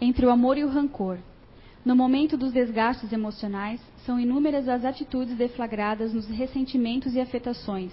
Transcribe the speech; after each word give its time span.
entre 0.00 0.24
o 0.26 0.30
amor 0.30 0.56
e 0.58 0.64
o 0.64 0.68
rancor. 0.68 1.18
No 1.84 1.96
momento 1.96 2.36
dos 2.36 2.52
desgastes 2.52 3.12
emocionais, 3.12 3.80
são 4.04 4.20
inúmeras 4.20 4.68
as 4.68 4.84
atitudes 4.84 5.36
deflagradas 5.36 6.12
nos 6.12 6.28
ressentimentos 6.28 7.14
e 7.14 7.20
afetações, 7.20 7.92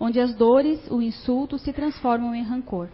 onde 0.00 0.18
as 0.20 0.34
dores, 0.34 0.80
o 0.90 1.00
insulto 1.00 1.58
se 1.58 1.72
transformam 1.72 2.34
em 2.34 2.42
rancor. 2.42 2.88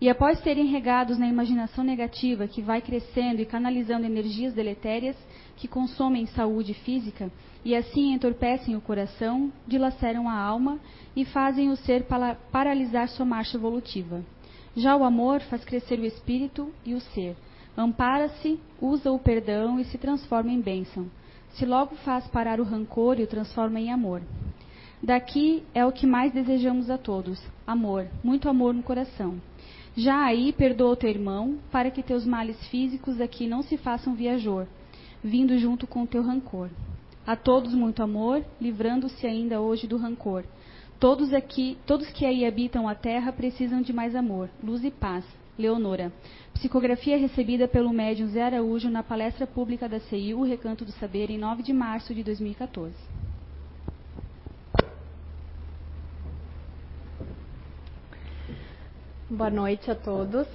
E 0.00 0.10
após 0.10 0.38
serem 0.40 0.66
regados 0.66 1.16
na 1.16 1.26
imaginação 1.26 1.82
negativa 1.82 2.46
que 2.46 2.60
vai 2.60 2.82
crescendo 2.82 3.40
e 3.40 3.46
canalizando 3.46 4.04
energias 4.04 4.52
deletérias 4.52 5.16
que 5.56 5.66
consomem 5.66 6.26
saúde 6.26 6.74
física 6.74 7.30
e 7.64 7.74
assim 7.74 8.12
entorpecem 8.12 8.76
o 8.76 8.80
coração, 8.80 9.50
dilaceram 9.66 10.28
a 10.28 10.38
alma 10.38 10.78
e 11.14 11.24
fazem 11.24 11.70
o 11.70 11.76
ser 11.76 12.06
paralisar 12.52 13.08
sua 13.08 13.24
marcha 13.24 13.56
evolutiva. 13.56 14.22
Já 14.76 14.94
o 14.94 15.02
amor 15.02 15.40
faz 15.40 15.64
crescer 15.64 15.98
o 15.98 16.04
espírito 16.04 16.70
e 16.84 16.92
o 16.92 17.00
ser. 17.00 17.34
Ampara-se, 17.76 18.58
usa 18.80 19.12
o 19.12 19.18
perdão 19.18 19.78
e 19.78 19.84
se 19.84 19.98
transforma 19.98 20.50
em 20.50 20.60
bênção. 20.60 21.10
Se 21.50 21.66
logo 21.66 21.94
faz 21.96 22.26
parar 22.28 22.58
o 22.60 22.64
rancor 22.64 23.20
e 23.20 23.24
o 23.24 23.26
transforma 23.26 23.78
em 23.78 23.92
amor. 23.92 24.22
Daqui 25.02 25.62
é 25.74 25.84
o 25.84 25.92
que 25.92 26.06
mais 26.06 26.32
desejamos 26.32 26.88
a 26.88 26.96
todos: 26.96 27.38
amor, 27.66 28.06
muito 28.24 28.48
amor 28.48 28.72
no 28.72 28.82
coração. 28.82 29.40
Já 29.94 30.24
aí 30.24 30.52
perdoa 30.52 30.92
o 30.92 30.96
teu 30.96 31.10
irmão, 31.10 31.58
para 31.70 31.90
que 31.90 32.02
teus 32.02 32.26
males 32.26 32.56
físicos 32.68 33.20
aqui 33.20 33.46
não 33.46 33.62
se 33.62 33.76
façam 33.76 34.14
viajor, 34.14 34.66
vindo 35.22 35.56
junto 35.58 35.86
com 35.86 36.02
o 36.02 36.06
teu 36.06 36.22
rancor. 36.22 36.70
A 37.26 37.34
todos 37.36 37.74
muito 37.74 38.02
amor, 38.02 38.44
livrando-se 38.60 39.26
ainda 39.26 39.60
hoje 39.60 39.86
do 39.86 39.96
rancor. 39.96 40.44
Todos 40.98 41.34
aqui, 41.34 41.76
todos 41.86 42.10
que 42.10 42.24
aí 42.24 42.46
habitam 42.46 42.88
a 42.88 42.94
terra 42.94 43.32
precisam 43.32 43.82
de 43.82 43.92
mais 43.92 44.14
amor, 44.14 44.48
luz 44.62 44.84
e 44.84 44.90
paz. 44.90 45.24
Leonora. 45.58 46.12
Psicografia 46.52 47.16
recebida 47.16 47.66
pelo 47.66 47.92
médium 47.92 48.28
Zé 48.28 48.42
Araújo 48.42 48.90
na 48.90 49.02
palestra 49.02 49.46
pública 49.46 49.88
da 49.88 50.00
CIU, 50.00 50.42
Recanto 50.42 50.84
do 50.84 50.92
Saber, 50.92 51.30
em 51.30 51.38
9 51.38 51.62
de 51.62 51.72
março 51.72 52.14
de 52.14 52.22
2014. 52.22 52.94
Boa 59.28 59.50
noite 59.50 59.90
a 59.90 59.94
todos. 59.94 60.46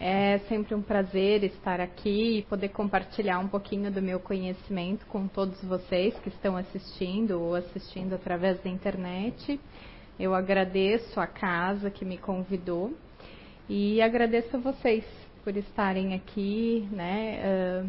É 0.00 0.38
sempre 0.48 0.74
um 0.74 0.82
prazer 0.82 1.44
estar 1.44 1.80
aqui 1.80 2.38
e 2.38 2.42
poder 2.42 2.68
compartilhar 2.68 3.38
um 3.38 3.48
pouquinho 3.48 3.90
do 3.90 4.02
meu 4.02 4.20
conhecimento 4.20 5.06
com 5.06 5.26
todos 5.26 5.62
vocês 5.64 6.18
que 6.20 6.28
estão 6.28 6.56
assistindo 6.56 7.40
ou 7.40 7.54
assistindo 7.54 8.14
através 8.14 8.62
da 8.62 8.68
internet. 8.70 9.60
Eu 10.18 10.34
agradeço 10.34 11.18
a 11.20 11.26
casa 11.26 11.90
que 11.90 12.04
me 12.04 12.18
convidou 12.18 12.92
e 13.68 14.00
agradeço 14.00 14.56
a 14.56 14.60
vocês 14.60 15.04
por 15.44 15.56
estarem 15.56 16.14
aqui, 16.14 16.88
né, 16.90 17.40
uh, 17.84 17.88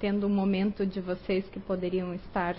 tendo 0.00 0.26
um 0.26 0.30
momento 0.30 0.84
de 0.84 1.00
vocês 1.00 1.44
que 1.48 1.60
poderiam 1.60 2.12
estar 2.14 2.56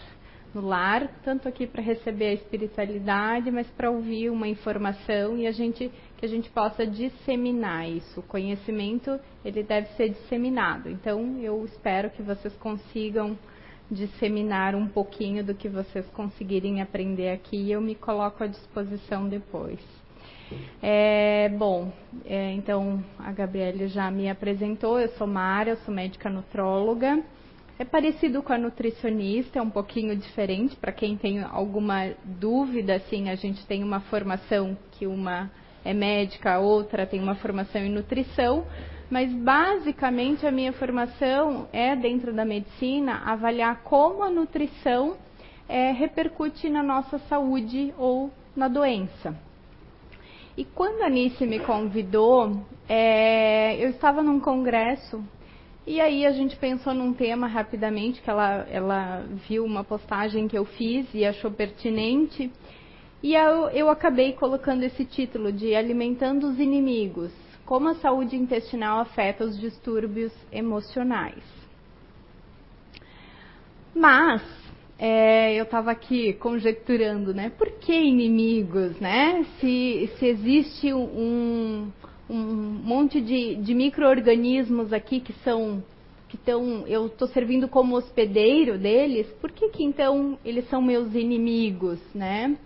no 0.53 0.61
lar, 0.61 1.07
tanto 1.23 1.47
aqui 1.47 1.67
para 1.67 1.81
receber 1.81 2.27
a 2.27 2.33
espiritualidade, 2.33 3.51
mas 3.51 3.67
para 3.67 3.91
ouvir 3.91 4.29
uma 4.29 4.47
informação 4.47 5.37
e 5.37 5.45
a 5.45 5.51
gente 5.51 5.91
que 6.17 6.25
a 6.25 6.29
gente 6.29 6.49
possa 6.49 6.85
disseminar 6.85 7.87
isso. 7.87 8.21
O 8.21 8.23
conhecimento 8.23 9.19
ele 9.45 9.61
deve 9.61 9.87
ser 9.89 10.09
disseminado. 10.09 10.89
Então 10.89 11.37
eu 11.39 11.63
espero 11.65 12.09
que 12.09 12.23
vocês 12.23 12.55
consigam 12.55 13.37
disseminar 13.89 14.73
um 14.73 14.87
pouquinho 14.87 15.43
do 15.43 15.53
que 15.53 15.69
vocês 15.69 16.05
conseguirem 16.07 16.81
aprender 16.81 17.29
aqui 17.29 17.57
e 17.57 17.71
eu 17.71 17.81
me 17.81 17.93
coloco 17.93 18.43
à 18.43 18.47
disposição 18.47 19.29
depois. 19.29 19.79
É, 20.81 21.36
bom, 21.47 21.91
é, 22.25 22.51
então 22.53 23.03
a 23.19 23.31
Gabriele 23.31 23.87
já 23.87 24.09
me 24.09 24.29
apresentou, 24.29 24.99
eu 24.99 25.09
sou 25.09 25.27
Mara, 25.27 25.71
eu 25.71 25.77
sou 25.77 25.93
médica 25.93 26.29
nutróloga. 26.29 27.23
É 27.79 27.85
parecido 27.85 28.41
com 28.41 28.51
a 28.51 28.57
nutricionista, 28.57 29.59
é 29.59 29.61
um 29.61 29.69
pouquinho 29.69 30.15
diferente. 30.15 30.75
Para 30.75 30.91
quem 30.91 31.15
tem 31.15 31.43
alguma 31.43 32.11
dúvida, 32.23 32.95
assim, 32.95 33.29
a 33.29 33.35
gente 33.35 33.65
tem 33.67 33.83
uma 33.83 33.99
formação 33.99 34.75
que 34.91 35.05
uma 35.05 35.51
é 35.85 35.93
médica, 35.93 36.55
a 36.55 36.59
outra 36.59 37.05
tem 37.05 37.21
uma 37.21 37.35
formação 37.35 37.81
em 37.81 37.89
nutrição, 37.89 38.65
mas 39.09 39.31
basicamente 39.31 40.45
a 40.45 40.51
minha 40.51 40.73
formação 40.73 41.67
é 41.71 41.95
dentro 41.95 42.33
da 42.33 42.43
medicina 42.43 43.21
avaliar 43.25 43.83
como 43.83 44.23
a 44.23 44.29
nutrição 44.29 45.15
é, 45.69 45.91
repercute 45.91 46.69
na 46.69 46.81
nossa 46.81 47.19
saúde 47.19 47.93
ou 47.97 48.31
na 48.55 48.67
doença. 48.67 49.46
E 50.57 50.65
quando 50.65 51.03
a 51.03 51.05
Anice 51.05 51.45
me 51.45 51.59
convidou, 51.59 52.65
é, 52.89 53.77
eu 53.77 53.91
estava 53.91 54.23
num 54.23 54.39
congresso 54.39 55.23
e 55.85 56.01
aí 56.01 56.25
a 56.25 56.31
gente 56.31 56.55
pensou 56.57 56.95
num 56.95 57.13
tema 57.13 57.45
rapidamente, 57.47 58.21
que 58.21 58.29
ela, 58.29 58.67
ela 58.69 59.23
viu 59.47 59.63
uma 59.63 59.83
postagem 59.83 60.47
que 60.47 60.57
eu 60.57 60.65
fiz 60.65 61.07
e 61.13 61.23
achou 61.23 61.51
pertinente. 61.51 62.51
E 63.21 63.35
eu, 63.35 63.69
eu 63.69 63.89
acabei 63.89 64.33
colocando 64.33 64.83
esse 64.83 65.05
título 65.05 65.51
de 65.51 65.75
Alimentando 65.75 66.47
os 66.47 66.59
Inimigos. 66.59 67.31
Como 67.63 67.87
a 67.89 67.95
saúde 67.95 68.35
intestinal 68.35 68.99
afeta 68.99 69.45
os 69.45 69.59
distúrbios 69.59 70.33
emocionais. 70.51 71.43
Mas 73.95 74.41
é, 74.99 75.53
eu 75.53 75.63
estava 75.63 75.91
aqui 75.91 76.33
conjecturando, 76.33 77.33
né? 77.33 77.51
Por 77.55 77.69
que 77.71 77.93
inimigos, 77.93 78.99
né? 78.99 79.45
Se, 79.59 80.09
se 80.17 80.25
existe 80.25 80.91
um, 80.93 81.91
um 82.29 82.35
monte 82.35 83.21
de, 83.21 83.55
de 83.55 83.75
micro-organismos 83.75 84.91
aqui 84.91 85.19
que 85.19 85.33
são 85.43 85.83
que 86.27 86.35
estão, 86.35 86.85
eu 86.87 87.05
estou 87.05 87.25
servindo 87.29 87.69
como 87.69 87.95
hospedeiro 87.95 88.77
deles, 88.77 89.27
por 89.39 89.49
que, 89.49 89.69
que 89.69 89.81
então 89.81 90.37
eles 90.43 90.67
são 90.69 90.81
meus 90.81 91.15
inimigos, 91.15 91.99
né? 92.13 92.57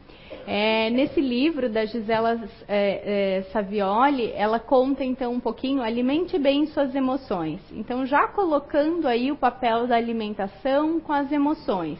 É, 0.47 0.89
nesse 0.89 1.21
livro 1.21 1.69
da 1.69 1.85
Gisela 1.85 2.41
é, 2.67 3.37
é, 3.37 3.41
Savioli, 3.51 4.31
ela 4.33 4.59
conta 4.59 5.03
então 5.03 5.33
um 5.33 5.39
pouquinho, 5.39 5.83
alimente 5.83 6.39
bem 6.39 6.65
suas 6.67 6.95
emoções. 6.95 7.61
Então, 7.71 8.05
já 8.05 8.27
colocando 8.27 9.07
aí 9.07 9.31
o 9.31 9.35
papel 9.35 9.85
da 9.85 9.95
alimentação 9.95 10.99
com 10.99 11.13
as 11.13 11.31
emoções. 11.31 11.99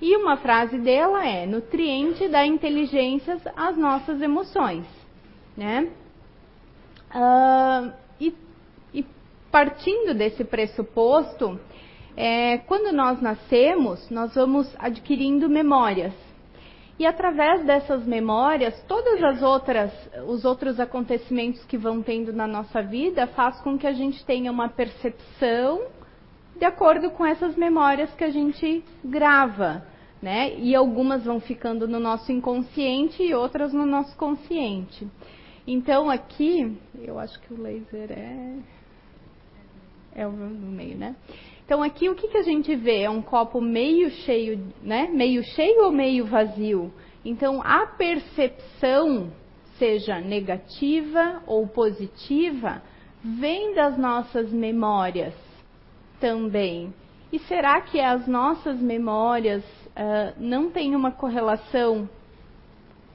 E 0.00 0.16
uma 0.16 0.36
frase 0.36 0.78
dela 0.78 1.26
é: 1.26 1.46
nutriente 1.46 2.28
da 2.28 2.46
inteligência 2.46 3.40
às 3.56 3.76
nossas 3.76 4.20
emoções, 4.22 4.86
né? 5.56 5.90
Uh, 7.14 7.92
e, 8.20 8.34
e, 8.94 9.04
partindo 9.50 10.14
desse 10.14 10.44
pressuposto, 10.44 11.58
é, 12.16 12.58
quando 12.58 12.92
nós 12.92 13.20
nascemos, 13.20 14.08
nós 14.10 14.34
vamos 14.34 14.72
adquirindo 14.78 15.48
memórias. 15.48 16.12
E 16.98 17.06
através 17.06 17.64
dessas 17.64 18.04
memórias, 18.04 18.74
todas 18.88 19.22
as 19.22 19.40
outras, 19.40 19.92
os 20.26 20.44
outros 20.44 20.80
acontecimentos 20.80 21.64
que 21.64 21.78
vão 21.78 22.02
tendo 22.02 22.32
na 22.32 22.46
nossa 22.46 22.82
vida 22.82 23.26
faz 23.28 23.60
com 23.60 23.78
que 23.78 23.86
a 23.86 23.92
gente 23.92 24.24
tenha 24.24 24.50
uma 24.50 24.68
percepção 24.68 25.86
de 26.58 26.64
acordo 26.64 27.10
com 27.10 27.24
essas 27.24 27.56
memórias 27.56 28.12
que 28.14 28.24
a 28.24 28.30
gente 28.30 28.84
grava, 29.04 29.86
né? 30.20 30.58
E 30.58 30.74
algumas 30.74 31.24
vão 31.24 31.40
ficando 31.40 31.86
no 31.86 32.00
nosso 32.00 32.32
inconsciente 32.32 33.22
e 33.22 33.32
outras 33.32 33.72
no 33.72 33.86
nosso 33.86 34.16
consciente. 34.16 35.06
Então 35.66 36.10
aqui, 36.10 36.76
eu 37.00 37.18
acho 37.18 37.38
que 37.40 37.54
o 37.54 37.62
laser 37.62 38.10
é 38.10 38.56
é 40.14 40.26
o 40.26 40.32
no 40.32 40.72
meio, 40.72 40.96
né? 40.96 41.14
Então 41.64 41.80
aqui 41.82 42.08
o 42.08 42.14
que, 42.16 42.26
que 42.26 42.38
a 42.38 42.42
gente 42.42 42.74
vê? 42.74 43.02
É 43.02 43.10
um 43.10 43.22
copo 43.22 43.60
meio 43.60 44.10
cheio, 44.10 44.58
né? 44.82 45.08
Meio 45.12 45.44
cheio 45.44 45.84
ou 45.84 45.92
meio 45.92 46.24
vazio? 46.24 46.92
Então 47.24 47.62
a 47.62 47.86
percepção, 47.86 49.30
seja 49.78 50.20
negativa 50.20 51.40
ou 51.46 51.68
positiva, 51.68 52.82
vem 53.22 53.74
das 53.74 53.96
nossas 53.96 54.50
memórias 54.50 55.47
também. 56.20 56.92
E 57.32 57.38
será 57.40 57.80
que 57.80 58.00
as 58.00 58.26
nossas 58.26 58.80
memórias 58.80 59.62
uh, 59.64 60.34
não 60.38 60.70
têm 60.70 60.94
uma 60.94 61.10
correlação 61.10 62.08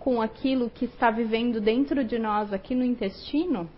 com 0.03 0.21
aquilo 0.21 0.69
que 0.69 0.83
está 0.83 1.09
vivendo 1.09 1.61
dentro 1.61 2.03
de 2.03 2.19
nós 2.19 2.51
aqui 2.51 2.75
no 2.75 2.83
intestino. 2.83 3.69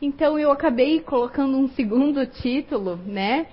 Então 0.00 0.38
eu 0.38 0.50
acabei 0.50 1.00
colocando 1.00 1.56
um 1.56 1.68
segundo 1.68 2.24
título, 2.42 2.96
né? 3.06 3.46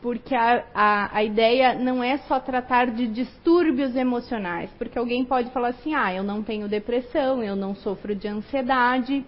Porque 0.00 0.34
a, 0.34 0.64
a, 0.74 1.16
a 1.18 1.22
ideia 1.22 1.74
não 1.74 2.02
é 2.02 2.18
só 2.18 2.40
tratar 2.40 2.90
de 2.90 3.06
distúrbios 3.06 3.94
emocionais, 3.94 4.68
porque 4.76 4.98
alguém 4.98 5.24
pode 5.24 5.50
falar 5.50 5.68
assim: 5.68 5.94
ah, 5.94 6.12
eu 6.12 6.24
não 6.24 6.42
tenho 6.42 6.66
depressão, 6.66 7.40
eu 7.40 7.54
não 7.54 7.76
sofro 7.76 8.12
de 8.12 8.26
ansiedade, 8.26 9.24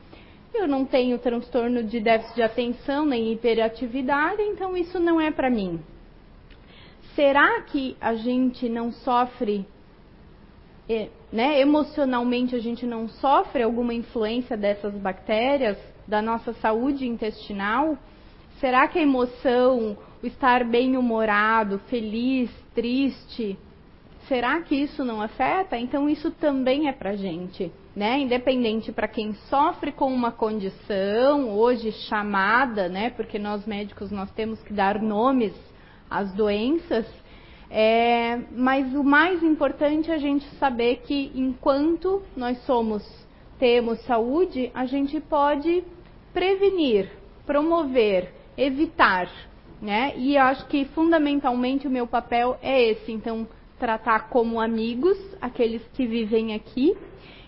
eu 0.54 0.68
não 0.68 0.84
tenho 0.84 1.18
transtorno 1.18 1.82
de 1.82 2.00
déficit 2.00 2.34
de 2.36 2.42
atenção 2.42 3.04
nem 3.04 3.32
hiperatividade, 3.32 4.42
então 4.42 4.76
isso 4.76 4.98
não 4.98 5.20
é 5.20 5.30
para 5.30 5.50
mim. 5.50 5.80
Será 7.14 7.60
que 7.62 7.96
a 8.00 8.14
gente 8.14 8.68
não 8.68 8.90
sofre 8.92 9.66
né, 11.32 11.60
emocionalmente 11.60 12.54
a 12.54 12.58
gente 12.58 12.84
não 12.84 13.08
sofre 13.08 13.62
alguma 13.62 13.94
influência 13.94 14.56
dessas 14.56 14.92
bactérias 14.94 15.78
da 16.06 16.20
nossa 16.20 16.52
saúde 16.54 17.06
intestinal? 17.06 17.96
Será 18.60 18.86
que 18.86 18.98
a 18.98 19.02
emoção, 19.02 19.96
o 20.22 20.26
estar 20.26 20.64
bem-humorado, 20.64 21.78
feliz, 21.88 22.50
triste, 22.74 23.58
será 24.28 24.60
que 24.60 24.74
isso 24.74 25.04
não 25.04 25.20
afeta? 25.20 25.76
Então 25.78 26.08
isso 26.08 26.30
também 26.30 26.88
é 26.88 26.92
pra 26.92 27.16
gente, 27.16 27.72
né? 27.94 28.18
Independente 28.18 28.90
para 28.90 29.06
quem 29.06 29.34
sofre 29.48 29.92
com 29.92 30.12
uma 30.12 30.32
condição, 30.32 31.50
hoje 31.50 31.92
chamada, 32.08 32.88
né? 32.88 33.10
Porque 33.10 33.38
nós 33.38 33.64
médicos 33.66 34.10
nós 34.10 34.30
temos 34.32 34.60
que 34.62 34.72
dar 34.72 35.00
nomes 35.00 35.54
às 36.10 36.32
doenças, 36.32 37.06
é, 37.70 38.38
mas 38.52 38.92
o 38.94 39.02
mais 39.02 39.42
importante 39.42 40.10
é 40.10 40.14
a 40.14 40.18
gente 40.18 40.44
saber 40.56 41.02
que 41.06 41.32
enquanto 41.34 42.22
nós 42.36 42.58
somos, 42.64 43.02
temos 43.58 44.00
saúde, 44.02 44.70
a 44.74 44.86
gente 44.86 45.20
pode 45.20 45.84
prevenir, 46.32 47.10
promover, 47.46 48.32
evitar, 48.56 49.30
né? 49.80 50.12
E 50.16 50.36
acho 50.36 50.66
que 50.66 50.84
fundamentalmente 50.86 51.86
o 51.86 51.90
meu 51.90 52.06
papel 52.06 52.58
é 52.60 52.90
esse, 52.90 53.12
então 53.12 53.46
tratar 53.78 54.28
como 54.28 54.60
amigos 54.60 55.18
aqueles 55.40 55.82
que 55.94 56.06
vivem 56.06 56.54
aqui, 56.54 56.96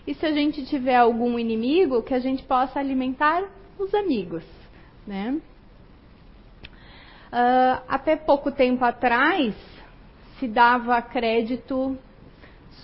e 0.07 0.13
se 0.13 0.25
a 0.25 0.31
gente 0.31 0.65
tiver 0.65 0.95
algum 0.95 1.37
inimigo, 1.37 2.01
que 2.01 2.13
a 2.13 2.19
gente 2.19 2.41
possa 2.43 2.79
alimentar 2.79 3.43
os 3.77 3.93
amigos, 3.93 4.43
né? 5.05 5.39
Uh, 7.27 7.83
até 7.89 8.15
pouco 8.15 8.49
tempo 8.49 8.85
atrás, 8.85 9.53
se 10.39 10.47
dava 10.47 11.01
crédito 11.01 11.97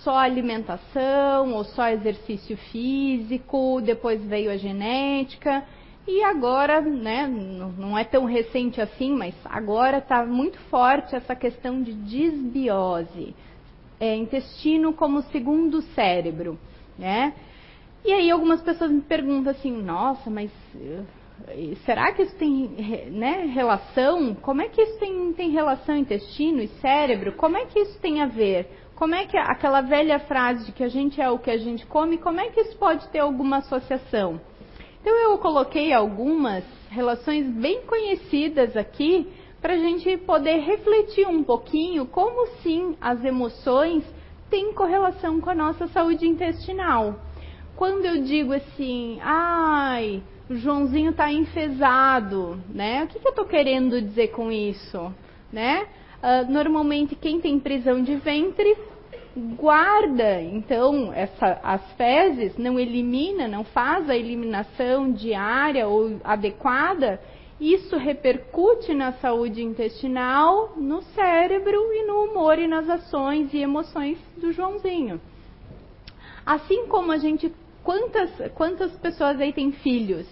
só 0.02 0.18
alimentação 0.18 1.54
ou 1.54 1.64
só 1.64 1.88
exercício 1.88 2.58
físico, 2.70 3.80
depois 3.80 4.22
veio 4.22 4.50
a 4.50 4.56
genética 4.58 5.64
e 6.06 6.22
agora, 6.22 6.82
né, 6.82 7.26
não 7.26 7.96
é 7.96 8.04
tão 8.04 8.26
recente 8.26 8.78
assim, 8.78 9.12
mas 9.16 9.34
agora 9.46 9.96
está 9.96 10.26
muito 10.26 10.58
forte 10.68 11.16
essa 11.16 11.34
questão 11.34 11.82
de 11.82 11.94
disbiose, 11.94 13.34
é, 13.98 14.14
intestino 14.14 14.92
como 14.92 15.22
segundo 15.22 15.80
cérebro, 15.80 16.58
né? 16.98 17.34
E 18.04 18.12
aí 18.12 18.30
algumas 18.30 18.60
pessoas 18.60 18.90
me 18.90 19.00
perguntam 19.00 19.50
assim, 19.50 19.72
nossa, 19.72 20.28
mas 20.28 20.50
será 21.84 22.12
que 22.12 22.22
isso 22.22 22.36
tem 22.36 22.68
né, 23.10 23.50
relação? 23.52 24.34
Como 24.34 24.60
é 24.60 24.68
que 24.68 24.80
isso 24.80 24.98
tem, 24.98 25.32
tem 25.32 25.50
relação 25.50 25.96
intestino 25.96 26.60
e 26.60 26.68
cérebro? 26.80 27.32
Como 27.32 27.56
é 27.56 27.64
que 27.66 27.78
isso 27.78 27.98
tem 28.00 28.20
a 28.20 28.26
ver? 28.26 28.68
Como 28.94 29.14
é 29.14 29.26
que 29.26 29.36
aquela 29.36 29.80
velha 29.80 30.20
frase 30.20 30.66
de 30.66 30.72
que 30.72 30.84
a 30.84 30.88
gente 30.88 31.20
é 31.20 31.28
o 31.28 31.38
que 31.38 31.50
a 31.50 31.58
gente 31.58 31.84
come, 31.86 32.18
como 32.18 32.40
é 32.40 32.50
que 32.50 32.60
isso 32.60 32.76
pode 32.76 33.08
ter 33.08 33.18
alguma 33.18 33.56
associação? 33.56 34.40
Então 35.00 35.14
eu 35.16 35.36
coloquei 35.38 35.92
algumas 35.92 36.64
relações 36.90 37.46
bem 37.48 37.82
conhecidas 37.86 38.76
aqui 38.76 39.28
para 39.60 39.74
a 39.74 39.78
gente 39.78 40.16
poder 40.18 40.58
refletir 40.58 41.26
um 41.26 41.42
pouquinho 41.42 42.06
como 42.06 42.46
sim 42.62 42.96
as 43.00 43.24
emoções 43.24 44.04
têm 44.54 44.72
correlação 44.72 45.40
com 45.40 45.50
a 45.50 45.54
nossa 45.54 45.88
saúde 45.88 46.28
intestinal. 46.28 47.16
Quando 47.74 48.04
eu 48.04 48.22
digo 48.22 48.52
assim, 48.52 49.18
ai, 49.20 50.22
o 50.48 50.54
Joãozinho 50.54 51.10
está 51.10 51.32
enfesado, 51.32 52.62
né? 52.72 53.02
O 53.02 53.08
que, 53.08 53.18
que 53.18 53.26
eu 53.26 53.30
estou 53.30 53.46
querendo 53.46 54.00
dizer 54.00 54.28
com 54.28 54.52
isso, 54.52 55.12
né? 55.52 55.88
Uh, 56.22 56.52
normalmente 56.52 57.16
quem 57.16 57.40
tem 57.40 57.58
prisão 57.58 58.00
de 58.00 58.14
ventre 58.14 58.76
guarda, 59.56 60.40
então 60.40 61.12
essa, 61.12 61.58
as 61.60 61.82
fezes, 61.94 62.56
não 62.56 62.78
elimina, 62.78 63.48
não 63.48 63.64
faz 63.64 64.08
a 64.08 64.16
eliminação 64.16 65.10
diária 65.10 65.88
ou 65.88 66.20
adequada, 66.22 67.20
isso 67.72 67.96
repercute 67.96 68.92
na 68.92 69.12
saúde 69.14 69.62
intestinal, 69.62 70.74
no 70.76 71.02
cérebro 71.14 71.92
e 71.92 72.04
no 72.06 72.24
humor 72.24 72.58
e 72.58 72.66
nas 72.66 72.88
ações 72.88 73.52
e 73.54 73.58
emoções 73.58 74.18
do 74.36 74.52
Joãozinho. 74.52 75.20
Assim 76.44 76.86
como 76.86 77.10
a 77.10 77.16
gente 77.16 77.50
quantas, 77.82 78.30
quantas 78.54 78.92
pessoas 78.98 79.40
aí 79.40 79.52
têm 79.52 79.72
filhos? 79.72 80.26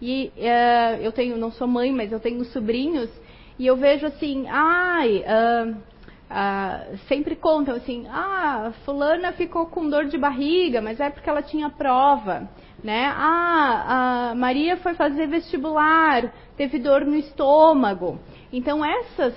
E 0.00 0.32
uh, 0.36 1.02
eu 1.02 1.12
tenho, 1.12 1.36
não 1.36 1.50
sou 1.50 1.66
mãe, 1.66 1.92
mas 1.92 2.12
eu 2.12 2.20
tenho 2.20 2.44
sobrinhos, 2.46 3.10
e 3.58 3.66
eu 3.66 3.76
vejo 3.76 4.06
assim, 4.06 4.46
ai, 4.48 5.18
uh, 5.18 5.70
uh, 5.72 6.98
sempre 7.08 7.36
contam 7.36 7.74
assim, 7.74 8.06
ah, 8.08 8.72
fulana 8.86 9.32
ficou 9.32 9.66
com 9.66 9.90
dor 9.90 10.06
de 10.06 10.16
barriga, 10.16 10.80
mas 10.80 10.98
é 10.98 11.10
porque 11.10 11.28
ela 11.28 11.42
tinha 11.42 11.68
prova. 11.68 12.48
Né? 12.82 13.12
Ah, 13.14 14.30
a 14.30 14.34
Maria 14.34 14.78
foi 14.78 14.94
fazer 14.94 15.26
vestibular, 15.26 16.32
teve 16.60 16.78
dor 16.78 17.06
no 17.06 17.16
estômago. 17.16 18.18
Então 18.52 18.84
essas 18.84 19.34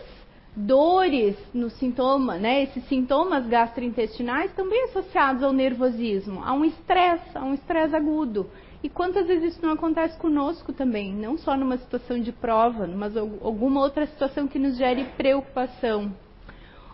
dores 0.54 1.38
no 1.54 1.70
sintoma, 1.70 2.38
né, 2.38 2.64
esses 2.64 2.86
sintomas 2.90 3.48
gastrointestinais 3.48 4.52
também 4.52 4.84
associados 4.90 5.42
ao 5.42 5.54
nervosismo, 5.54 6.44
a 6.44 6.52
um 6.52 6.66
estresse, 6.66 7.38
a 7.38 7.46
um 7.46 7.54
estresse 7.54 7.96
agudo. 7.96 8.50
E 8.84 8.90
quantas 8.90 9.26
vezes 9.26 9.54
isso 9.54 9.66
não 9.66 9.72
acontece 9.72 10.18
conosco 10.18 10.74
também, 10.74 11.14
não 11.14 11.38
só 11.38 11.56
numa 11.56 11.78
situação 11.78 12.20
de 12.20 12.34
prova, 12.34 12.86
mas 12.88 13.16
alguma 13.16 13.80
outra 13.80 14.06
situação 14.06 14.46
que 14.46 14.60
nos 14.60 14.76
gere 14.76 15.06
preocupação. 15.16 16.12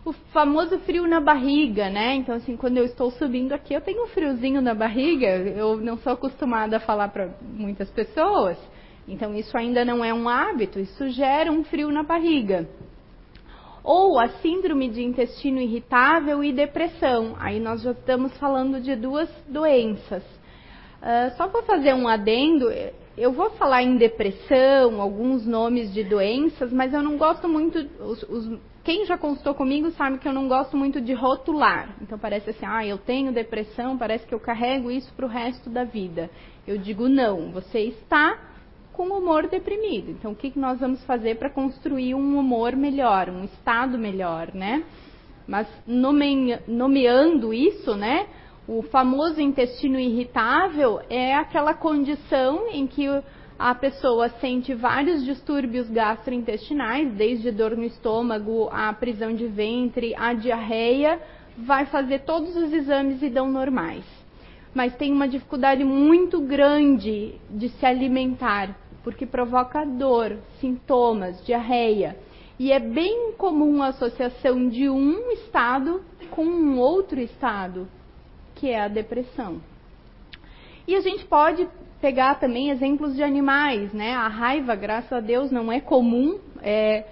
O 0.06 0.14
famoso 0.32 0.78
frio 0.82 1.08
na 1.08 1.20
barriga, 1.20 1.90
né? 1.90 2.14
Então, 2.14 2.36
assim, 2.36 2.56
quando 2.56 2.78
eu 2.78 2.86
estou 2.86 3.10
subindo 3.10 3.54
aqui, 3.54 3.74
eu 3.74 3.82
tenho 3.82 4.04
um 4.04 4.08
friozinho 4.08 4.62
na 4.62 4.76
barriga. 4.76 5.26
Eu 5.26 5.76
não 5.78 5.98
sou 5.98 6.14
acostumada 6.14 6.78
a 6.78 6.80
falar 6.80 7.10
para 7.10 7.32
muitas 7.42 7.90
pessoas. 7.90 8.58
Então, 9.10 9.36
isso 9.36 9.58
ainda 9.58 9.84
não 9.84 10.04
é 10.04 10.14
um 10.14 10.30
hábito. 10.30 10.80
Isso 10.80 11.10
gera 11.10 11.52
um 11.52 11.64
frio 11.64 11.92
na 11.92 12.04
barriga 12.04 12.68
ou 13.84 14.20
a 14.20 14.28
síndrome 14.42 14.90
de 14.90 15.02
intestino 15.02 15.60
irritável 15.60 16.44
e 16.44 16.52
depressão. 16.52 17.36
Aí 17.40 17.60
nós 17.60 17.82
já 17.82 17.92
estamos 17.92 18.38
falando 18.38 18.80
de 18.80 18.96
duas 18.96 19.30
doenças. 19.48 20.24
Uh, 21.02 21.36
só 21.38 21.48
para 21.48 21.64
fazer 21.64 21.94
um 21.94 22.08
adendo, 22.08 22.68
eu 23.18 23.32
vou 23.32 23.50
falar 23.52 23.82
em 23.84 23.98
depressão, 23.98 25.02
alguns 25.02 25.46
nomes 25.46 25.94
de 25.94 26.04
doenças, 26.04 26.72
mas 26.74 26.94
eu 26.94 27.02
não 27.02 27.18
gosto 27.18 27.48
muito. 27.48 27.80
Os, 28.00 28.24
os, 28.24 28.60
quem 28.84 29.06
já 29.06 29.18
consultou 29.18 29.56
comigo 29.56 29.92
sabe 29.92 30.18
que 30.18 30.28
eu 30.28 30.34
não 30.34 30.48
gosto 30.48 30.76
muito 30.76 31.00
de 31.00 31.14
rotular. 31.14 31.96
Então 32.02 32.20
parece 32.20 32.50
assim, 32.50 32.66
ah, 32.66 32.86
eu 32.86 32.98
tenho 32.98 33.32
depressão, 33.32 33.98
parece 33.98 34.28
que 34.28 34.36
eu 34.36 34.40
carrego 34.40 34.92
isso 34.92 35.12
para 35.14 35.26
o 35.26 35.30
resto 35.30 35.70
da 35.70 35.86
vida. 35.86 36.30
Eu 36.68 36.78
digo 36.78 37.08
não, 37.08 37.52
você 37.52 37.80
está 37.80 38.38
com 39.00 39.18
humor 39.18 39.48
deprimido. 39.48 40.12
Então, 40.12 40.34
o 40.34 40.36
que, 40.36 40.52
que 40.52 40.60
nós 40.60 40.78
vamos 40.78 41.02
fazer 41.06 41.38
para 41.38 41.50
construir 41.50 42.14
um 42.16 42.38
humor 42.38 42.76
melhor, 42.76 43.30
um 43.30 43.46
estado 43.46 43.98
melhor, 43.98 44.54
né? 44.54 44.84
Mas 45.48 45.70
nomeando 45.88 47.54
isso, 47.54 47.96
né? 47.96 48.28
O 48.68 48.82
famoso 48.82 49.40
intestino 49.40 49.98
irritável 49.98 51.00
é 51.10 51.34
aquela 51.34 51.74
condição 51.74 52.68
em 52.74 52.86
que 52.86 53.06
a 53.58 53.74
pessoa 53.74 54.28
sente 54.42 54.74
vários 54.74 55.24
distúrbios 55.24 55.90
gastrointestinais, 55.90 57.10
desde 57.14 57.52
dor 57.52 57.78
no 57.78 57.86
estômago, 57.86 58.68
a 58.70 58.92
prisão 58.92 59.34
de 59.34 59.48
ventre, 59.48 60.14
a 60.18 60.34
diarreia, 60.34 61.22
vai 61.58 61.86
fazer 61.86 62.26
todos 62.26 62.54
os 62.54 62.74
exames 62.74 63.22
e 63.22 63.30
dão 63.30 63.50
normais. 63.50 64.04
Mas 64.76 64.94
tem 64.98 65.14
uma 65.14 65.28
dificuldade 65.28 65.86
muito 65.86 66.42
grande 66.42 67.36
de 67.50 67.70
se 67.70 67.86
alimentar 67.86 68.76
porque 69.04 69.26
provoca 69.26 69.86
dor, 69.86 70.38
sintomas, 70.60 71.44
diarreia. 71.46 72.18
E 72.58 72.72
é 72.72 72.80
bem 72.80 73.34
comum 73.38 73.82
a 73.82 73.88
associação 73.88 74.68
de 74.68 74.90
um 74.90 75.32
estado 75.32 76.02
com 76.32 76.44
um 76.46 76.78
outro 76.78 77.20
estado, 77.20 77.88
que 78.56 78.70
é 78.70 78.82
a 78.82 78.88
depressão. 78.88 79.62
E 80.86 80.96
a 80.96 81.02
gente 81.02 81.26
pode 81.26 81.68
pegar 82.02 82.36
também 82.36 82.70
exemplos 82.70 83.16
de 83.16 83.24
animais, 83.24 83.94
né? 83.94 84.14
A 84.16 84.28
raiva, 84.28 84.76
graças 84.76 85.12
a 85.12 85.20
Deus, 85.20 85.52
não 85.52 85.72
é 85.72 85.80
comum, 85.80 86.40
é... 86.62 87.06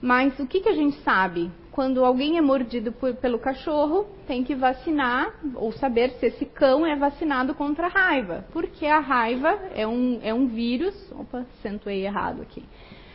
mas 0.00 0.38
o 0.38 0.46
que, 0.46 0.60
que 0.60 0.68
a 0.68 0.74
gente 0.74 0.96
sabe? 1.02 1.50
Quando 1.72 2.04
alguém 2.04 2.36
é 2.36 2.40
mordido 2.42 2.92
por, 2.92 3.14
pelo 3.14 3.38
cachorro, 3.38 4.06
tem 4.26 4.44
que 4.44 4.54
vacinar 4.54 5.34
ou 5.54 5.72
saber 5.72 6.10
se 6.12 6.26
esse 6.26 6.44
cão 6.44 6.86
é 6.86 6.94
vacinado 6.94 7.54
contra 7.54 7.86
a 7.86 7.90
raiva. 7.90 8.44
Porque 8.52 8.84
a 8.86 9.00
raiva 9.00 9.58
é 9.74 9.86
um, 9.86 10.20
é 10.22 10.34
um 10.34 10.46
vírus. 10.46 10.94
Opa, 11.12 11.46
acentuei 11.58 12.04
errado 12.04 12.42
aqui. 12.42 12.62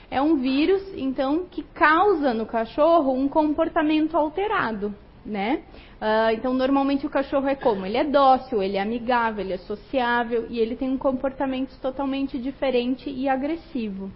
É 0.09 0.19
um 0.19 0.37
vírus, 0.37 0.81
então, 0.95 1.45
que 1.45 1.61
causa 1.61 2.33
no 2.33 2.47
cachorro 2.47 3.13
um 3.13 3.29
comportamento 3.29 4.17
alterado. 4.17 4.93
Né? 5.23 5.63
Uh, 6.01 6.31
então, 6.33 6.53
normalmente 6.53 7.05
o 7.05 7.09
cachorro 7.09 7.47
é 7.47 7.55
como? 7.55 7.85
Ele 7.85 7.97
é 7.97 8.05
dócil, 8.05 8.63
ele 8.63 8.77
é 8.77 8.81
amigável, 8.81 9.43
ele 9.43 9.53
é 9.53 9.57
sociável 9.57 10.47
e 10.49 10.57
ele 10.57 10.75
tem 10.77 10.89
um 10.89 10.97
comportamento 10.97 11.77
totalmente 11.81 12.39
diferente 12.39 13.09
e 13.09 13.27
agressivo. 13.27 14.09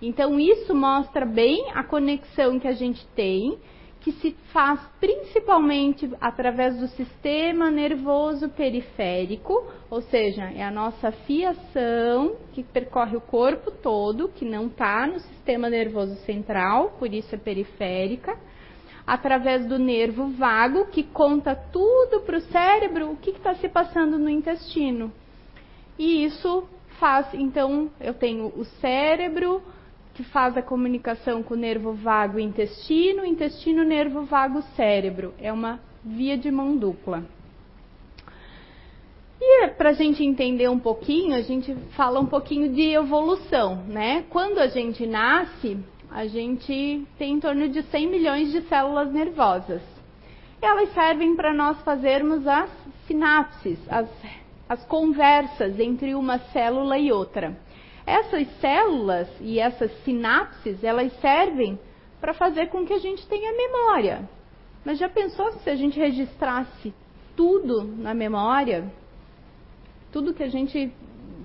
Então, 0.00 0.38
isso 0.38 0.74
mostra 0.74 1.26
bem 1.26 1.72
a 1.74 1.82
conexão 1.82 2.60
que 2.60 2.68
a 2.68 2.72
gente 2.72 3.04
tem 3.08 3.58
que 4.02 4.12
se 4.12 4.32
faz 4.52 4.80
principalmente 4.98 6.10
através 6.20 6.76
do 6.76 6.88
sistema 6.88 7.70
nervoso 7.70 8.48
periférico, 8.48 9.64
ou 9.88 10.02
seja, 10.02 10.42
é 10.50 10.62
a 10.62 10.72
nossa 10.72 11.12
fiação 11.12 12.34
que 12.52 12.64
percorre 12.64 13.16
o 13.16 13.20
corpo 13.20 13.70
todo, 13.70 14.28
que 14.28 14.44
não 14.44 14.66
está 14.66 15.06
no 15.06 15.20
sistema 15.20 15.70
nervoso 15.70 16.16
central, 16.24 16.96
por 16.98 17.14
isso 17.14 17.32
é 17.32 17.38
periférica, 17.38 18.36
através 19.06 19.66
do 19.66 19.78
nervo 19.78 20.28
vago, 20.30 20.86
que 20.86 21.04
conta 21.04 21.54
tudo 21.54 22.22
para 22.22 22.38
o 22.38 22.42
cérebro 22.42 23.12
o 23.12 23.16
que 23.16 23.30
está 23.30 23.54
se 23.54 23.68
passando 23.68 24.18
no 24.18 24.28
intestino. 24.28 25.12
E 25.96 26.24
isso 26.24 26.64
faz, 26.98 27.32
então, 27.34 27.88
eu 28.00 28.14
tenho 28.14 28.46
o 28.56 28.64
cérebro, 28.80 29.62
que 30.14 30.22
faz 30.24 30.56
a 30.56 30.62
comunicação 30.62 31.42
com 31.42 31.54
o 31.54 31.56
nervo 31.56 31.92
vago 31.92 32.38
intestino, 32.38 33.24
intestino, 33.24 33.82
nervo 33.82 34.22
vago, 34.24 34.62
cérebro. 34.76 35.34
É 35.40 35.52
uma 35.52 35.80
via 36.04 36.36
de 36.36 36.50
mão 36.50 36.76
dupla. 36.76 37.24
E 39.40 39.68
para 39.68 39.90
a 39.90 39.92
gente 39.92 40.22
entender 40.22 40.68
um 40.68 40.78
pouquinho, 40.78 41.34
a 41.34 41.40
gente 41.40 41.74
fala 41.96 42.20
um 42.20 42.26
pouquinho 42.26 42.72
de 42.72 42.92
evolução, 42.92 43.76
né? 43.88 44.24
Quando 44.30 44.58
a 44.58 44.68
gente 44.68 45.04
nasce, 45.06 45.78
a 46.10 46.26
gente 46.26 47.04
tem 47.18 47.34
em 47.34 47.40
torno 47.40 47.68
de 47.68 47.82
100 47.82 48.06
milhões 48.08 48.52
de 48.52 48.60
células 48.62 49.10
nervosas. 49.10 49.82
Elas 50.60 50.92
servem 50.92 51.34
para 51.34 51.52
nós 51.52 51.80
fazermos 51.82 52.46
as 52.46 52.70
sinapses, 53.06 53.78
as, 53.88 54.08
as 54.68 54.84
conversas 54.84 55.80
entre 55.80 56.14
uma 56.14 56.38
célula 56.38 56.96
e 56.98 57.10
outra. 57.10 57.56
Essas 58.06 58.48
células 58.60 59.28
e 59.40 59.58
essas 59.58 59.92
sinapses, 60.04 60.82
elas 60.82 61.12
servem 61.20 61.78
para 62.20 62.34
fazer 62.34 62.68
com 62.68 62.84
que 62.84 62.92
a 62.92 62.98
gente 62.98 63.26
tenha 63.26 63.52
memória. 63.52 64.28
Mas 64.84 64.98
já 64.98 65.08
pensou 65.08 65.52
se 65.52 65.70
a 65.70 65.76
gente 65.76 65.98
registrasse 65.98 66.92
tudo 67.36 67.84
na 67.84 68.14
memória? 68.14 68.90
Tudo 70.10 70.34
que 70.34 70.42
a 70.42 70.48
gente 70.48 70.92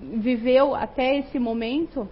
viveu 0.02 0.76
até 0.76 1.18
esse 1.18 1.38
momento, 1.40 2.08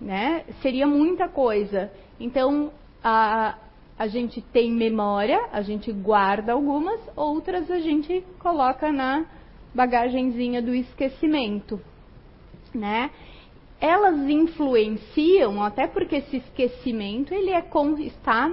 né? 0.00 0.44
Seria 0.62 0.86
muita 0.86 1.28
coisa. 1.28 1.90
Então, 2.20 2.70
a, 3.02 3.56
a 3.98 4.06
gente 4.06 4.40
tem 4.40 4.72
memória, 4.72 5.48
a 5.52 5.62
gente 5.62 5.92
guarda 5.92 6.52
algumas, 6.52 7.00
outras 7.16 7.70
a 7.70 7.80
gente 7.80 8.24
coloca 8.38 8.92
na 8.92 9.26
bagagenzinha 9.74 10.62
do 10.62 10.74
esquecimento, 10.74 11.80
né? 12.74 13.10
Elas 13.80 14.28
influenciam, 14.28 15.62
até 15.62 15.86
porque 15.86 16.16
esse 16.16 16.38
esquecimento 16.38 17.32
ele 17.32 17.50
é 17.50 17.64
está, 18.00 18.50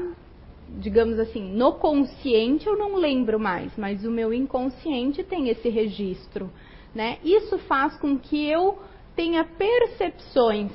digamos 0.70 1.17
assim, 1.20 1.51
no 1.53 1.74
consciente 1.74 2.67
eu 2.67 2.77
não 2.77 2.96
lembro 2.96 3.39
mais, 3.39 3.72
mas 3.77 4.05
o 4.05 4.12
meu 4.12 4.34
inconsciente 4.34 5.24
tem 5.24 5.50
esse 5.50 5.70
registro, 5.70 6.51
né? 6.94 7.17
Isso 7.24 7.58
faz 7.60 7.98
com 7.98 8.17
que 8.17 8.48
eu 8.48 8.77
tenha 9.15 9.44
percepções 9.44 10.72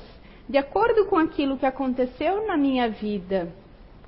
de 0.49 0.57
acordo 0.57 1.05
com 1.05 1.17
aquilo 1.17 1.57
que 1.57 1.65
aconteceu 1.65 2.45
na 2.45 2.57
minha 2.57 2.89
vida, 2.89 3.53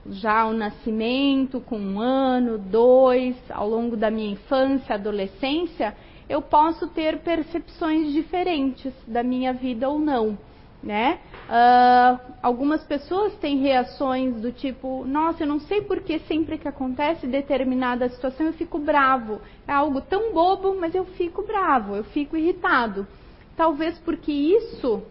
já 0.09 0.41
ao 0.41 0.51
nascimento, 0.51 1.61
com 1.61 1.79
um 1.79 2.01
ano, 2.01 2.57
dois, 2.57 3.37
ao 3.49 3.69
longo 3.69 3.95
da 3.95 4.11
minha 4.11 4.33
infância, 4.33 4.95
adolescência, 4.95 5.95
eu 6.27 6.41
posso 6.41 6.87
ter 6.87 7.19
percepções 7.19 8.11
diferentes 8.11 8.93
da 9.07 9.23
minha 9.23 9.53
vida 9.53 9.89
ou 9.89 9.99
não. 9.99 10.37
Né? 10.81 11.19
Uh, 11.45 12.19
algumas 12.41 12.83
pessoas 12.83 13.33
têm 13.35 13.57
reações 13.59 14.35
do 14.41 14.51
tipo, 14.51 15.05
nossa, 15.05 15.43
eu 15.43 15.47
não 15.47 15.59
sei 15.61 15.81
por 15.81 16.01
que 16.01 16.19
sempre 16.19 16.57
que 16.57 16.67
acontece 16.67 17.25
determinada 17.25 18.09
situação 18.09 18.47
eu 18.47 18.53
fico 18.53 18.77
bravo. 18.79 19.39
É 19.65 19.71
algo 19.71 20.01
tão 20.01 20.33
bobo, 20.33 20.75
mas 20.77 20.93
eu 20.93 21.05
fico 21.05 21.41
bravo, 21.43 21.95
eu 21.95 22.03
fico 22.03 22.35
irritado. 22.35 23.07
Talvez 23.55 23.97
porque 23.99 24.31
isso 24.31 25.01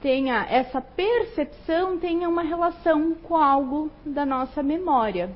tenha, 0.00 0.46
essa 0.48 0.80
percepção 0.80 1.98
tenha 1.98 2.28
uma 2.28 2.42
relação 2.42 3.14
com 3.14 3.36
algo 3.36 3.90
da 4.06 4.24
nossa 4.24 4.62
memória. 4.62 5.30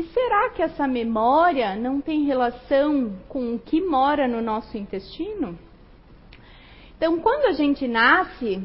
E 0.00 0.04
será 0.14 0.48
que 0.48 0.62
essa 0.62 0.88
memória 0.88 1.76
não 1.76 2.00
tem 2.00 2.24
relação 2.24 3.18
com 3.28 3.54
o 3.54 3.58
que 3.58 3.82
mora 3.82 4.26
no 4.26 4.40
nosso 4.40 4.78
intestino? 4.78 5.58
Então, 6.96 7.20
quando 7.20 7.44
a 7.44 7.52
gente 7.52 7.86
nasce, 7.86 8.62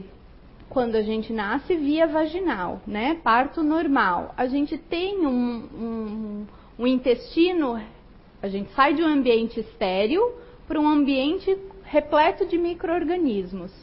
quando 0.70 0.96
a 0.96 1.02
gente 1.02 1.34
nasce 1.34 1.76
via 1.76 2.08
vaginal, 2.08 2.80
né, 2.88 3.20
parto 3.22 3.62
normal, 3.62 4.34
a 4.38 4.48
gente 4.48 4.78
tem 4.78 5.28
um, 5.28 5.68
um, 5.76 6.48
um 6.80 6.88
intestino, 6.88 7.84
a 8.42 8.48
gente 8.48 8.72
sai 8.72 8.94
de 8.94 9.04
um 9.04 9.08
ambiente 9.08 9.60
estéril 9.60 10.36
para 10.66 10.80
um 10.80 10.88
ambiente 10.88 11.54
repleto 11.84 12.46
de 12.46 12.58
micro-organismos. 12.58 13.74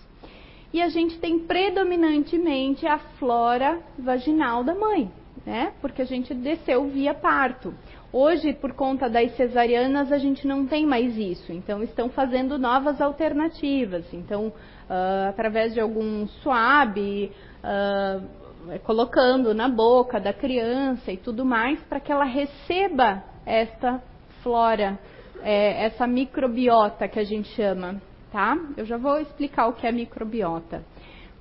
E 0.72 0.80
a 0.80 0.88
gente 0.88 1.18
tem 1.18 1.38
predominantemente 1.40 2.86
a 2.86 2.98
flora 3.18 3.78
vaginal 3.98 4.64
da 4.64 4.74
mãe, 4.74 5.12
né? 5.44 5.72
Porque 5.80 6.02
a 6.02 6.04
gente 6.04 6.34
desceu 6.34 6.88
via 6.88 7.14
parto. 7.14 7.74
Hoje, 8.12 8.52
por 8.52 8.74
conta 8.74 9.08
das 9.08 9.34
cesarianas, 9.36 10.12
a 10.12 10.18
gente 10.18 10.46
não 10.46 10.66
tem 10.66 10.86
mais 10.86 11.16
isso. 11.16 11.52
Então, 11.52 11.82
estão 11.82 12.10
fazendo 12.10 12.58
novas 12.58 13.00
alternativas. 13.00 14.04
Então, 14.12 14.48
uh, 14.48 15.28
através 15.28 15.72
de 15.72 15.80
algum 15.80 16.26
suave, 16.26 17.32
uh, 17.64 18.78
colocando 18.80 19.54
na 19.54 19.68
boca 19.68 20.20
da 20.20 20.32
criança 20.32 21.10
e 21.10 21.16
tudo 21.16 21.44
mais, 21.44 21.80
para 21.84 22.00
que 22.00 22.12
ela 22.12 22.24
receba 22.24 23.22
esta 23.46 24.02
flora, 24.42 24.98
é, 25.42 25.86
essa 25.86 26.06
microbiota 26.06 27.08
que 27.08 27.18
a 27.18 27.24
gente 27.24 27.48
chama, 27.50 28.00
tá? 28.30 28.56
Eu 28.76 28.84
já 28.84 28.96
vou 28.96 29.18
explicar 29.18 29.68
o 29.68 29.72
que 29.72 29.86
é 29.86 29.92
microbiota. 29.92 30.84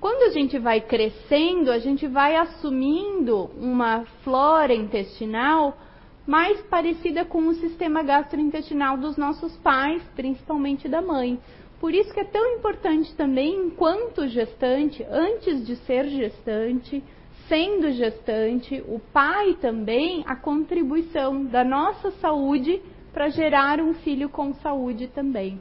Quando 0.02 0.24
a 0.24 0.30
gente 0.30 0.58
vai 0.58 0.80
crescendo, 0.80 1.70
a 1.70 1.78
gente 1.78 2.08
vai 2.08 2.34
assumindo 2.34 3.48
uma 3.56 4.04
flora 4.24 4.74
intestinal 4.74 5.78
mais 6.26 6.60
parecida 6.62 7.24
com 7.24 7.46
o 7.46 7.54
sistema 7.54 8.02
gastrointestinal 8.02 8.96
dos 8.96 9.16
nossos 9.16 9.56
pais, 9.58 10.02
principalmente 10.16 10.88
da 10.88 11.00
mãe. 11.00 11.38
Por 11.78 11.94
isso 11.94 12.12
que 12.12 12.18
é 12.18 12.24
tão 12.24 12.44
importante 12.56 13.14
também, 13.14 13.54
enquanto 13.66 14.26
gestante, 14.26 15.06
antes 15.08 15.64
de 15.64 15.76
ser 15.76 16.08
gestante, 16.08 17.00
sendo 17.46 17.92
gestante, 17.92 18.82
o 18.88 18.98
pai 18.98 19.54
também, 19.60 20.24
a 20.26 20.34
contribuição 20.34 21.44
da 21.44 21.62
nossa 21.62 22.10
saúde 22.10 22.82
para 23.12 23.28
gerar 23.28 23.80
um 23.80 23.94
filho 23.94 24.28
com 24.28 24.52
saúde 24.54 25.06
também. 25.06 25.60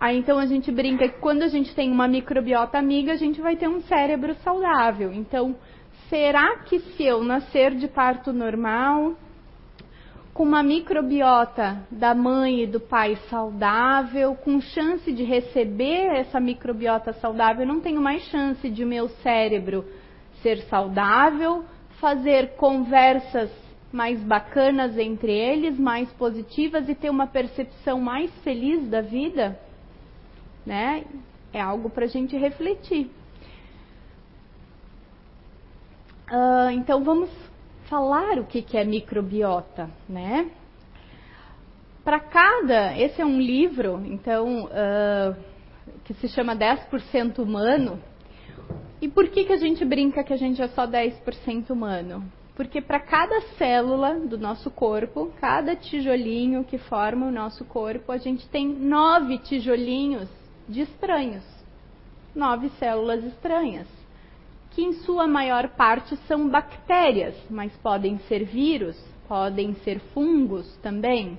Aí 0.00 0.18
então 0.18 0.38
a 0.38 0.46
gente 0.46 0.70
brinca 0.70 1.08
que 1.08 1.18
quando 1.18 1.42
a 1.42 1.48
gente 1.48 1.74
tem 1.74 1.90
uma 1.90 2.08
microbiota 2.08 2.78
amiga, 2.78 3.12
a 3.12 3.16
gente 3.16 3.40
vai 3.40 3.56
ter 3.56 3.68
um 3.68 3.80
cérebro 3.82 4.34
saudável. 4.36 5.12
Então, 5.12 5.56
será 6.08 6.58
que 6.58 6.78
se 6.78 7.04
eu 7.04 7.22
nascer 7.22 7.74
de 7.74 7.88
parto 7.88 8.32
normal, 8.32 9.14
com 10.34 10.42
uma 10.42 10.62
microbiota 10.62 11.86
da 11.90 12.14
mãe 12.14 12.64
e 12.64 12.66
do 12.66 12.80
pai 12.80 13.16
saudável, 13.30 14.34
com 14.34 14.60
chance 14.60 15.12
de 15.12 15.22
receber 15.22 16.06
essa 16.16 16.40
microbiota 16.40 17.12
saudável, 17.14 17.62
eu 17.62 17.72
não 17.72 17.80
tenho 17.80 18.00
mais 18.00 18.22
chance 18.24 18.68
de 18.68 18.84
meu 18.84 19.08
cérebro 19.08 19.84
ser 20.42 20.58
saudável, 20.62 21.64
fazer 22.00 22.56
conversas 22.56 23.50
mais 23.92 24.20
bacanas 24.24 24.98
entre 24.98 25.32
eles, 25.32 25.78
mais 25.78 26.12
positivas 26.14 26.88
e 26.88 26.96
ter 26.96 27.10
uma 27.10 27.28
percepção 27.28 28.00
mais 28.00 28.30
feliz 28.42 28.88
da 28.88 29.00
vida? 29.00 29.56
Né? 30.64 31.04
É 31.52 31.60
algo 31.60 31.90
para 31.90 32.04
a 32.04 32.08
gente 32.08 32.36
refletir. 32.36 33.10
Uh, 36.30 36.70
então 36.72 37.04
vamos 37.04 37.30
falar 37.88 38.38
o 38.38 38.44
que, 38.44 38.62
que 38.62 38.76
é 38.76 38.84
microbiota, 38.84 39.90
né? 40.08 40.50
Para 42.02 42.20
cada, 42.20 42.98
esse 42.98 43.20
é 43.20 43.24
um 43.24 43.40
livro, 43.40 44.02
então, 44.04 44.64
uh, 44.64 45.36
que 46.04 46.12
se 46.14 46.28
chama 46.28 46.54
10% 46.56 47.38
humano. 47.38 47.98
E 49.00 49.08
por 49.08 49.28
que, 49.28 49.44
que 49.44 49.52
a 49.52 49.56
gente 49.56 49.84
brinca 49.84 50.24
que 50.24 50.32
a 50.32 50.36
gente 50.36 50.60
é 50.60 50.68
só 50.68 50.86
10% 50.86 51.70
humano? 51.70 52.24
Porque 52.56 52.80
para 52.80 53.00
cada 53.00 53.40
célula 53.58 54.14
do 54.14 54.38
nosso 54.38 54.70
corpo, 54.70 55.32
cada 55.40 55.74
tijolinho 55.74 56.64
que 56.64 56.78
forma 56.78 57.26
o 57.26 57.30
nosso 57.30 57.64
corpo, 57.64 58.12
a 58.12 58.16
gente 58.16 58.48
tem 58.48 58.66
nove 58.66 59.38
tijolinhos 59.38 60.28
de 60.68 60.82
estranhos, 60.82 61.44
nove 62.34 62.68
células 62.78 63.24
estranhas, 63.24 63.86
que 64.70 64.82
em 64.82 64.92
sua 64.94 65.26
maior 65.26 65.68
parte 65.68 66.16
são 66.26 66.48
bactérias, 66.48 67.34
mas 67.48 67.72
podem 67.76 68.18
ser 68.20 68.44
vírus, 68.44 68.96
podem 69.28 69.74
ser 69.76 70.00
fungos 70.12 70.76
também. 70.78 71.38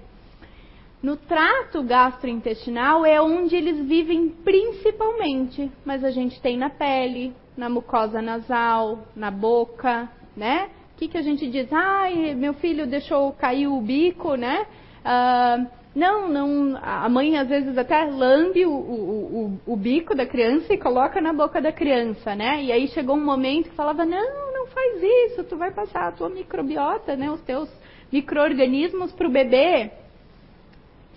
No 1.03 1.17
trato 1.17 1.83
gastrointestinal 1.83 3.05
é 3.05 3.21
onde 3.21 3.55
eles 3.55 3.85
vivem 3.85 4.29
principalmente, 4.29 5.71
mas 5.85 6.03
a 6.03 6.09
gente 6.09 6.41
tem 6.41 6.57
na 6.57 6.69
pele, 6.69 7.33
na 7.55 7.69
mucosa 7.69 8.21
nasal, 8.21 9.05
na 9.15 9.29
boca, 9.29 10.09
né? 10.35 10.69
O 10.93 10.97
que, 10.97 11.07
que 11.09 11.17
a 11.17 11.21
gente 11.21 11.47
diz? 11.47 11.71
Ai, 11.71 12.33
meu 12.33 12.53
filho 12.53 12.87
deixou 12.87 13.31
cair 13.33 13.67
o 13.67 13.79
bico, 13.81 14.35
né? 14.35 14.65
Ah, 15.03 15.65
não, 15.95 16.27
não. 16.27 16.77
A 16.81 17.07
mãe 17.07 17.37
às 17.37 17.47
vezes 17.47 17.77
até 17.77 18.03
lambe 18.03 18.65
o, 18.65 18.71
o, 18.71 19.59
o, 19.65 19.73
o, 19.73 19.77
bico 19.77 20.13
da 20.13 20.25
criança 20.25 20.73
e 20.73 20.77
coloca 20.77 21.21
na 21.21 21.31
boca 21.31 21.61
da 21.61 21.71
criança, 21.71 22.35
né? 22.35 22.61
E 22.61 22.71
aí 22.71 22.89
chegou 22.89 23.15
um 23.15 23.23
momento 23.23 23.69
que 23.69 23.75
falava: 23.75 24.03
não, 24.03 24.51
não 24.51 24.67
faz 24.67 25.01
isso, 25.01 25.45
tu 25.45 25.55
vai 25.55 25.71
passar 25.71 26.09
a 26.09 26.11
tua 26.11 26.27
microbiota, 26.29 27.15
né? 27.15 27.31
Os 27.31 27.39
teus 27.41 27.69
micro-organismos 28.11 29.13
para 29.13 29.25
o 29.25 29.31
bebê. 29.31 29.89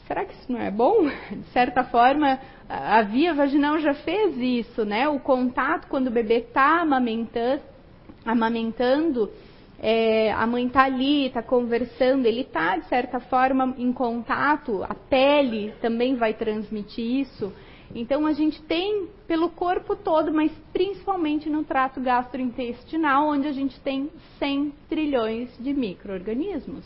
Será 0.07 0.25
que 0.25 0.33
isso 0.35 0.51
não 0.53 0.61
é 0.61 0.71
bom? 0.71 1.09
De 1.33 1.49
certa 1.53 1.83
forma, 1.83 2.39
a 2.69 3.03
via 3.03 3.35
vaginal 3.35 3.79
já 3.79 3.95
fez 3.95 4.37
isso, 4.39 4.85
né? 4.85 5.09
O 5.09 5.19
contato 5.19 5.89
quando 5.89 6.07
o 6.07 6.13
bebê 6.13 6.39
está 6.39 6.81
amamentando, 6.81 7.63
amamentando 8.25 9.29
é, 9.81 10.33
a 10.33 10.45
mãe 10.47 10.67
está 10.67 10.85
ali, 10.85 11.27
está 11.27 11.43
conversando, 11.43 12.27
ele 12.27 12.41
está, 12.41 12.77
de 12.77 12.89
certa 12.89 13.21
forma, 13.21 13.75
em 13.79 13.93
contato, 13.93 14.83
a 14.83 14.95
pele 14.95 15.73
também 15.81 16.17
vai 16.17 16.35
transmitir 16.35 17.21
isso. 17.21 17.53
Então, 17.95 18.27
a 18.27 18.33
gente 18.33 18.61
tem 18.63 19.09
pelo 19.27 19.49
corpo 19.51 19.95
todo, 19.95 20.33
mas 20.35 20.53
principalmente 20.73 21.49
no 21.49 21.65
trato 21.65 22.01
gastrointestinal, 22.01 23.29
onde 23.29 23.47
a 23.47 23.53
gente 23.53 23.79
tem 23.81 24.11
100 24.39 24.75
trilhões 24.89 25.57
de 25.59 25.73
micro-organismos. 25.73 26.85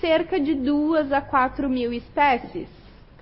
Cerca 0.00 0.40
de 0.40 0.54
2 0.54 1.12
a 1.12 1.20
4 1.20 1.68
mil 1.68 1.92
espécies. 1.92 2.68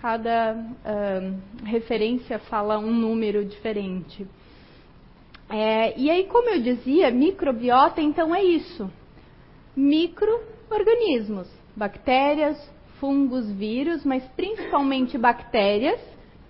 Cada 0.00 0.54
uh, 0.54 1.64
referência 1.64 2.38
fala 2.38 2.78
um 2.78 2.92
número 2.92 3.44
diferente. 3.44 4.26
É, 5.48 5.98
e 5.98 6.10
aí, 6.10 6.24
como 6.24 6.48
eu 6.48 6.60
dizia, 6.60 7.10
microbiota 7.10 8.00
então 8.00 8.34
é 8.34 8.42
isso: 8.42 8.90
microorganismos, 9.76 11.48
bactérias, 11.76 12.58
fungos, 12.98 13.50
vírus, 13.52 14.04
mas 14.04 14.24
principalmente 14.36 15.18
bactérias 15.18 16.00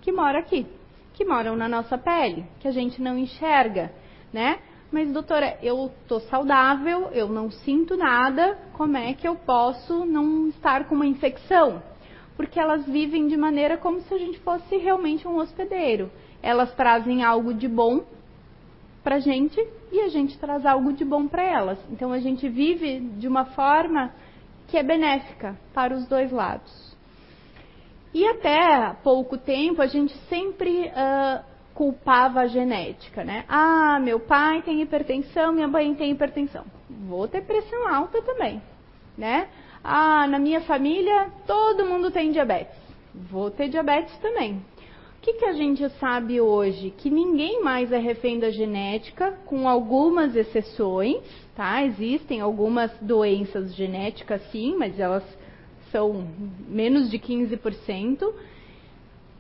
que 0.01 0.13
moram 0.13 0.39
aqui, 0.39 0.67
que 1.15 1.25
moram 1.25 1.57
na 1.57 1.69
nossa 1.69 1.99
pele, 1.99 2.45
que 2.61 2.69
a 2.69 2.73
gente 2.73 3.01
não 3.01 3.19
enxerga, 3.19 3.93
né? 4.33 4.59
Mas 4.93 5.11
doutora, 5.11 5.59
eu 5.61 5.91
tô 6.07 6.21
saudável, 6.21 7.09
eu 7.13 7.29
não 7.29 7.51
sinto 7.51 7.97
nada, 7.97 8.57
como 8.75 8.97
é 8.97 9.13
que 9.13 9.27
eu 9.27 9.35
posso 9.35 10.05
não 10.07 10.47
estar 10.49 10.87
com 10.87 10.95
uma 10.95 11.07
infecção? 11.07 11.83
Porque 12.37 12.61
elas 12.61 12.87
vivem 12.87 13.27
de 13.27 13.37
maneira 13.37 13.77
como 13.77 14.01
se 14.03 14.15
a 14.15 14.19
gente 14.19 14.39
fosse 14.41 14.77
realmente 14.77 15.27
um 15.27 15.37
hospedeiro. 15.39 16.13
Elas 16.41 16.73
trazem 16.75 17.25
algo 17.25 17.53
de 17.53 17.67
bom 17.67 18.05
para 19.05 19.19
gente 19.19 19.61
e 19.93 20.01
a 20.01 20.09
gente 20.09 20.37
traz 20.39 20.65
algo 20.65 20.93
de 20.95 21.05
bom 21.05 21.29
para 21.29 21.43
elas. 21.43 21.79
Então 21.91 22.11
a 22.11 22.19
gente 22.19 22.49
vive 22.49 23.01
de 23.01 23.29
uma 23.29 23.45
forma 23.45 24.11
que 24.67 24.79
é 24.79 24.83
benéfica 24.83 25.57
para 25.75 25.95
os 25.95 26.09
dois 26.09 26.33
lados. 26.33 26.97
E 28.15 28.27
até 28.27 28.97
pouco 29.05 29.37
tempo 29.37 29.83
a 29.83 29.87
gente 29.87 30.17
sempre 30.29 30.87
uh, 30.87 31.45
culpava 31.75 32.41
a 32.41 32.47
genética, 32.47 33.23
né? 33.23 33.45
Ah, 33.47 33.99
meu 34.01 34.19
pai 34.21 34.63
tem 34.63 34.81
hipertensão, 34.81 35.53
minha 35.53 35.69
mãe 35.69 35.95
tem 35.95 36.13
hipertensão. 36.13 36.65
Vou 36.89 37.29
ter 37.29 37.43
pressão 37.43 37.87
alta 37.87 38.23
também, 38.23 38.63
né? 39.19 39.49
Ah, 39.83 40.27
na 40.27 40.39
minha 40.39 40.63
família 40.63 41.31
todo 41.47 41.85
mundo 41.85 42.11
tem 42.11 42.33
diabetes. 42.33 42.79
Vou 43.15 43.51
ter 43.51 43.69
diabetes 43.69 44.17
também 44.19 44.63
que, 45.25 45.33
que 45.33 45.45
a 45.47 45.55
gente 45.55 45.89
sabe 45.99 46.39
hoje? 46.39 46.91
Que 46.91 47.09
ninguém 47.09 47.63
mais 47.63 47.91
é 47.91 47.99
refém 47.99 48.39
da 48.39 48.51
genética, 48.51 49.33
com 49.47 49.67
algumas 49.67 50.37
exceções, 50.37 51.23
tá? 51.57 51.83
Existem 51.83 52.43
algumas 52.43 52.93
doenças 53.01 53.75
genéticas 53.75 54.43
sim, 54.51 54.77
mas 54.77 55.01
elas 55.01 55.25
são 55.91 56.29
menos 56.69 57.11
de 57.11 57.19
15%. 57.19 58.35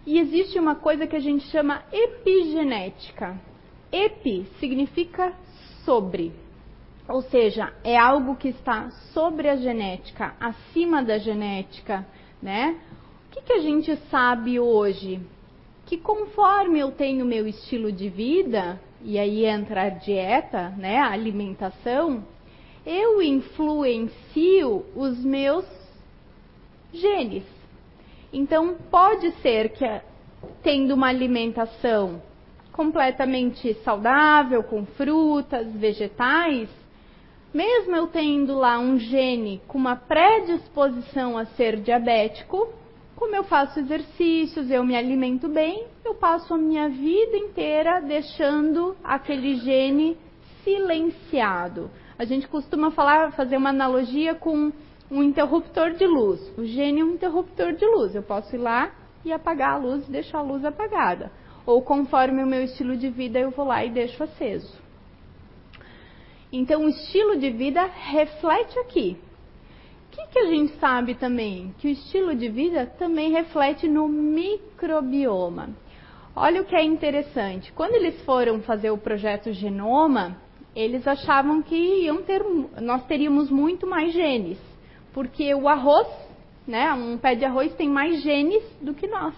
E 0.07 0.19
existe 0.19 0.59
uma 0.59 0.75
coisa 0.75 1.07
que 1.07 1.17
a 1.17 1.21
gente 1.21 1.45
chama 1.49 1.83
epigenética. 1.93 3.38
Epi 3.93 4.47
significa 4.59 5.35
sobre, 5.85 6.33
ou 7.07 7.21
seja, 7.21 7.75
é 7.85 7.95
algo 7.95 8.37
que 8.37 8.49
está 8.49 8.88
sobre 9.12 9.51
a 9.51 9.57
genética, 9.57 10.35
acima 10.40 11.03
da 11.03 11.18
genética, 11.18 12.07
né? 12.42 12.81
O 13.29 13.35
que, 13.35 13.42
que 13.42 13.53
a 13.53 13.61
gente 13.61 13.94
sabe 14.09 14.59
hoje? 14.59 15.20
Que 15.87 15.97
conforme 15.99 16.79
eu 16.79 16.90
tenho 16.92 17.25
meu 17.25 17.47
estilo 17.47 17.92
de 17.92 18.09
vida, 18.09 18.81
e 19.03 19.18
aí 19.18 19.44
entra 19.44 19.83
a 19.83 19.88
dieta, 19.90 20.70
né, 20.70 20.99
a 20.99 21.11
alimentação, 21.11 22.25
eu 22.87 23.20
influencio 23.23 24.85
os 24.94 25.18
meus 25.25 25.66
genes. 26.92 27.44
Então, 28.33 28.77
pode 28.90 29.31
ser 29.42 29.70
que 29.70 29.85
tendo 30.62 30.94
uma 30.94 31.09
alimentação 31.09 32.20
completamente 32.73 33.75
saudável, 33.85 34.62
com 34.64 34.85
frutas, 34.85 35.73
vegetais, 35.75 36.68
mesmo 37.53 37.94
eu 37.94 38.09
tendo 38.09 38.55
lá 38.55 38.79
um 38.81 38.99
gene 38.99 39.62
com 39.68 39.79
uma 39.79 39.94
predisposição 39.94 41.38
a 41.38 41.44
ser 41.47 41.77
diabético, 41.77 42.68
como 43.16 43.35
eu 43.35 43.44
faço 43.44 43.79
exercícios, 43.79 44.70
eu 44.70 44.85
me 44.85 44.96
alimento 44.96 45.48
bem, 45.48 45.87
eu 46.05 46.14
passo 46.14 46.55
a 46.55 46.59
minha 46.59 46.88
vida 46.88 47.37
inteira 47.37 48.00
deixando 48.00 48.96
aquele 49.03 49.57
gene 49.57 50.16
silenciado. 50.62 51.90
A 52.18 52.24
gente 52.24 52.48
costuma 52.48 52.90
falar, 52.90 53.33
fazer 53.33 53.57
uma 53.57 53.70
analogia 53.70 54.35
com 54.35 54.72
um 55.11 55.22
interruptor 55.22 55.92
de 55.92 56.07
luz. 56.07 56.40
O 56.57 56.64
gene 56.64 57.00
é 57.00 57.05
um 57.05 57.12
interruptor 57.12 57.72
de 57.72 57.87
luz. 57.87 58.14
Eu 58.14 58.22
posso 58.22 58.55
ir 58.55 58.59
lá 58.59 58.92
e 59.24 59.33
apagar 59.33 59.74
a 59.74 59.79
luz 59.79 60.07
e 60.09 60.11
deixar 60.11 60.38
a 60.38 60.42
luz 60.42 60.64
apagada. 60.64 61.31
Ou 61.66 61.83
conforme 61.83 62.42
o 62.42 62.46
meu 62.46 62.62
estilo 62.62 62.96
de 62.96 63.09
vida, 63.09 63.38
eu 63.38 63.50
vou 63.50 63.66
lá 63.66 63.85
e 63.85 63.90
deixo 63.90 64.22
aceso. 64.22 64.83
Então, 66.53 66.85
o 66.85 66.88
estilo 66.88 67.37
de 67.37 67.50
vida 67.50 67.85
reflete 67.85 68.79
aqui 68.79 69.16
que, 70.14 70.27
que 70.29 70.38
a 70.38 70.46
gente 70.46 70.74
sabe 70.79 71.14
também? 71.14 71.74
Que 71.79 71.88
o 71.88 71.90
estilo 71.90 72.35
de 72.35 72.48
vida 72.48 72.87
também 72.98 73.33
reflete 73.33 73.88
no 73.88 74.09
microbioma. 74.09 75.70
Olha 76.37 76.62
o 76.62 76.64
que 76.64 76.74
é 76.74 76.83
interessante. 76.83 77.72
Quando 77.72 77.94
eles 77.94 78.20
foram 78.22 78.61
fazer 78.62 78.90
o 78.90 78.98
projeto 78.98 79.53
Genoma, 79.53 80.37
eles 80.74 81.07
achavam 81.07 81.62
que 81.62 81.77
iam 81.77 82.22
ter, 82.22 82.42
nós 82.81 83.05
teríamos 83.07 83.50
muito 83.50 83.87
mais 83.87 84.12
genes, 84.12 84.59
porque 85.12 85.55
o 85.55 85.68
arroz, 85.68 86.09
né, 86.66 86.92
um 86.92 87.16
pé 87.16 87.35
de 87.35 87.44
arroz 87.44 87.72
tem 87.74 87.88
mais 87.88 88.22
genes 88.22 88.62
do 88.81 88.94
que 88.94 89.07
nós. 89.07 89.35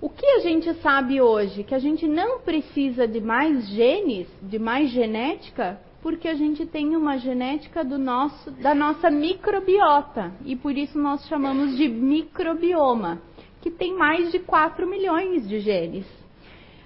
O 0.00 0.10
que 0.10 0.26
a 0.26 0.40
gente 0.40 0.74
sabe 0.80 1.20
hoje? 1.20 1.62
Que 1.62 1.74
a 1.74 1.78
gente 1.78 2.08
não 2.08 2.40
precisa 2.40 3.06
de 3.06 3.20
mais 3.20 3.68
genes, 3.68 4.26
de 4.42 4.58
mais 4.58 4.90
genética, 4.90 5.80
porque 6.02 6.26
a 6.26 6.34
gente 6.34 6.66
tem 6.66 6.96
uma 6.96 7.16
genética 7.16 7.84
nosso, 7.84 8.50
da 8.50 8.74
nossa 8.74 9.08
microbiota 9.08 10.32
e 10.44 10.56
por 10.56 10.76
isso 10.76 10.98
nós 10.98 11.24
chamamos 11.28 11.76
de 11.76 11.88
microbioma, 11.88 13.22
que 13.60 13.70
tem 13.70 13.96
mais 13.96 14.32
de 14.32 14.40
4 14.40 14.84
milhões 14.86 15.48
de 15.48 15.60
genes. 15.60 16.06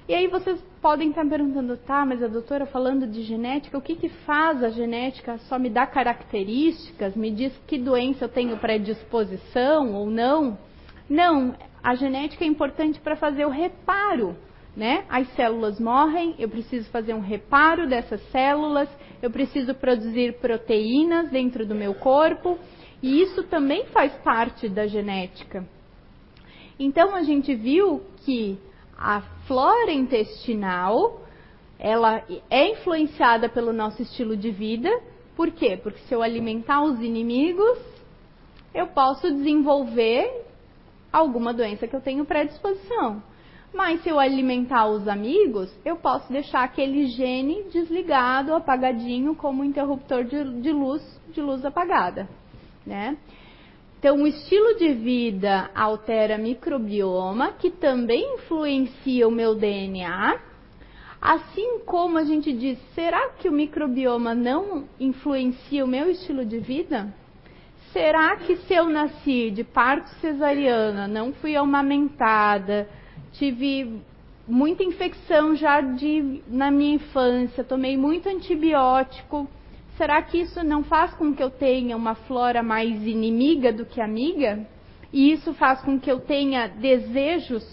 E 0.07 0.15
aí 0.15 0.29
vocês 0.29 0.63
podem 0.83 1.09
estar 1.09 1.27
perguntando, 1.27 1.77
tá, 1.79 2.05
mas 2.05 2.23
a 2.23 2.29
doutora 2.29 2.67
falando 2.67 3.09
de 3.09 3.23
genética, 3.23 3.77
o 3.77 3.83
que, 3.83 3.97
que 3.97 4.09
faz 4.09 4.63
a 4.63 4.69
genética? 4.69 5.39
Só 5.49 5.59
me 5.59 5.71
dá 5.71 5.87
características, 5.87 7.17
me 7.17 7.31
diz 7.31 7.57
que 7.67 7.79
doença 7.79 8.27
eu 8.27 8.29
tenho 8.29 8.57
predisposição 8.59 9.95
ou 9.95 10.09
não? 10.09 10.57
Não, 11.09 11.57
a 11.83 11.95
genética 11.95 12.45
é 12.45 12.47
importante 12.47 13.01
para 13.01 13.17
fazer 13.17 13.47
o 13.47 13.51
reparo 13.51 14.37
né? 14.77 15.05
As 15.09 15.27
células 15.35 15.81
morrem, 15.81 16.35
eu 16.39 16.49
preciso 16.49 16.89
fazer 16.91 17.15
um 17.15 17.21
reparo 17.21 17.89
dessas 17.89 18.21
células, 18.31 18.89
eu 19.23 19.31
preciso 19.31 19.75
produzir 19.75 20.35
proteínas 20.35 21.31
dentro 21.31 21.67
do 21.67 21.75
meu 21.75 21.95
corpo, 21.95 22.59
e 23.03 23.23
isso 23.23 23.43
também 23.45 23.87
faz 23.87 24.13
parte 24.17 24.69
da 24.69 24.87
genética. 24.87 25.67
Então 26.79 27.15
a 27.15 27.23
gente 27.23 27.55
viu 27.55 28.03
que 28.25 28.59
a 28.97 29.21
flora 29.47 29.93
intestinal, 29.93 31.23
ela 31.79 32.23
é 32.51 32.73
influenciada 32.73 33.49
pelo 33.49 33.73
nosso 33.73 34.03
estilo 34.03 34.37
de 34.37 34.51
vida. 34.51 34.91
Por 35.35 35.51
quê? 35.51 35.79
Porque 35.83 36.01
se 36.01 36.15
eu 36.15 36.23
alimentar 36.23 36.83
os 36.83 37.01
inimigos, 37.01 37.79
eu 38.75 38.87
posso 38.89 39.31
desenvolver 39.31 40.45
alguma 41.13 41.53
doença 41.53 41.87
que 41.87 41.97
eu 41.97 42.01
tenho 42.01 42.25
predisposição. 42.25 43.23
Mas 43.77 44.03
se 44.03 44.09
eu 44.09 44.19
alimentar 44.19 44.87
os 44.89 45.07
amigos, 45.07 45.71
eu 45.85 45.97
posso 45.97 46.33
deixar 46.33 46.65
aquele 46.65 47.09
gene 47.09 47.65
desligado, 47.65 48.55
apagadinho, 48.55 49.35
como 49.35 49.63
interruptor 49.63 50.25
de, 50.25 50.63
de 50.63 50.73
luz, 50.73 51.03
de 51.29 51.43
luz 51.43 51.63
apagada, 51.63 52.27
né? 52.87 53.19
Então, 53.99 54.23
o 54.23 54.27
estilo 54.27 54.79
de 54.79 54.95
vida 54.95 55.71
altera 55.75 56.39
microbioma, 56.39 57.53
que 57.53 57.71
também 57.71 58.37
influencia 58.37 59.29
o 59.29 59.31
meu 59.31 59.55
DNA. 59.55 60.41
Assim 61.21 61.81
como 61.81 62.17
a 62.17 62.25
gente 62.25 62.55
diz, 62.55 62.79
será 62.95 63.29
que 63.31 63.47
o 63.47 63.53
microbioma 63.53 64.35
não 64.35 64.85
influencia 64.99 65.85
o 65.85 65.89
meu 65.89 66.09
estilo 66.09 66.47
de 66.47 66.59
vida? 66.61 67.13
Será 67.93 68.37
que 68.37 68.57
se 68.57 68.73
eu 68.73 68.89
nasci 68.89 69.51
de 69.51 69.65
parto 69.65 70.09
cesariana, 70.21 71.07
não 71.07 71.33
fui 71.35 71.57
amamentada, 71.57 72.89
tive 73.39 74.01
muita 74.47 74.83
infecção 74.83 75.55
já 75.57 75.81
de, 75.81 76.43
na 76.47 76.71
minha 76.71 76.95
infância, 76.95 77.65
tomei 77.65 77.97
muito 77.97 78.29
antibiótico, 78.29 79.49
será 79.97 80.23
que 80.23 80.39
isso 80.39 80.63
não 80.63 80.85
faz 80.85 81.13
com 81.15 81.35
que 81.35 81.43
eu 81.43 81.51
tenha 81.51 81.97
uma 81.97 82.15
flora 82.15 82.63
mais 82.63 83.07
inimiga 83.07 83.73
do 83.73 83.85
que 83.85 84.01
amiga? 84.01 84.67
E 85.13 85.33
isso 85.33 85.53
faz 85.55 85.81
com 85.81 85.99
que 85.99 86.11
eu 86.11 86.21
tenha 86.21 86.67
desejos 86.69 87.65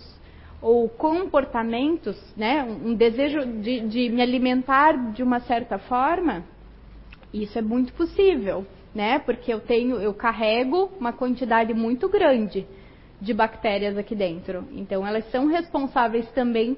ou 0.61 0.87
comportamentos, 0.87 2.17
né, 2.37 2.63
um 2.63 2.93
desejo 2.93 3.45
de, 3.61 3.81
de 3.81 4.09
me 4.09 4.21
alimentar 4.21 5.11
de 5.11 5.21
uma 5.21 5.41
certa 5.41 5.77
forma, 5.77 6.45
isso 7.33 7.59
é 7.59 7.61
muito 7.61 7.91
possível, 7.93 8.65
né? 8.95 9.19
Porque 9.19 9.51
eu 9.51 9.59
tenho, 9.59 9.97
eu 9.97 10.13
carrego 10.13 10.89
uma 10.99 11.11
quantidade 11.11 11.73
muito 11.73 12.07
grande 12.07 12.65
de 13.23 13.33
bactérias 13.33 13.97
aqui 13.97 14.13
dentro. 14.13 14.67
Então 14.73 15.07
elas 15.07 15.29
são 15.31 15.47
responsáveis 15.47 16.29
também 16.31 16.77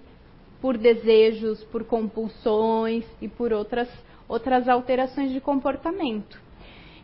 por 0.62 0.77
desejos, 0.77 1.63
por 1.65 1.84
compulsões 1.84 3.03
e 3.21 3.27
por 3.27 3.51
outras 3.51 3.89
outras 4.27 4.67
alterações 4.67 5.31
de 5.31 5.39
comportamento. 5.39 6.39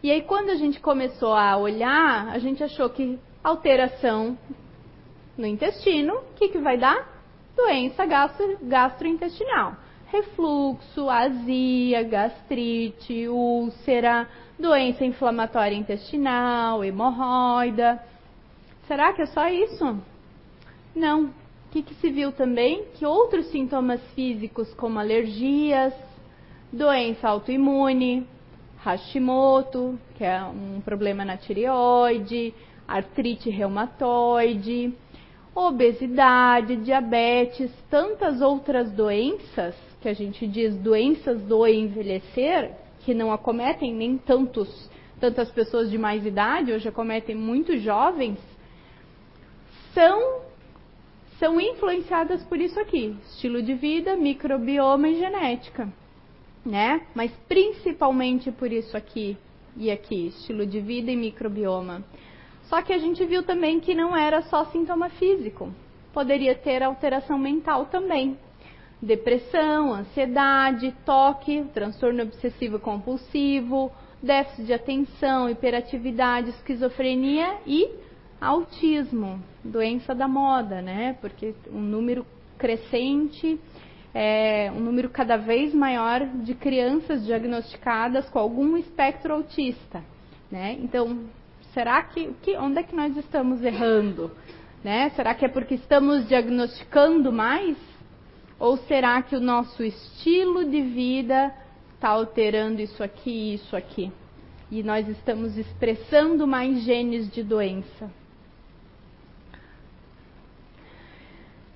E 0.02 0.10
aí 0.12 0.22
quando 0.22 0.50
a 0.50 0.56
gente 0.56 0.80
começou 0.80 1.34
a 1.34 1.58
olhar, 1.58 2.30
a 2.30 2.40
gente 2.40 2.64
achou 2.64 2.90
que 2.90 3.20
alteração 3.44 4.38
no 5.38 5.46
intestino, 5.46 6.14
o 6.14 6.34
que, 6.36 6.50
que 6.50 6.60
vai 6.60 6.78
dar? 6.78 7.08
Doença 7.56 8.06
gastro, 8.06 8.58
gastrointestinal. 8.62 9.76
Refluxo, 10.08 11.10
azia, 11.10 12.04
gastrite, 12.04 13.28
úlcera, 13.28 14.28
doença 14.60 15.06
inflamatória 15.06 15.76
intestinal, 15.76 16.84
hemorroida. 16.84 18.11
Será 18.92 19.14
que 19.14 19.22
é 19.22 19.26
só 19.28 19.48
isso? 19.48 19.98
Não. 20.94 21.28
O 21.28 21.34
que, 21.72 21.82
que 21.82 21.94
se 21.94 22.10
viu 22.10 22.34
também? 22.34 22.88
Que 22.96 23.06
outros 23.06 23.46
sintomas 23.46 24.02
físicos, 24.14 24.74
como 24.74 25.00
alergias, 25.00 25.94
doença 26.74 27.30
autoimune, 27.30 28.28
Hashimoto, 28.84 29.98
que 30.18 30.26
é 30.26 30.44
um 30.44 30.82
problema 30.82 31.24
na 31.24 31.38
tireoide, 31.38 32.54
artrite 32.86 33.50
reumatoide, 33.50 34.94
obesidade, 35.56 36.76
diabetes, 36.76 37.72
tantas 37.90 38.42
outras 38.42 38.92
doenças 38.92 39.74
que 40.02 40.10
a 40.10 40.14
gente 40.14 40.46
diz 40.46 40.76
doenças 40.76 41.42
do 41.44 41.66
envelhecer, 41.66 42.74
que 43.06 43.14
não 43.14 43.32
acometem 43.32 43.94
nem 43.94 44.18
tantos, 44.18 44.92
tantas 45.18 45.50
pessoas 45.50 45.90
de 45.90 45.98
mais 45.98 46.26
idade, 46.26 46.74
hoje 46.74 46.90
acometem 46.90 47.38
muito 47.38 47.78
jovens, 47.78 48.38
são 49.94 50.42
são 51.40 51.60
influenciadas 51.60 52.44
por 52.44 52.60
isso 52.60 52.80
aqui, 52.80 53.18
estilo 53.26 53.64
de 53.64 53.74
vida, 53.74 54.16
microbioma 54.16 55.10
e 55.10 55.18
genética, 55.18 55.92
né? 56.64 57.02
Mas 57.16 57.32
principalmente 57.48 58.52
por 58.52 58.72
isso 58.72 58.96
aqui 58.96 59.36
e 59.76 59.90
aqui, 59.90 60.28
estilo 60.28 60.68
de 60.68 60.80
vida 60.80 61.10
e 61.10 61.16
microbioma. 61.16 62.04
Só 62.66 62.80
que 62.84 62.94
a 62.94 63.00
gente 63.00 63.26
viu 63.26 63.42
também 63.42 63.80
que 63.80 63.96
não 63.96 64.16
era 64.16 64.44
só 64.44 64.66
sintoma 64.66 65.10
físico, 65.10 65.74
poderia 66.14 66.54
ter 66.54 66.84
alteração 66.84 67.40
mental 67.40 67.88
também. 67.88 68.38
Depressão, 69.02 69.96
ansiedade, 69.96 70.96
toque, 71.04 71.66
transtorno 71.74 72.22
obsessivo 72.22 72.80
compulsivo, 72.80 73.92
déficit 74.22 74.68
de 74.68 74.74
atenção, 74.74 75.50
hiperatividade, 75.50 76.52
esquizofrenia 76.52 77.58
e 77.66 77.90
autismo, 78.42 79.40
doença 79.64 80.16
da 80.16 80.28
moda, 80.28 80.82
né? 80.82 81.16
Porque 81.22 81.54
um 81.72 81.80
número 81.80 82.26
crescente, 82.58 83.60
é, 84.14 84.72
um 84.76 84.80
número 84.80 85.10
cada 85.10 85.38
vez 85.38 85.74
maior 85.74 86.26
de 86.26 86.56
crianças 86.56 87.24
diagnosticadas 87.24 88.28
com 88.30 88.40
algum 88.40 88.76
espectro 88.76 89.34
autista, 89.34 90.04
né? 90.52 90.76
Então, 90.82 91.26
será 91.72 92.02
que, 92.02 92.34
que 92.42 92.58
onde 92.58 92.80
é 92.80 92.84
que 92.84 92.96
nós 92.96 93.16
estamos 93.16 93.64
errando? 93.64 94.32
Né? 94.84 95.12
Será 95.12 95.36
que 95.36 95.46
é 95.46 95.48
porque 95.48 95.76
estamos 95.76 96.28
diagnosticando 96.28 97.32
mais? 97.32 97.78
Ou 98.60 98.78
será 98.78 99.22
que 99.22 99.36
o 99.36 99.40
nosso 99.40 99.84
estilo 99.84 100.66
de 100.66 100.82
vida 100.82 101.54
está 101.94 102.10
alterando 102.10 102.82
isso 102.82 103.04
aqui 103.04 103.30
e 103.30 103.54
isso 103.54 103.76
aqui? 103.76 104.12
E 104.72 104.82
nós 104.82 105.08
estamos 105.08 105.58
expressando 105.58 106.48
mais 106.48 106.84
genes 106.84 107.30
de 107.32 107.44
doença. 107.44 108.10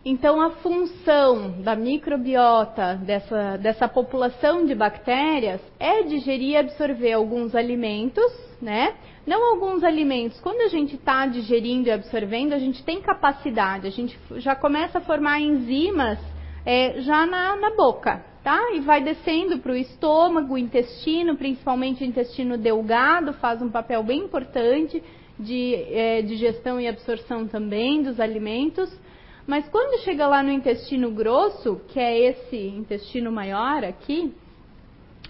Então, 0.07 0.39
a 0.39 0.51
função 0.51 1.63
da 1.63 1.75
microbiota 1.75 2.93
dessa, 2.93 3.57
dessa 3.57 3.87
população 3.87 4.63
de 4.63 4.75
bactérias 4.75 5.59
é 5.79 6.03
digerir 6.03 6.49
e 6.49 6.57
absorver 6.57 7.13
alguns 7.13 7.55
alimentos, 7.55 8.31
né? 8.61 8.93
Não 9.25 9.43
alguns 9.43 9.83
alimentos. 9.83 10.39
Quando 10.41 10.61
a 10.61 10.67
gente 10.67 10.93
está 10.93 11.25
digerindo 11.25 11.87
e 11.87 11.91
absorvendo, 11.91 12.53
a 12.53 12.59
gente 12.59 12.83
tem 12.83 13.01
capacidade, 13.01 13.87
a 13.87 13.89
gente 13.89 14.15
já 14.35 14.55
começa 14.55 14.99
a 14.99 15.01
formar 15.01 15.39
enzimas 15.39 16.19
é, 16.63 17.01
já 17.01 17.25
na, 17.25 17.55
na 17.55 17.75
boca, 17.75 18.23
tá? 18.43 18.73
E 18.75 18.81
vai 18.81 19.01
descendo 19.01 19.57
para 19.57 19.71
o 19.71 19.75
estômago, 19.75 20.55
intestino, 20.55 21.35
principalmente 21.35 22.03
o 22.03 22.05
intestino 22.05 22.59
delgado, 22.59 23.33
faz 23.33 23.59
um 23.59 23.71
papel 23.71 24.03
bem 24.03 24.19
importante 24.19 25.01
de 25.39 25.73
é, 25.73 26.21
digestão 26.21 26.79
e 26.79 26.87
absorção 26.87 27.47
também 27.47 28.03
dos 28.03 28.19
alimentos. 28.19 29.03
Mas 29.47 29.67
quando 29.69 30.01
chega 30.03 30.25
lá 30.27 30.41
no 30.41 30.51
intestino 30.51 31.12
grosso, 31.12 31.79
que 31.89 31.99
é 31.99 32.19
esse 32.29 32.58
intestino 32.58 33.31
maior 33.31 33.84
aqui, 33.84 34.34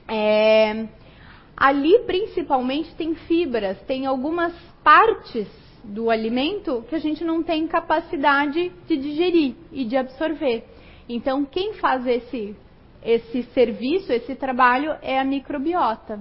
é, 0.07 0.87
ali 1.55 1.99
principalmente 2.05 2.95
tem 2.95 3.13
fibras, 3.13 3.77
tem 3.81 4.05
algumas 4.05 4.53
partes 4.83 5.47
do 5.83 6.09
alimento 6.09 6.83
que 6.87 6.95
a 6.95 6.99
gente 6.99 7.23
não 7.25 7.43
tem 7.43 7.67
capacidade 7.67 8.71
de 8.87 8.97
digerir 8.97 9.55
e 9.71 9.83
de 9.83 9.97
absorver. 9.97 10.63
Então, 11.09 11.43
quem 11.45 11.73
faz 11.73 12.07
esse, 12.07 12.55
esse 13.03 13.43
serviço, 13.53 14.11
esse 14.13 14.33
trabalho, 14.33 14.95
é 15.01 15.19
a 15.19 15.25
microbiota. 15.25 16.19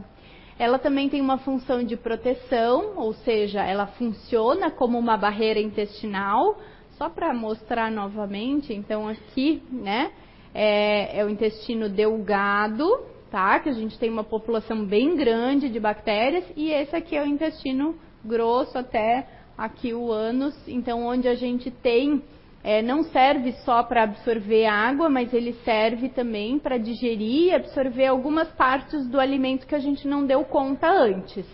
Ela 0.58 0.78
também 0.78 1.08
tem 1.08 1.20
uma 1.20 1.38
função 1.38 1.82
de 1.82 1.96
proteção, 1.96 2.96
ou 2.96 3.12
seja, 3.12 3.64
ela 3.64 3.86
funciona 3.86 4.70
como 4.70 4.98
uma 4.98 5.16
barreira 5.16 5.60
intestinal 5.60 6.58
só 6.96 7.08
para 7.08 7.32
mostrar 7.34 7.90
novamente, 7.90 8.72
então 8.72 9.08
aqui, 9.08 9.62
né, 9.70 10.12
é, 10.54 11.18
é, 11.18 11.24
o 11.24 11.28
intestino 11.28 11.88
delgado, 11.88 12.88
tá? 13.30 13.58
Que 13.58 13.68
a 13.68 13.72
gente 13.72 13.98
tem 13.98 14.10
uma 14.10 14.24
população 14.24 14.84
bem 14.84 15.16
grande 15.16 15.68
de 15.68 15.80
bactérias, 15.80 16.44
e 16.56 16.70
esse 16.70 16.94
aqui 16.94 17.16
é 17.16 17.22
o 17.22 17.26
intestino 17.26 17.96
grosso 18.24 18.78
até 18.78 19.26
aqui 19.58 19.92
o 19.92 20.10
ânus, 20.10 20.56
então 20.66 21.04
onde 21.06 21.28
a 21.28 21.34
gente 21.34 21.70
tem 21.70 22.22
é, 22.62 22.80
não 22.80 23.02
serve 23.04 23.52
só 23.64 23.82
para 23.82 24.04
absorver 24.04 24.64
água, 24.64 25.10
mas 25.10 25.34
ele 25.34 25.52
serve 25.64 26.08
também 26.08 26.58
para 26.58 26.78
digerir 26.78 27.48
e 27.48 27.54
absorver 27.54 28.06
algumas 28.06 28.48
partes 28.52 29.06
do 29.06 29.20
alimento 29.20 29.66
que 29.66 29.74
a 29.74 29.78
gente 29.78 30.08
não 30.08 30.24
deu 30.24 30.42
conta 30.44 30.88
antes, 30.88 31.46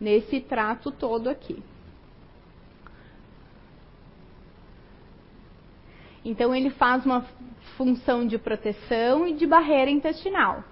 nesse 0.00 0.40
trato 0.40 0.90
todo 0.90 1.28
aqui. 1.28 1.62
Então 6.24 6.54
ele 6.54 6.70
faz 6.70 7.04
uma 7.04 7.24
função 7.76 8.26
de 8.26 8.38
proteção 8.38 9.26
e 9.26 9.34
de 9.34 9.46
barreira 9.46 9.90
intestinal. 9.90 10.64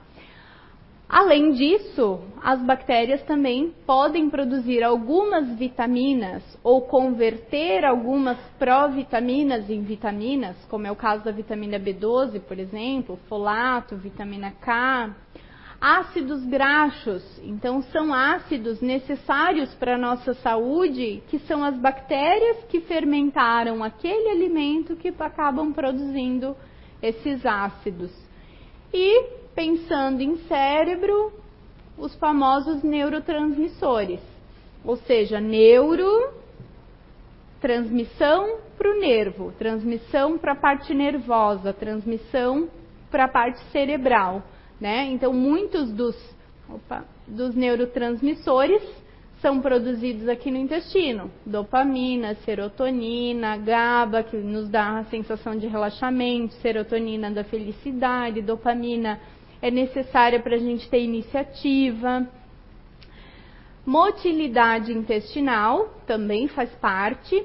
Além 1.12 1.52
disso, 1.52 2.20
as 2.42 2.62
bactérias 2.62 3.22
também 3.24 3.74
podem 3.84 4.30
produzir 4.30 4.82
algumas 4.82 5.46
vitaminas 5.58 6.42
ou 6.64 6.80
converter 6.80 7.84
algumas 7.84 8.38
provitaminas 8.58 9.68
em 9.68 9.82
vitaminas, 9.82 10.56
como 10.70 10.86
é 10.86 10.90
o 10.90 10.96
caso 10.96 11.22
da 11.22 11.30
vitamina 11.30 11.78
B12, 11.78 12.40
por 12.40 12.58
exemplo, 12.58 13.18
folato, 13.28 13.94
vitamina 13.94 14.52
K, 14.52 15.14
Ácidos 15.84 16.44
graxos, 16.46 17.24
então 17.42 17.82
são 17.82 18.14
ácidos 18.14 18.80
necessários 18.80 19.74
para 19.74 19.96
a 19.96 19.98
nossa 19.98 20.32
saúde, 20.34 21.24
que 21.26 21.40
são 21.40 21.64
as 21.64 21.76
bactérias 21.76 22.62
que 22.68 22.82
fermentaram 22.82 23.82
aquele 23.82 24.28
alimento 24.28 24.94
que 24.94 25.08
acabam 25.18 25.72
produzindo 25.72 26.56
esses 27.02 27.44
ácidos. 27.44 28.12
E 28.94 29.24
pensando 29.56 30.20
em 30.20 30.36
cérebro, 30.46 31.32
os 31.98 32.14
famosos 32.14 32.80
neurotransmissores, 32.84 34.20
ou 34.84 34.96
seja, 34.98 35.40
neuro 35.40 36.32
transmissão 37.60 38.58
para 38.78 38.88
o 38.88 39.00
nervo, 39.00 39.50
transmissão 39.58 40.38
para 40.38 40.52
a 40.52 40.56
parte 40.56 40.94
nervosa, 40.94 41.72
transmissão 41.72 42.68
para 43.10 43.24
a 43.24 43.28
parte 43.28 43.60
cerebral, 43.72 44.44
né? 44.82 45.06
Então, 45.12 45.32
muitos 45.32 45.92
dos, 45.92 46.16
opa, 46.68 47.04
dos 47.24 47.54
neurotransmissores 47.54 48.82
são 49.40 49.60
produzidos 49.60 50.28
aqui 50.28 50.50
no 50.50 50.56
intestino: 50.58 51.30
dopamina, 51.46 52.34
serotonina, 52.44 53.56
GABA, 53.58 54.24
que 54.24 54.36
nos 54.36 54.68
dá 54.68 54.98
a 54.98 55.04
sensação 55.04 55.56
de 55.56 55.68
relaxamento, 55.68 56.54
serotonina 56.54 57.30
da 57.30 57.44
felicidade, 57.44 58.42
dopamina 58.42 59.20
é 59.62 59.70
necessária 59.70 60.40
para 60.40 60.56
a 60.56 60.58
gente 60.58 60.90
ter 60.90 61.00
iniciativa. 61.00 62.26
Motilidade 63.86 64.92
intestinal 64.92 65.94
também 66.08 66.48
faz 66.48 66.70
parte. 66.70 67.40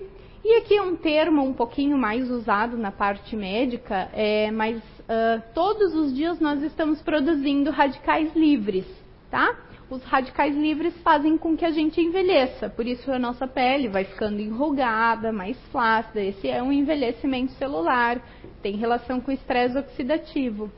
E 0.49 0.59
aqui 0.59 0.79
um 0.79 0.95
termo 0.95 1.43
um 1.43 1.51
pouquinho 1.51 1.97
mais 1.97 2.31
usado 2.31 2.77
na 2.77 2.89
parte 2.89 3.35
médica, 3.35 4.09
é, 4.13 4.49
mas 4.49 4.77
uh, 4.77 5.43
todos 5.53 5.93
os 5.93 6.15
dias 6.15 6.39
nós 6.39 6.63
estamos 6.63 7.01
produzindo 7.01 7.69
radicais 7.69 8.33
livres, 8.33 8.85
tá? 9.29 9.53
Os 9.89 10.01
radicais 10.05 10.55
livres 10.55 10.95
fazem 11.01 11.37
com 11.37 11.57
que 11.57 11.65
a 11.65 11.71
gente 11.71 11.99
envelheça, 11.99 12.69
por 12.69 12.87
isso 12.87 13.11
a 13.11 13.19
nossa 13.19 13.45
pele 13.45 13.89
vai 13.89 14.05
ficando 14.05 14.39
enrugada, 14.39 15.33
mais 15.33 15.57
flácida. 15.69 16.21
Esse 16.21 16.47
é 16.47 16.63
um 16.63 16.71
envelhecimento 16.71 17.51
celular, 17.55 18.21
tem 18.61 18.77
relação 18.77 19.19
com 19.19 19.31
o 19.31 19.33
estresse 19.33 19.77
oxidativo. 19.77 20.71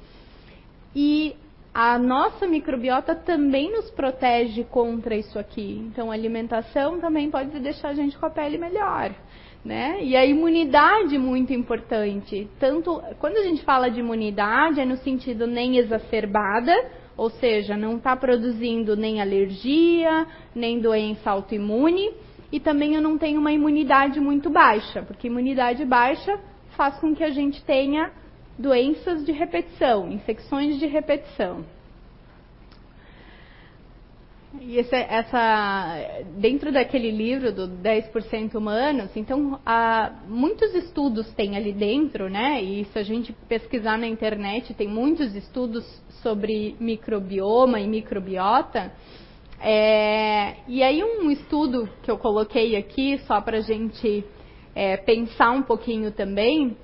E 0.95 1.35
a 1.81 1.97
nossa 1.97 2.45
microbiota 2.45 3.15
também 3.15 3.71
nos 3.71 3.89
protege 3.91 4.65
contra 4.65 5.15
isso 5.15 5.39
aqui. 5.39 5.81
Então, 5.87 6.11
a 6.11 6.13
alimentação 6.13 6.99
também 6.99 7.31
pode 7.31 7.57
deixar 7.57 7.87
a 7.87 7.93
gente 7.93 8.17
com 8.17 8.25
a 8.25 8.29
pele 8.29 8.57
melhor. 8.57 9.15
Né? 9.63 10.03
E 10.03 10.13
a 10.13 10.25
imunidade 10.25 11.17
muito 11.17 11.53
importante. 11.53 12.49
Tanto 12.59 13.01
quando 13.17 13.37
a 13.37 13.43
gente 13.43 13.63
fala 13.63 13.89
de 13.89 14.01
imunidade, 14.01 14.81
é 14.81 14.85
no 14.85 14.97
sentido 14.97 15.47
nem 15.47 15.77
exacerbada, 15.77 16.73
ou 17.15 17.29
seja, 17.29 17.77
não 17.77 17.95
está 17.95 18.13
produzindo 18.13 18.97
nem 18.97 19.21
alergia, 19.21 20.27
nem 20.53 20.81
doença 20.81 21.31
autoimune, 21.31 22.11
e 22.51 22.59
também 22.59 22.95
eu 22.95 23.01
não 23.01 23.17
tenho 23.17 23.39
uma 23.39 23.53
imunidade 23.53 24.19
muito 24.19 24.49
baixa, 24.49 25.01
porque 25.03 25.27
imunidade 25.27 25.85
baixa 25.85 26.41
faz 26.75 26.99
com 26.99 27.15
que 27.15 27.23
a 27.23 27.29
gente 27.29 27.63
tenha 27.63 28.11
doenças 28.59 29.25
de 29.25 29.31
repetição, 29.31 30.11
infecções 30.11 30.77
de 30.77 30.85
repetição. 30.85 31.63
E 34.59 34.77
esse, 34.77 34.95
essa, 34.95 36.23
dentro 36.37 36.71
daquele 36.71 37.11
livro 37.11 37.53
do 37.53 37.67
10% 37.67 38.55
humanos, 38.55 39.11
então 39.15 39.59
há, 39.63 40.11
muitos 40.27 40.73
estudos 40.73 41.31
tem 41.33 41.55
ali 41.55 41.71
dentro, 41.71 42.29
né? 42.29 42.61
E 42.61 42.83
se 42.85 42.97
a 42.97 43.03
gente 43.03 43.31
pesquisar 43.47 43.97
na 43.97 44.07
internet, 44.07 44.73
tem 44.73 44.87
muitos 44.87 45.35
estudos 45.35 45.85
sobre 46.23 46.75
microbioma 46.79 47.79
e 47.79 47.87
microbiota. 47.87 48.91
É, 49.61 50.55
e 50.67 50.81
aí 50.81 51.03
um 51.03 51.29
estudo 51.29 51.87
que 52.01 52.09
eu 52.09 52.17
coloquei 52.17 52.75
aqui, 52.75 53.19
só 53.19 53.39
para 53.39 53.57
a 53.57 53.61
gente 53.61 54.25
é, 54.73 54.97
pensar 54.97 55.51
um 55.51 55.61
pouquinho 55.61 56.11
também, 56.11 56.75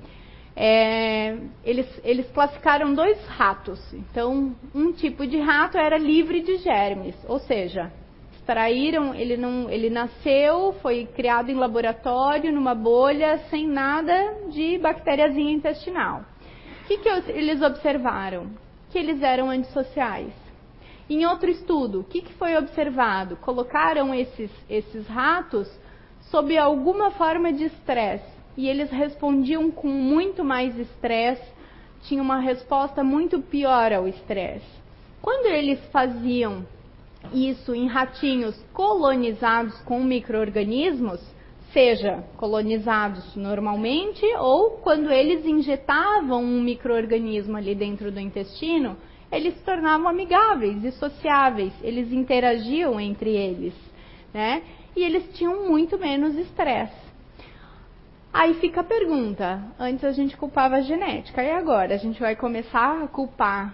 é, 0.56 1.38
eles, 1.66 1.88
eles 2.04 2.32
classificaram 2.32 2.94
dois 2.94 3.24
ratos. 3.28 3.80
Então, 3.94 4.56
um 4.74 4.94
tipo 4.94 5.28
de 5.28 5.38
rato 5.40 5.78
era 5.78 5.98
livre 5.98 6.42
de 6.42 6.58
germes, 6.58 7.16
ou 7.28 7.40
seja, 7.40 7.92
extraíram, 8.38 9.14
ele, 9.14 9.36
não, 9.36 9.70
ele 9.70 9.90
nasceu, 9.90 10.74
foi 10.82 11.08
criado 11.14 11.50
em 11.50 11.56
laboratório, 11.56 12.54
numa 12.54 12.74
bolha, 12.74 13.40
sem 13.50 13.68
nada 13.68 14.14
de 14.50 14.78
bactériazinha 14.78 15.52
intestinal. 15.52 16.24
O 16.84 16.88
que, 16.88 16.98
que 17.00 17.10
eles 17.32 17.62
observaram? 17.62 18.48
Que 18.92 19.00
eles 19.00 19.22
eram 19.22 19.50
antissociais. 19.50 20.34
Em 21.10 21.26
outro 21.26 21.50
estudo, 21.50 22.00
o 22.00 22.04
que, 22.04 22.22
que 22.22 22.34
foi 22.34 22.56
observado? 22.56 23.36
Colocaram 23.38 24.14
esses, 24.14 24.52
esses 24.70 25.06
ratos 25.08 25.68
sob 26.32 26.58
alguma 26.58 27.12
forma 27.12 27.52
de 27.52 27.66
estresse 27.66 28.35
e 28.58 28.68
eles 28.68 28.90
respondiam 28.90 29.70
com 29.72 29.88
muito 29.88 30.44
mais 30.44 30.78
estresse, 30.78 31.44
tinham 32.04 32.24
uma 32.24 32.40
resposta 32.40 33.04
muito 33.04 33.42
pior 33.42 33.92
ao 33.92 34.08
estresse. 34.08 34.66
Quando 35.22 35.48
eles 35.48 35.80
faziam 35.92 36.66
isso 37.34 37.74
em 37.74 37.88
ratinhos 37.88 38.56
colonizados 38.74 39.76
com 39.82 40.04
micro-organismos, 40.04 41.20
seja 41.74 42.24
colonizados 42.38 43.36
normalmente 43.36 44.26
ou 44.38 44.78
quando 44.78 45.12
eles 45.12 45.46
injetavam 45.46 46.42
um 46.42 46.62
microorganismo 46.62 47.58
ali 47.58 47.76
dentro 47.76 48.12
do 48.12 48.20
intestino, 48.20 48.96
eles 49.32 49.56
se 49.56 49.64
tornavam 49.64 50.08
amigáveis 50.08 50.84
e 50.84 50.92
sociáveis, 50.92 51.74
eles 51.82 52.12
interagiam 52.14 53.00
entre 53.00 53.32
eles, 53.32 53.74
né? 54.34 54.62
E 54.96 55.04
eles 55.04 55.28
tinham 55.38 55.68
muito 55.68 55.98
menos 55.98 56.36
estresse. 56.36 57.05
Aí 58.36 58.54
fica 58.56 58.82
a 58.82 58.84
pergunta: 58.84 59.64
antes 59.80 60.04
a 60.04 60.12
gente 60.12 60.36
culpava 60.36 60.76
a 60.76 60.82
genética, 60.82 61.42
e 61.42 61.50
agora? 61.50 61.96
A 61.96 61.98
gente 61.98 62.20
vai 62.20 62.36
começar 62.36 63.04
a 63.04 63.08
culpar 63.08 63.74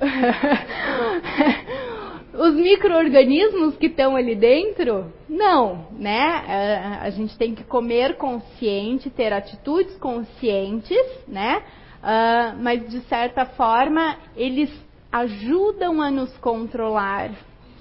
os 2.32 2.54
micro-organismos 2.54 3.76
que 3.76 3.88
estão 3.88 4.16
ali 4.16 4.34
dentro? 4.34 5.12
Não, 5.28 5.86
né? 5.92 6.98
A 7.02 7.10
gente 7.10 7.36
tem 7.36 7.54
que 7.54 7.62
comer 7.62 8.16
consciente, 8.16 9.10
ter 9.10 9.34
atitudes 9.34 9.98
conscientes, 9.98 11.06
né? 11.28 11.62
Uh, 12.02 12.56
mas 12.58 12.88
de 12.88 13.00
certa 13.02 13.44
forma 13.44 14.16
eles 14.34 14.72
ajudam 15.12 16.00
a 16.00 16.10
nos 16.10 16.34
controlar. 16.38 17.32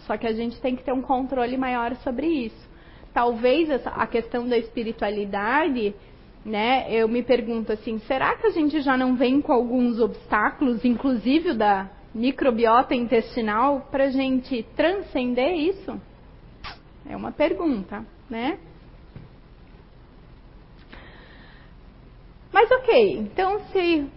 Só 0.06 0.18
que 0.18 0.28
a 0.28 0.34
gente 0.34 0.60
tem 0.60 0.76
que 0.76 0.84
ter 0.84 0.92
um 0.92 1.02
controle 1.02 1.56
maior 1.56 1.96
sobre 2.04 2.28
isso 2.28 2.71
talvez 3.14 3.70
a 3.86 4.08
questão 4.08 4.48
da 4.48 4.58
espiritualidade, 4.58 5.94
né? 6.46 6.86
Eu 6.90 7.08
me 7.08 7.24
pergunto 7.24 7.72
assim, 7.72 8.00
será 8.00 8.36
que 8.36 8.48
a 8.48 8.52
gente 8.52 8.82
já 8.82 8.98
não 8.98 9.16
vem 9.16 9.42
com 9.42 9.52
alguns 9.52 10.00
obstáculos, 10.00 10.84
inclusive 10.84 11.54
da 11.54 11.90
microbiota 12.14 12.96
intestinal, 12.96 13.88
para 13.92 14.10
gente 14.10 14.64
transcender 14.76 15.54
isso? 15.54 16.00
É 17.10 17.16
uma 17.16 17.32
pergunta, 17.32 18.06
né? 18.30 18.60
Mas 22.52 22.70
ok, 22.70 23.18
então 23.18 23.60
se 23.72 24.08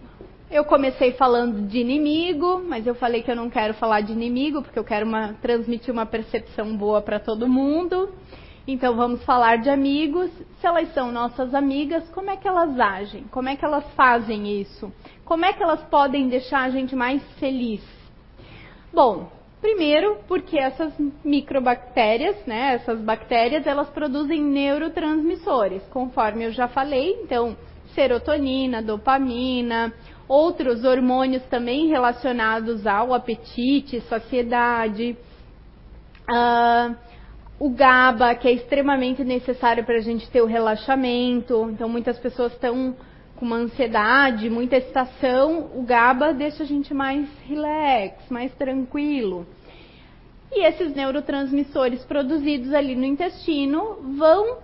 eu 0.51 0.63
comecei 0.65 1.13
falando 1.13 1.67
de 1.67 1.79
inimigo, 1.79 2.61
mas 2.67 2.85
eu 2.85 2.93
falei 2.95 3.23
que 3.23 3.31
eu 3.31 3.35
não 3.35 3.49
quero 3.49 3.73
falar 3.75 4.01
de 4.01 4.11
inimigo, 4.11 4.61
porque 4.61 4.77
eu 4.77 4.83
quero 4.83 5.05
uma, 5.05 5.33
transmitir 5.41 5.91
uma 5.91 6.05
percepção 6.05 6.75
boa 6.77 7.01
para 7.01 7.19
todo 7.19 7.47
mundo. 7.47 8.09
Então 8.67 8.95
vamos 8.95 9.23
falar 9.23 9.57
de 9.57 9.69
amigos. 9.69 10.31
Se 10.59 10.65
elas 10.65 10.91
são 10.93 11.11
nossas 11.11 11.53
amigas, 11.53 12.09
como 12.09 12.31
é 12.31 12.37
que 12.37 12.47
elas 12.47 12.79
agem? 12.79 13.23
Como 13.25 13.47
é 13.47 13.55
que 13.55 13.63
elas 13.63 13.85
fazem 13.93 14.59
isso? 14.59 14.91
Como 15.23 15.45
é 15.45 15.53
que 15.53 15.61
elas 15.61 15.81
podem 15.83 16.27
deixar 16.27 16.63
a 16.63 16.69
gente 16.69 16.95
mais 16.95 17.21
feliz? 17.39 17.83
Bom, 18.91 19.29
primeiro 19.61 20.17
porque 20.27 20.57
essas 20.57 20.93
microbactérias, 21.23 22.43
né, 22.47 22.75
essas 22.75 22.99
bactérias, 23.01 23.67
elas 23.67 23.89
produzem 23.89 24.41
neurotransmissores, 24.41 25.83
conforme 25.91 26.45
eu 26.45 26.51
já 26.51 26.67
falei. 26.67 27.19
Então, 27.21 27.55
serotonina, 27.93 28.81
dopamina, 28.81 29.93
outros 30.27 30.83
hormônios 30.83 31.43
também 31.43 31.87
relacionados 31.87 32.87
ao 32.87 33.13
apetite, 33.13 34.01
saciedade. 34.01 35.15
Uh, 36.27 36.95
o 37.59 37.69
GABA, 37.69 38.35
que 38.35 38.47
é 38.47 38.51
extremamente 38.51 39.23
necessário 39.23 39.83
para 39.85 39.95
a 39.95 40.01
gente 40.01 40.29
ter 40.29 40.41
o 40.41 40.45
relaxamento. 40.45 41.69
Então, 41.71 41.87
muitas 41.87 42.19
pessoas 42.19 42.51
estão 42.53 42.95
com 43.35 43.45
uma 43.45 43.57
ansiedade, 43.57 44.49
muita 44.49 44.77
excitação. 44.77 45.71
O 45.73 45.83
GABA 45.83 46.33
deixa 46.33 46.63
a 46.63 46.65
gente 46.65 46.93
mais 46.93 47.27
relax, 47.47 48.29
mais 48.29 48.53
tranquilo. 48.55 49.45
E 50.51 50.65
esses 50.65 50.93
neurotransmissores 50.93 52.03
produzidos 52.05 52.73
ali 52.73 52.95
no 52.95 53.05
intestino 53.05 53.97
vão 54.17 54.57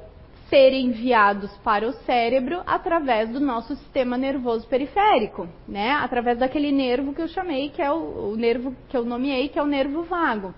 ser 0.49 0.73
enviados 0.73 1.49
para 1.63 1.87
o 1.87 1.93
cérebro 2.05 2.61
através 2.65 3.29
do 3.29 3.39
nosso 3.39 3.73
sistema 3.75 4.17
nervoso 4.17 4.67
periférico, 4.67 5.47
né? 5.65 5.91
Através 5.91 6.37
daquele 6.37 6.73
nervo 6.73 7.13
que 7.13 7.21
eu 7.21 7.27
chamei, 7.29 7.69
que 7.69 7.81
é 7.81 7.89
o, 7.89 8.33
o 8.33 8.35
nervo 8.35 8.75
que 8.89 8.97
eu 8.97 9.05
nomeei, 9.05 9.47
que 9.47 9.57
é 9.57 9.63
o 9.63 9.65
nervo 9.65 10.03
vago. 10.03 10.53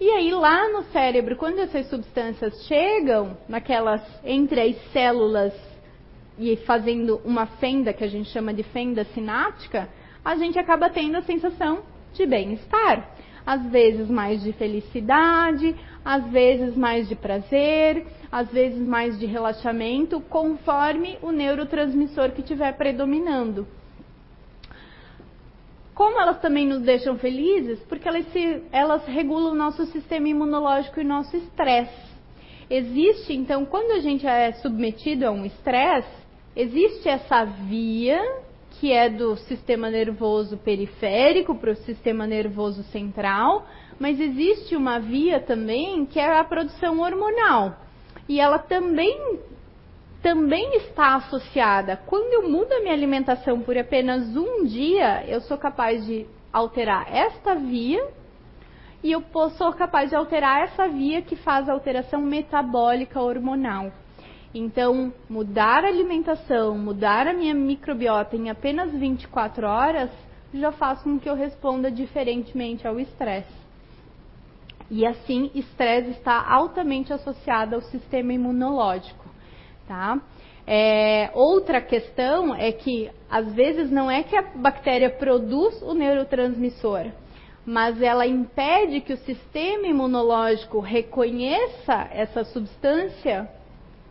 E 0.00 0.10
aí 0.10 0.32
lá 0.32 0.68
no 0.70 0.82
cérebro, 0.84 1.36
quando 1.36 1.60
essas 1.60 1.88
substâncias 1.88 2.66
chegam 2.66 3.36
naquelas 3.48 4.02
entre 4.24 4.60
as 4.60 4.92
células 4.92 5.52
e 6.36 6.56
fazendo 6.56 7.20
uma 7.24 7.46
fenda 7.46 7.92
que 7.92 8.02
a 8.02 8.08
gente 8.08 8.28
chama 8.30 8.52
de 8.52 8.64
fenda 8.64 9.04
sináptica, 9.14 9.88
a 10.24 10.34
gente 10.34 10.58
acaba 10.58 10.90
tendo 10.90 11.16
a 11.16 11.22
sensação 11.22 11.82
de 12.12 12.26
bem-estar. 12.26 13.08
Às 13.46 13.64
vezes 13.70 14.10
mais 14.10 14.42
de 14.42 14.52
felicidade, 14.52 15.76
às 16.04 16.28
vezes 16.28 16.76
mais 16.76 17.08
de 17.08 17.14
prazer, 17.14 18.04
às 18.32 18.50
vezes 18.50 18.84
mais 18.84 19.16
de 19.16 19.26
relaxamento, 19.26 20.20
conforme 20.22 21.18
o 21.22 21.30
neurotransmissor 21.30 22.32
que 22.32 22.40
estiver 22.40 22.72
predominando. 22.76 23.64
Como 25.94 26.20
elas 26.20 26.40
também 26.40 26.66
nos 26.66 26.82
deixam 26.82 27.16
felizes? 27.18 27.78
Porque 27.84 28.08
elas, 28.08 28.26
se, 28.32 28.62
elas 28.72 29.06
regulam 29.06 29.52
o 29.52 29.54
nosso 29.54 29.86
sistema 29.86 30.28
imunológico 30.28 31.00
e 31.00 31.04
nosso 31.04 31.36
estresse. 31.36 32.14
Existe, 32.68 33.32
então, 33.32 33.64
quando 33.64 33.92
a 33.92 34.00
gente 34.00 34.26
é 34.26 34.52
submetido 34.54 35.26
a 35.26 35.30
um 35.30 35.44
estresse, 35.44 36.08
existe 36.56 37.08
essa 37.08 37.44
via 37.44 38.20
que 38.80 38.92
é 38.92 39.08
do 39.08 39.36
sistema 39.36 39.88
nervoso 39.88 40.56
periférico 40.58 41.54
para 41.54 41.70
o 41.70 41.76
sistema 41.76 42.26
nervoso 42.26 42.82
central, 42.84 43.66
mas 44.00 44.20
existe 44.20 44.74
uma 44.74 44.98
via 44.98 45.38
também 45.38 46.04
que 46.06 46.18
é 46.18 46.38
a 46.38 46.42
produção 46.42 46.98
hormonal. 46.98 47.76
E 48.28 48.40
ela 48.40 48.58
também 48.58 49.38
também 50.24 50.74
está 50.76 51.16
associada. 51.16 51.98
Quando 52.06 52.32
eu 52.32 52.48
mudo 52.50 52.72
a 52.72 52.80
minha 52.80 52.94
alimentação 52.94 53.60
por 53.60 53.76
apenas 53.76 54.34
um 54.34 54.64
dia, 54.64 55.22
eu 55.28 55.42
sou 55.42 55.58
capaz 55.58 56.02
de 56.06 56.26
alterar 56.50 57.14
esta 57.14 57.54
via 57.54 58.08
e 59.02 59.12
eu 59.12 59.22
sou 59.58 59.70
capaz 59.74 60.08
de 60.08 60.16
alterar 60.16 60.62
essa 60.62 60.88
via 60.88 61.20
que 61.20 61.36
faz 61.36 61.68
a 61.68 61.74
alteração 61.74 62.22
metabólica 62.22 63.20
hormonal. 63.20 63.92
Então, 64.54 65.12
mudar 65.28 65.84
a 65.84 65.88
alimentação, 65.88 66.78
mudar 66.78 67.28
a 67.28 67.34
minha 67.34 67.52
microbiota 67.52 68.34
em 68.34 68.48
apenas 68.48 68.92
24 68.92 69.66
horas 69.66 70.10
já 70.54 70.72
faz 70.72 71.02
com 71.02 71.18
que 71.18 71.28
eu 71.28 71.34
responda 71.34 71.90
diferentemente 71.90 72.88
ao 72.88 72.98
estresse. 72.98 73.52
E 74.90 75.06
assim, 75.06 75.50
estresse 75.54 76.12
está 76.12 76.50
altamente 76.50 77.12
associado 77.12 77.74
ao 77.74 77.82
sistema 77.82 78.32
imunológico, 78.32 79.23
tá? 79.86 80.20
É, 80.66 81.30
outra 81.34 81.80
questão 81.80 82.54
é 82.54 82.72
que 82.72 83.10
às 83.30 83.52
vezes 83.52 83.90
não 83.90 84.10
é 84.10 84.22
que 84.22 84.34
a 84.34 84.42
bactéria 84.42 85.10
produz 85.10 85.82
o 85.82 85.92
neurotransmissor, 85.92 87.10
mas 87.66 88.00
ela 88.00 88.26
impede 88.26 89.00
que 89.00 89.12
o 89.12 89.18
sistema 89.18 89.86
imunológico 89.86 90.80
reconheça 90.80 92.08
essa 92.10 92.44
substância 92.44 93.48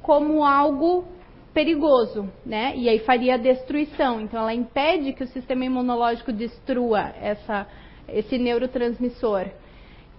como 0.01 0.43
algo 0.43 1.05
perigoso, 1.53 2.29
né? 2.45 2.73
E 2.75 2.89
aí 2.89 2.99
faria 2.99 3.35
a 3.35 3.37
destruição. 3.37 4.19
Então 4.21 4.39
ela 4.39 4.53
impede 4.53 5.13
que 5.13 5.23
o 5.23 5.27
sistema 5.27 5.65
imunológico 5.65 6.31
destrua 6.33 7.13
essa, 7.21 7.67
esse 8.07 8.37
neurotransmissor. 8.37 9.45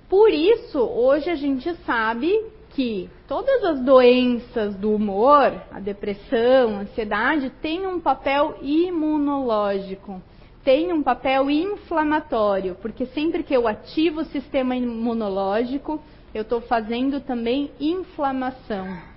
Por 0.09 0.31
isso, 0.31 0.79
hoje 0.79 1.31
a 1.31 1.35
gente 1.35 1.75
sabe 1.85 2.31
que 2.75 3.09
todas 3.29 3.65
as 3.65 3.81
doenças 3.81 4.75
do 4.75 4.93
humor, 4.93 5.63
a 5.71 5.79
depressão, 5.79 6.77
a 6.77 6.81
ansiedade, 6.81 7.51
têm 7.63 7.87
um 7.87 8.01
papel 8.01 8.57
imunológico, 8.61 10.21
têm 10.65 10.93
um 10.93 11.03
papel 11.03 11.49
inflamatório, 11.49 12.77
porque 12.83 13.07
sempre 13.07 13.45
que 13.45 13.55
eu 13.55 13.69
ativo 13.69 14.21
o 14.21 14.25
sistema 14.25 14.75
imunológico, 14.75 16.01
eu 16.35 16.43
estou 16.43 16.61
fazendo 16.61 17.21
também 17.21 17.71
inflamação. 17.79 19.14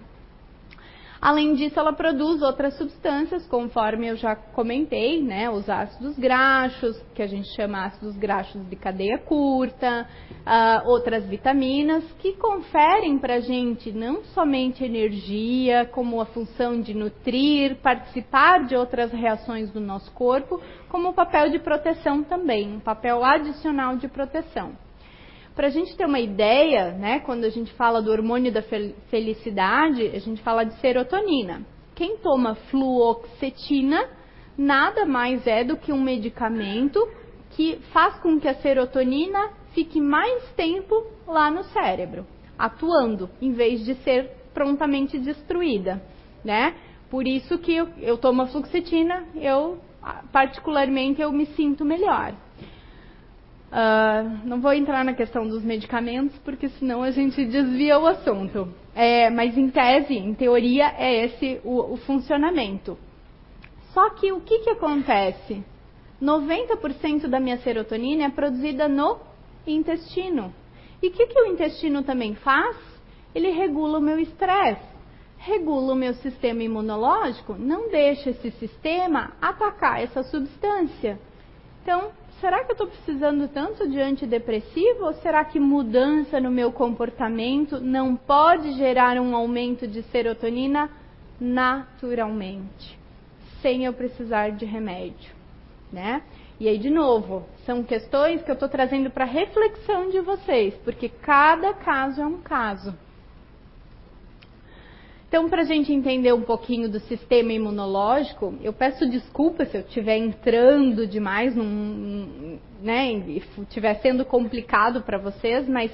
Além 1.20 1.56
disso, 1.56 1.80
ela 1.80 1.94
produz 1.94 2.42
outras 2.42 2.78
substâncias, 2.78 3.48
conforme 3.48 4.08
eu 4.08 4.16
já 4.16 4.36
comentei, 4.36 5.22
né? 5.22 5.50
Os 5.50 5.70
ácidos 5.70 6.18
graxos, 6.18 6.98
que 7.16 7.22
a 7.22 7.28
gente 7.28 7.48
chama 7.56 7.86
ácidos 7.86 8.16
graxos 8.18 8.68
de 8.70 8.76
cadeia 8.76 9.18
curta, 9.18 10.08
uh, 10.46 10.90
outras 10.90 11.26
vitaminas, 11.26 12.04
que 12.20 12.34
conferem 12.34 13.18
para 13.18 13.36
a 13.36 13.40
gente 13.40 13.92
não 13.92 14.24
somente 14.26 14.84
energia, 14.84 15.86
como 15.86 16.22
a 16.22 16.26
função 16.26 16.80
de 16.80 16.94
nutrir, 16.94 17.78
participar 17.82 18.66
de 18.66 18.76
outras 18.76 19.12
reações 19.12 19.72
do 19.72 19.80
nosso 19.80 20.12
corpo, 20.14 20.62
como 20.90 21.10
o 21.10 21.14
papel 21.14 21.50
de 21.50 21.60
proteção 21.60 22.24
também, 22.24 22.76
um 22.76 22.80
papel 22.80 23.24
adicional 23.24 23.98
de 23.98 24.08
proteção. 24.08 24.87
Para 25.58 25.70
a 25.70 25.72
gente 25.72 25.98
ter 25.98 26.06
uma 26.06 26.20
ideia, 26.20 26.92
né, 26.92 27.20
quando 27.22 27.44
a 27.44 27.50
gente 27.50 27.74
fala 27.74 28.00
do 28.00 28.12
hormônio 28.12 28.54
da 28.54 28.62
felicidade, 29.10 30.06
a 30.06 30.20
gente 30.20 30.40
fala 30.44 30.64
de 30.64 30.76
serotonina. 30.76 31.66
Quem 31.96 32.18
toma 32.18 32.54
fluoxetina 32.70 34.08
nada 34.56 35.04
mais 35.04 35.48
é 35.48 35.64
do 35.64 35.76
que 35.76 35.92
um 35.92 36.00
medicamento 36.00 37.00
que 37.56 37.80
faz 37.92 38.20
com 38.20 38.40
que 38.40 38.48
a 38.48 38.54
serotonina 38.54 39.50
fique 39.74 40.00
mais 40.00 40.48
tempo 40.52 41.08
lá 41.26 41.50
no 41.50 41.64
cérebro, 41.64 42.28
atuando, 42.56 43.28
em 43.42 43.52
vez 43.52 43.84
de 43.84 43.96
ser 44.04 44.30
prontamente 44.54 45.18
destruída, 45.18 46.00
né? 46.46 46.76
Por 47.10 47.28
isso 47.28 47.58
que 47.58 47.76
eu, 47.76 47.90
eu 47.98 48.16
tomo 48.20 48.44
a 48.44 48.46
fluoxetina, 48.46 49.26
eu 49.34 49.80
particularmente 50.32 51.20
eu 51.20 51.32
me 51.32 51.48
sinto 51.48 51.84
melhor. 51.84 52.36
Uh, 53.68 54.48
não 54.48 54.62
vou 54.62 54.72
entrar 54.72 55.04
na 55.04 55.14
questão 55.14 55.46
dos 55.46 55.64
medicamentos, 55.64 56.38
porque 56.40 56.70
senão 56.70 57.04
a 57.04 57.12
gente 57.12 57.46
desvia 57.46 58.00
o 58.00 58.08
assunto. 58.08 58.74
É, 58.96 59.30
mas 59.30 59.58
em 59.58 59.70
tese, 59.70 60.14
em 60.14 60.34
teoria, 60.34 60.94
é 60.98 61.26
esse 61.26 61.60
o, 61.64 61.94
o 61.94 61.98
funcionamento. 61.98 62.98
Só 63.94 64.10
que 64.12 64.32
o 64.32 64.42
que, 64.42 64.60
que 64.60 64.70
acontece? 64.70 65.64
90% 66.22 67.28
da 67.28 67.40
minha 67.40 67.58
serotonina 67.58 68.26
é 68.26 68.30
produzida 68.30 68.88
no 68.88 69.20
intestino. 69.66 70.54
E 71.02 71.10
o 71.10 71.12
que, 71.12 71.28
que 71.28 71.42
o 71.42 71.46
intestino 71.46 72.04
também 72.04 72.36
faz? 72.36 72.76
Ele 73.36 73.52
regula 73.52 74.00
o 74.00 74.02
meu 74.02 74.18
estresse, 74.18 74.82
regula 75.38 75.94
o 75.94 75.96
meu 75.96 76.14
sistema 76.16 76.64
imunológico, 76.64 77.54
não 77.54 77.90
deixa 77.90 78.32
esse 78.32 78.50
sistema 78.52 79.34
atacar 79.42 80.02
essa 80.02 80.24
substância. 80.24 81.20
Então, 81.84 82.12
será 82.40 82.64
que 82.64 82.72
eu 82.72 82.74
estou 82.74 82.88
precisando 82.88 83.48
tanto 83.48 83.90
de 83.90 84.00
antidepressivo 84.00 85.06
ou 85.06 85.14
será 85.16 85.44
que 85.46 85.60
mudança 85.60 86.40
no 86.40 86.52
meu 86.52 86.72
comportamento 86.72 87.80
não 87.80 88.16
pode 88.16 88.74
gerar 88.74 89.18
um 89.20 89.36
aumento 89.36 89.88
de 89.88 90.04
serotonina 90.04 90.90
naturalmente, 91.40 92.98
sem 93.62 93.86
eu 93.86 93.94
precisar 93.94 94.52
de 94.52 94.66
remédio, 94.66 95.32
né? 95.92 96.24
E 96.60 96.68
aí, 96.68 96.80
de 96.80 96.90
novo, 96.90 97.46
são 97.66 97.84
questões 97.84 98.42
que 98.42 98.50
eu 98.50 98.56
estou 98.56 98.68
trazendo 98.68 99.12
para 99.12 99.26
reflexão 99.26 100.10
de 100.10 100.20
vocês, 100.22 100.74
porque 100.84 101.08
cada 101.08 101.74
caso 101.74 102.20
é 102.20 102.26
um 102.26 102.42
caso. 102.42 102.96
Então, 105.28 105.50
para 105.50 105.64
a 105.64 105.66
gente 105.66 105.92
entender 105.92 106.34
um 106.34 106.42
pouquinho 106.42 106.90
do 106.90 107.02
sistema 107.02 107.52
imunológico, 107.52 108.56
eu 108.62 108.72
peço 108.72 109.10
desculpa 109.10 109.66
se 109.66 109.76
eu 109.76 109.82
estiver 109.82 110.18
entrando 110.18 111.06
demais, 111.06 111.54
num, 111.54 112.58
né, 112.82 113.12
e 113.12 113.44
estiver 113.60 113.96
sendo 113.96 114.24
complicado 114.24 115.02
para 115.02 115.18
vocês, 115.18 115.68
mas 115.68 115.92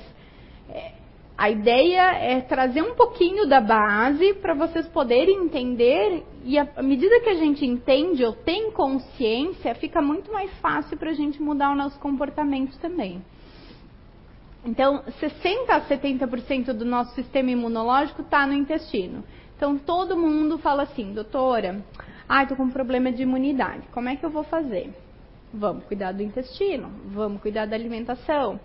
é, 0.70 0.92
a 1.36 1.50
ideia 1.50 2.14
é 2.14 2.42
trazer 2.42 2.84
um 2.84 2.94
pouquinho 2.94 3.48
da 3.48 3.60
base 3.60 4.36
para 4.36 4.54
vocês 4.54 4.88
poderem 4.90 5.46
entender, 5.46 6.24
e 6.46 6.60
à 6.60 6.84
medida 6.84 7.20
que 7.22 7.30
a 7.30 7.36
gente 7.36 7.66
entende 7.66 8.24
ou 8.24 8.34
tem 8.34 8.70
consciência, 8.70 9.74
fica 9.74 10.00
muito 10.00 10.32
mais 10.32 10.52
fácil 10.60 10.96
para 10.96 11.10
a 11.10 11.16
gente 11.16 11.42
mudar 11.42 11.72
o 11.72 11.76
nosso 11.76 12.00
comportamento 12.00 12.78
também. 12.80 13.20
Então, 14.66 15.04
60 15.20 15.74
a 15.74 15.82
70% 15.82 16.72
do 16.74 16.86
nosso 16.86 17.14
sistema 17.16 17.52
imunológico 17.52 18.22
está 18.22 18.48
no 18.48 18.54
intestino. 18.54 19.24
Então, 19.58 19.78
todo 19.78 20.18
mundo 20.18 20.58
fala 20.58 20.84
assim, 20.84 21.14
doutora, 21.14 21.84
ah, 22.28 22.46
tô 22.46 22.56
com 22.56 22.64
um 22.64 22.72
problema 22.72 23.12
de 23.12 23.24
imunidade. 23.24 23.88
Como 23.92 24.08
é 24.08 24.16
que 24.16 24.26
eu 24.26 24.30
vou 24.30 24.44
fazer? 24.44 24.94
Vamos 25.54 25.84
cuidar 25.86 26.14
do 26.14 26.24
intestino, 26.24 26.90
vamos 27.08 27.42
cuidar 27.42 27.68
da 27.68 27.76
alimentação. 27.76 28.60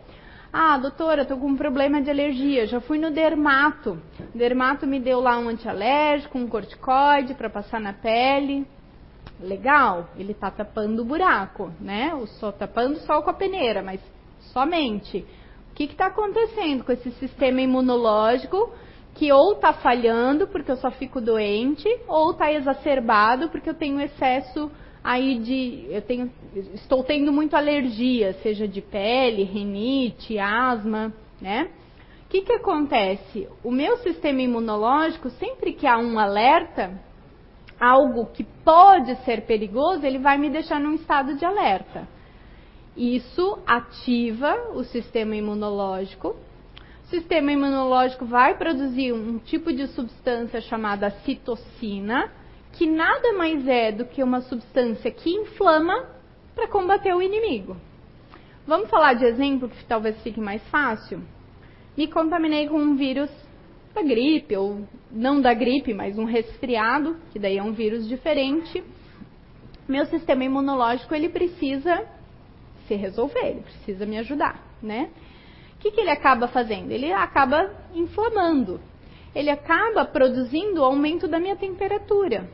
Ah, 0.53 0.79
doutora, 0.79 1.27
tô 1.27 1.37
com 1.37 1.49
um 1.49 1.57
problema 1.57 2.01
de 2.01 2.09
alergia. 2.09 2.67
Já 2.67 2.81
fui 2.81 2.97
no 2.97 3.11
dermato. 3.11 4.01
O 4.35 4.39
dermato 4.39 4.87
me 4.87 4.99
deu 4.99 5.21
lá 5.21 5.39
um 5.39 5.49
antialérgico, 5.49 6.39
um 6.39 6.47
corticoide 6.47 7.35
para 7.35 7.51
passar 7.51 7.81
na 7.81 7.93
pele. 7.93 8.67
Legal, 9.41 10.09
ele 10.17 10.33
tá 10.33 10.51
tapando 10.51 11.03
o 11.03 11.05
buraco, 11.05 11.71
né? 11.79 12.13
Só 12.41 12.51
tapando 12.51 12.97
só 13.01 13.21
com 13.21 13.31
a 13.31 13.35
peneira, 13.35 13.83
mas 13.83 14.01
somente 14.53 15.27
que 15.87 15.93
está 15.93 16.07
acontecendo 16.07 16.83
com 16.83 16.91
esse 16.91 17.11
sistema 17.13 17.61
imunológico 17.61 18.73
que 19.15 19.33
ou 19.33 19.53
está 19.53 19.73
falhando 19.73 20.47
porque 20.49 20.71
eu 20.71 20.77
só 20.77 20.91
fico 20.91 21.21
doente, 21.21 21.89
ou 22.07 22.33
está 22.33 22.53
exacerbado 22.53 23.49
porque 23.49 23.71
eu 23.71 23.75
tenho 23.75 24.01
excesso 24.01 24.71
aí 25.03 25.39
de. 25.39 25.87
Eu 25.89 26.03
tenho, 26.03 26.31
estou 26.75 27.03
tendo 27.05 27.33
muito 27.33 27.55
alergia, 27.55 28.35
seja 28.43 28.67
de 28.67 28.81
pele, 28.81 29.43
rinite, 29.45 30.39
asma, 30.39 31.13
né? 31.41 31.71
O 32.27 32.29
que, 32.29 32.43
que 32.43 32.53
acontece? 32.53 33.49
O 33.65 33.71
meu 33.71 33.97
sistema 33.99 34.43
imunológico, 34.43 35.31
sempre 35.31 35.73
que 35.73 35.87
há 35.87 35.97
um 35.97 36.19
alerta, 36.19 37.01
algo 37.81 38.27
que 38.27 38.45
pode 38.65 39.17
ser 39.25 39.47
perigoso, 39.47 40.05
ele 40.05 40.19
vai 40.19 40.37
me 40.37 40.51
deixar 40.51 40.79
num 40.79 40.95
estado 40.95 41.37
de 41.37 41.45
alerta. 41.45 42.07
Isso 42.99 43.61
ativa 43.65 44.73
o 44.75 44.83
sistema 44.83 45.37
imunológico. 45.37 46.35
O 47.05 47.07
sistema 47.07 47.53
imunológico 47.53 48.25
vai 48.25 48.59
produzir 48.59 49.13
um 49.13 49.39
tipo 49.39 49.73
de 49.73 49.87
substância 49.87 50.61
chamada 50.61 51.09
citocina, 51.23 52.29
que 52.73 52.87
nada 52.87 53.35
mais 53.35 53.69
é 53.69 53.93
do 53.93 54.05
que 54.05 54.21
uma 54.21 54.41
substância 54.41 55.13
que 55.13 55.31
inflama 55.31 56.09
para 56.57 56.67
combater 56.67 57.15
o 57.15 57.23
inimigo. 57.23 57.77
Vamos 58.67 58.91
falar 58.91 59.15
de 59.15 59.27
exemplo 59.27 59.69
que 59.69 59.85
talvez 59.85 60.21
fique 60.23 60.41
mais 60.41 60.61
fácil? 60.69 61.23
Me 61.97 62.09
contaminei 62.09 62.69
com 62.69 62.79
um 62.79 62.97
vírus 62.97 63.31
da 63.95 64.03
gripe, 64.03 64.57
ou 64.57 64.85
não 65.09 65.41
da 65.41 65.55
gripe, 65.55 65.95
mas 65.95 66.19
um 66.19 66.25
resfriado, 66.25 67.17
que 67.31 67.39
daí 67.39 67.59
é 67.59 67.63
um 67.63 67.73
vírus 67.73 68.09
diferente. 68.09 68.83
Meu 69.87 70.05
sistema 70.07 70.43
imunológico 70.43 71.15
ele 71.15 71.29
precisa 71.29 72.18
se 72.89 72.97
resolver, 72.97 73.47
ele 73.47 73.61
precisa 73.61 74.05
me 74.05 74.19
ajudar, 74.19 74.61
né? 74.83 75.11
O 75.77 75.79
que, 75.79 75.93
que 75.93 76.01
ele 76.01 76.11
acaba 76.11 76.49
fazendo? 76.49 76.91
Ele 76.91 77.13
acaba 77.13 77.71
inflamando. 77.95 78.81
Ele 79.33 79.51
acaba 79.51 80.05
produzindo 80.05 80.81
o 80.81 80.85
aumento 80.85 81.29
da 81.29 81.39
minha 81.39 81.55
temperatura. 81.55 82.51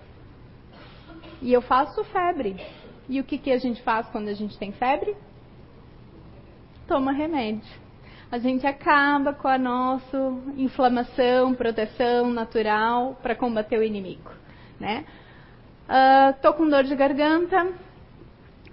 E 1.41 1.51
eu 1.53 1.63
faço 1.63 2.05
febre. 2.05 2.57
E 3.09 3.21
o 3.21 3.25
que, 3.25 3.39
que 3.39 3.51
a 3.51 3.57
gente 3.57 3.81
faz 3.83 4.07
quando 4.09 4.29
a 4.29 4.35
gente 4.35 4.59
tem 4.59 4.73
febre? 4.73 5.17
Toma 6.87 7.13
remédio. 7.13 7.85
A 8.31 8.39
gente 8.39 8.67
acaba 8.67 9.33
com 9.33 9.49
a 9.49 9.57
nossa 9.57 10.19
inflamação, 10.57 11.55
proteção 11.55 12.31
natural 12.31 13.17
para 13.23 13.35
combater 13.35 13.79
o 13.79 13.83
inimigo, 13.83 14.31
né? 14.81 15.05
Uh, 15.85 16.35
tô 16.43 16.53
com 16.55 16.69
dor 16.69 16.85
de 16.85 16.97
garganta, 16.97 17.73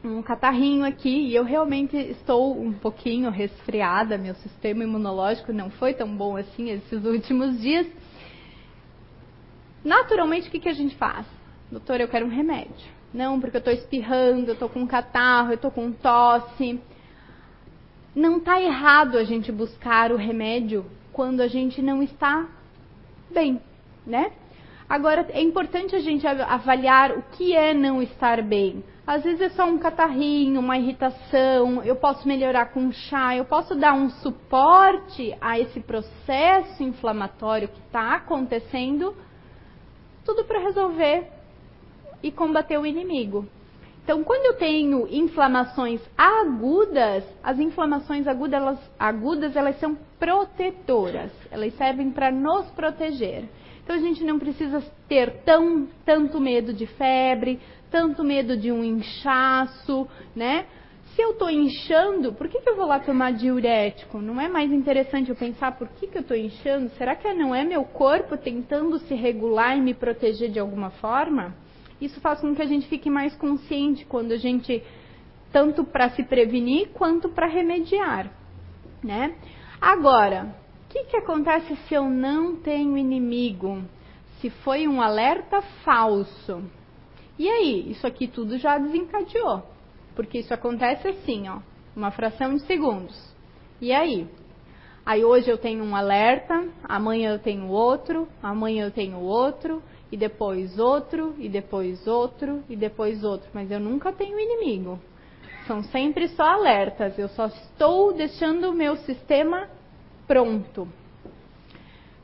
um 0.04 0.22
catarrinho 0.22 0.84
aqui 0.84 1.28
e 1.28 1.36
eu 1.36 1.44
realmente 1.44 1.96
estou 1.96 2.60
um 2.60 2.74
pouquinho 2.74 3.30
resfriada, 3.30 4.18
meu 4.18 4.34
sistema 4.36 4.84
imunológico 4.84 5.54
não 5.54 5.70
foi 5.70 5.94
tão 5.94 6.16
bom 6.16 6.36
assim 6.36 6.70
esses 6.70 7.04
últimos 7.06 7.60
dias. 7.62 7.88
Naturalmente, 9.84 10.48
o 10.48 10.52
que, 10.52 10.60
que 10.60 10.70
a 10.70 10.74
gente 10.74 10.96
faz? 10.96 11.26
Doutor, 11.72 12.02
eu 12.02 12.08
quero 12.08 12.26
um 12.26 12.30
remédio. 12.30 12.92
Não, 13.14 13.40
porque 13.40 13.58
eu 13.58 13.60
estou 13.60 13.74
espirrando, 13.74 14.50
eu 14.50 14.54
estou 14.54 14.70
com 14.70 14.88
catarro, 14.88 15.52
eu 15.52 15.56
estou 15.56 15.72
com 15.72 15.92
tosse. 15.92 16.80
Não 18.16 18.38
está 18.38 18.62
errado 18.62 19.18
a 19.18 19.24
gente 19.24 19.52
buscar 19.52 20.12
o 20.12 20.18
remédio 20.18 20.86
quando 21.12 21.42
a 21.42 21.48
gente 21.48 21.82
não 21.82 22.02
está 22.02 22.48
bem, 23.30 23.62
né? 24.06 24.32
Agora, 24.92 25.26
é 25.30 25.42
importante 25.42 25.96
a 25.96 26.00
gente 26.00 26.28
avaliar 26.28 27.12
o 27.14 27.24
que 27.32 27.56
é 27.56 27.74
não 27.74 28.02
estar 28.02 28.42
bem. 28.42 28.84
Às 29.08 29.24
vezes 29.24 29.40
é 29.40 29.50
só 29.52 29.64
um 29.64 29.78
catarrinho, 29.78 30.60
uma 30.60 30.78
irritação, 30.78 31.82
eu 31.82 31.96
posso 31.96 32.28
melhorar 32.28 32.74
com 32.74 32.92
chá, 32.92 33.34
eu 33.34 33.46
posso 33.46 33.74
dar 33.74 33.94
um 33.94 34.10
suporte 34.10 35.34
a 35.40 35.58
esse 35.58 35.80
processo 35.80 36.84
inflamatório 36.84 37.70
que 37.70 37.80
está 37.80 38.16
acontecendo, 38.16 39.16
tudo 40.26 40.44
para 40.44 40.60
resolver 40.60 41.26
e 42.22 42.30
combater 42.30 42.78
o 42.78 42.86
inimigo. 42.86 43.48
Então, 44.04 44.26
quando 44.26 44.46
eu 44.46 44.58
tenho 44.58 45.08
inflamações 45.10 46.02
agudas, 46.18 47.24
as 47.42 47.58
inflamações 47.60 48.28
agudas 48.28 48.62
elas, 48.62 48.80
agudas, 49.00 49.56
elas 49.56 49.80
são 49.80 49.98
protetoras, 50.20 51.32
elas 51.50 51.74
servem 51.76 52.12
para 52.12 52.30
nos 52.30 52.70
proteger. 52.72 53.48
Então 53.92 54.00
a 54.00 54.08
gente 54.08 54.24
não 54.24 54.40
precisa 54.40 54.82
ter 55.10 55.44
tão, 55.44 55.86
tanto 56.06 56.40
medo 56.40 56.72
de 56.72 56.88
febre, 56.88 57.60
tanto 57.92 58.24
medo 58.24 58.56
de 58.56 58.72
um 58.72 58.86
inchaço, 58.86 60.08
né? 60.34 60.66
Se 61.08 61.22
eu 61.22 61.32
estou 61.32 61.50
inchando, 61.50 62.32
por 62.32 62.48
que, 62.48 62.62
que 62.62 62.70
eu 62.70 62.78
vou 62.78 62.86
lá 62.86 63.02
tomar 63.02 63.34
diurético? 63.34 64.22
Não 64.22 64.40
é 64.40 64.48
mais 64.48 64.72
interessante 64.72 65.30
eu 65.30 65.36
pensar 65.36 65.78
por 65.78 65.90
que, 65.90 66.08
que 66.08 66.18
eu 66.18 66.22
estou 66.22 66.38
inchando? 66.38 66.90
Será 66.92 67.18
que 67.18 67.34
não 67.34 67.54
é 67.54 67.66
meu 67.66 67.84
corpo 67.84 68.38
tentando 68.38 68.98
se 69.00 69.14
regular 69.14 69.78
e 69.78 69.82
me 69.82 69.94
proteger 69.94 70.50
de 70.50 70.58
alguma 70.58 70.92
forma? 70.92 71.54
Isso 72.00 72.22
faz 72.22 72.40
com 72.40 72.56
que 72.56 72.62
a 72.62 72.68
gente 72.68 72.88
fique 72.88 73.10
mais 73.10 73.36
consciente 73.36 74.06
quando 74.06 74.32
a 74.32 74.38
gente, 74.38 74.82
tanto 75.52 75.84
para 75.84 76.12
se 76.12 76.24
prevenir 76.24 76.92
quanto 76.94 77.28
para 77.28 77.46
remediar, 77.46 78.32
né? 79.04 79.36
Agora, 79.82 80.61
que, 80.92 81.06
que 81.06 81.18
acontece 81.18 81.76
se 81.88 81.94
eu 81.94 82.10
não 82.10 82.58
tenho 82.58 82.98
inimigo? 82.98 83.82
Se 84.40 84.50
foi 84.50 84.88
um 84.88 85.02
alerta 85.02 85.62
falso? 85.84 86.62
E 87.40 87.50
aí, 87.50 87.90
isso 87.92 88.06
aqui 88.06 88.28
tudo 88.28 88.58
já 88.58 88.78
desencadeou. 88.78 89.64
Porque 90.16 90.40
isso 90.40 90.54
acontece 90.54 91.08
assim, 91.08 91.48
ó, 91.48 91.60
uma 91.96 92.12
fração 92.12 92.56
de 92.56 92.64
segundos. 92.64 93.18
E 93.80 93.94
aí? 93.94 94.28
Aí 95.06 95.24
hoje 95.24 95.50
eu 95.50 95.58
tenho 95.58 95.84
um 95.84 95.96
alerta, 95.96 96.68
amanhã 96.84 97.32
eu 97.32 97.40
tenho 97.40 97.68
outro, 97.70 98.28
amanhã 98.44 98.86
eu 98.86 98.92
tenho 98.92 99.18
outro, 99.18 99.82
e 100.12 100.18
depois 100.18 100.78
outro, 100.78 101.34
e 101.40 101.48
depois 101.48 102.06
outro, 102.06 102.64
e 102.70 102.76
depois 102.76 103.24
outro. 103.24 103.50
Mas 103.54 103.72
eu 103.72 103.80
nunca 103.80 104.12
tenho 104.12 104.38
inimigo. 104.38 105.00
São 105.66 105.82
sempre 105.84 106.28
só 106.30 106.44
alertas. 106.44 107.18
Eu 107.18 107.30
só 107.30 107.46
estou 107.48 108.14
deixando 108.14 108.70
o 108.70 108.74
meu 108.74 108.98
sistema 108.98 109.70
pronto. 110.32 110.88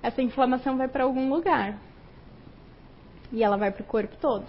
Essa 0.01 0.21
inflamação 0.21 0.77
vai 0.77 0.87
para 0.87 1.03
algum 1.03 1.29
lugar. 1.29 1.77
E 3.33 3.43
ela 3.43 3.57
vai 3.57 3.69
para 3.69 3.81
o 3.81 3.85
corpo 3.85 4.15
todo. 4.15 4.45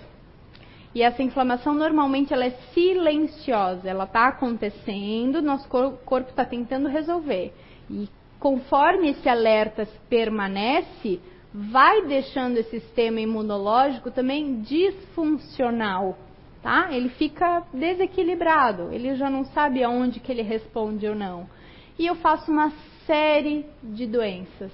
E 0.95 1.03
essa 1.03 1.25
inflamação 1.25 1.75
normalmente 1.75 2.33
ela 2.33 2.45
é 2.45 2.51
silenciosa, 2.73 3.91
ela 3.91 4.05
está 4.05 4.29
acontecendo, 4.29 5.43
nosso 5.43 5.69
corpo 5.69 6.31
está 6.31 6.45
tentando 6.45 6.87
resolver. 6.87 7.53
E 7.91 8.09
conforme 8.39 9.11
esse 9.11 9.29
alerta 9.29 9.89
permanece, 10.09 11.21
vai 11.53 12.07
deixando 12.07 12.59
esse 12.59 12.79
sistema 12.79 13.21
imunológico 13.21 14.13
também 14.13 14.61
disfuncional, 14.61 16.17
tá? 16.63 16.93
Ele 16.93 17.09
fica 17.09 17.65
desequilibrado, 17.73 18.93
ele 18.93 19.17
já 19.17 19.29
não 19.29 19.45
sabe 19.47 19.83
aonde 19.83 20.21
que 20.21 20.31
ele 20.31 20.43
responde 20.43 21.09
ou 21.09 21.17
não. 21.17 21.49
E 21.99 22.07
eu 22.07 22.15
faço 22.15 22.53
uma 22.53 22.71
série 23.09 23.65
de 23.83 24.07
doenças. 24.07 24.71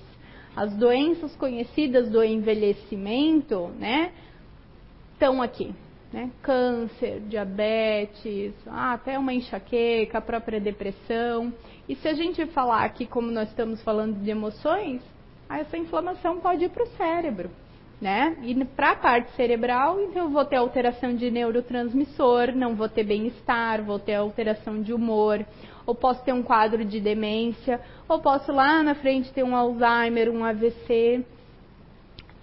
As 0.57 0.75
doenças 0.75 1.35
conhecidas 1.37 2.11
do 2.11 2.23
envelhecimento, 2.23 3.69
né, 3.79 4.13
estão 5.13 5.41
aqui. 5.41 5.73
Né? 6.13 6.31
Câncer, 6.43 7.21
diabetes, 7.29 8.53
até 8.67 9.19
uma 9.19 9.33
enxaqueca, 9.33 10.19
a 10.19 10.21
própria 10.21 10.61
depressão. 10.61 11.53
E 11.89 11.95
se 11.97 12.07
a 12.07 12.13
gente 12.13 12.45
falar 12.47 12.85
aqui, 12.85 13.07
como 13.07 13.31
nós 13.31 13.49
estamos 13.49 13.83
falando 13.83 14.21
de 14.23 14.31
emoções, 14.31 15.03
essa 15.49 15.77
inflamação 15.77 16.41
pode 16.41 16.65
ir 16.65 16.71
para 16.71 16.85
o 16.85 16.89
cérebro. 16.97 17.51
Né? 18.05 18.37
E 18.43 18.65
para 18.67 18.91
a 18.91 18.97
parte 18.97 19.33
cerebral, 19.33 19.99
então 19.99 20.25
eu 20.25 20.29
vou 20.29 20.45
ter 20.45 20.57
alteração 20.57 21.17
de 21.17 21.31
neurotransmissor, 21.31 22.55
não 22.55 22.75
vou 22.75 22.87
ter 22.87 23.03
bem-estar, 23.03 23.83
vou 23.83 23.99
ter 23.99 24.17
alteração 24.17 24.83
de 24.83 24.93
humor, 24.93 25.43
ou 25.87 25.95
posso 25.95 26.23
ter 26.23 26.35
um 26.35 26.43
quadro 26.43 26.85
de 26.85 27.01
demência, 27.01 27.81
ou 28.07 28.21
posso 28.21 28.53
lá 28.53 28.83
na 28.83 28.95
frente 28.95 29.33
ter 29.33 29.43
um 29.43 29.57
Alzheimer, 29.57 30.29
um 30.31 30.45
AVC. 30.45 31.25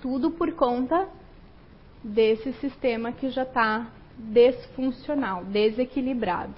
Tudo 0.01 0.31
por 0.31 0.51
conta 0.53 1.07
desse 2.03 2.53
sistema 2.53 3.11
que 3.11 3.29
já 3.29 3.43
está 3.43 3.85
desfuncional, 4.17 5.45
desequilibrado. 5.45 6.55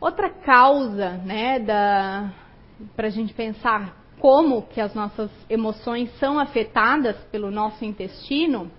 Outra 0.00 0.30
causa, 0.30 1.12
né, 1.18 1.60
da 1.60 2.32
para 2.96 3.06
a 3.06 3.10
gente 3.10 3.32
pensar 3.34 3.97
como 4.20 4.62
que 4.62 4.80
as 4.80 4.94
nossas 4.94 5.30
emoções 5.48 6.10
são 6.18 6.38
afetadas 6.38 7.16
pelo 7.30 7.50
nosso 7.50 7.84
intestino 7.84 8.70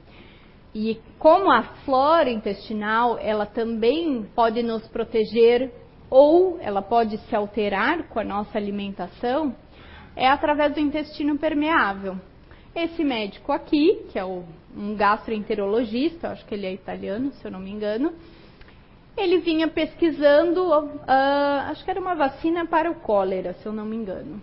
e 0.74 1.00
como 1.18 1.52
a 1.52 1.64
flora 1.84 2.30
intestinal, 2.30 3.18
ela 3.20 3.46
também 3.46 4.24
pode 4.36 4.62
nos 4.62 4.88
proteger 4.88 5.72
ou 6.10 6.60
ela 6.60 6.82
pode 6.82 7.18
se 7.18 7.36
alterar 7.36 8.08
com 8.10 8.20
a 8.20 8.24
nossa 8.24 8.58
alimentação, 8.58 9.56
é 10.16 10.28
através 10.28 10.74
do 10.74 10.80
intestino 10.80 11.38
permeável. 11.38 12.18
Esse 12.76 13.04
médico 13.04 13.52
aqui, 13.52 14.06
que 14.12 14.20
é 14.20 14.24
um 14.24 14.96
gastroenterologista, 14.96 16.30
acho 16.30 16.46
que 16.46 16.54
ele 16.54 16.68
é 16.68 16.74
italiano, 16.74 17.32
se 17.34 17.46
eu 17.46 17.52
não 17.52 17.60
me 17.60 17.72
engano, 17.72 18.14
ele 19.18 19.40
vinha 19.40 19.68
pesquisando, 19.68 20.70
uh, 20.70 21.70
acho 21.70 21.84
que 21.84 21.92
era 21.92 22.00
uma 22.00 22.16
vacina 22.16 22.66
para 22.66 22.90
o 22.90 22.96
cólera, 22.96 23.54
se 23.54 23.66
eu 23.66 23.74
não 23.74 23.86
me 23.86 23.96
engano. 23.96 24.42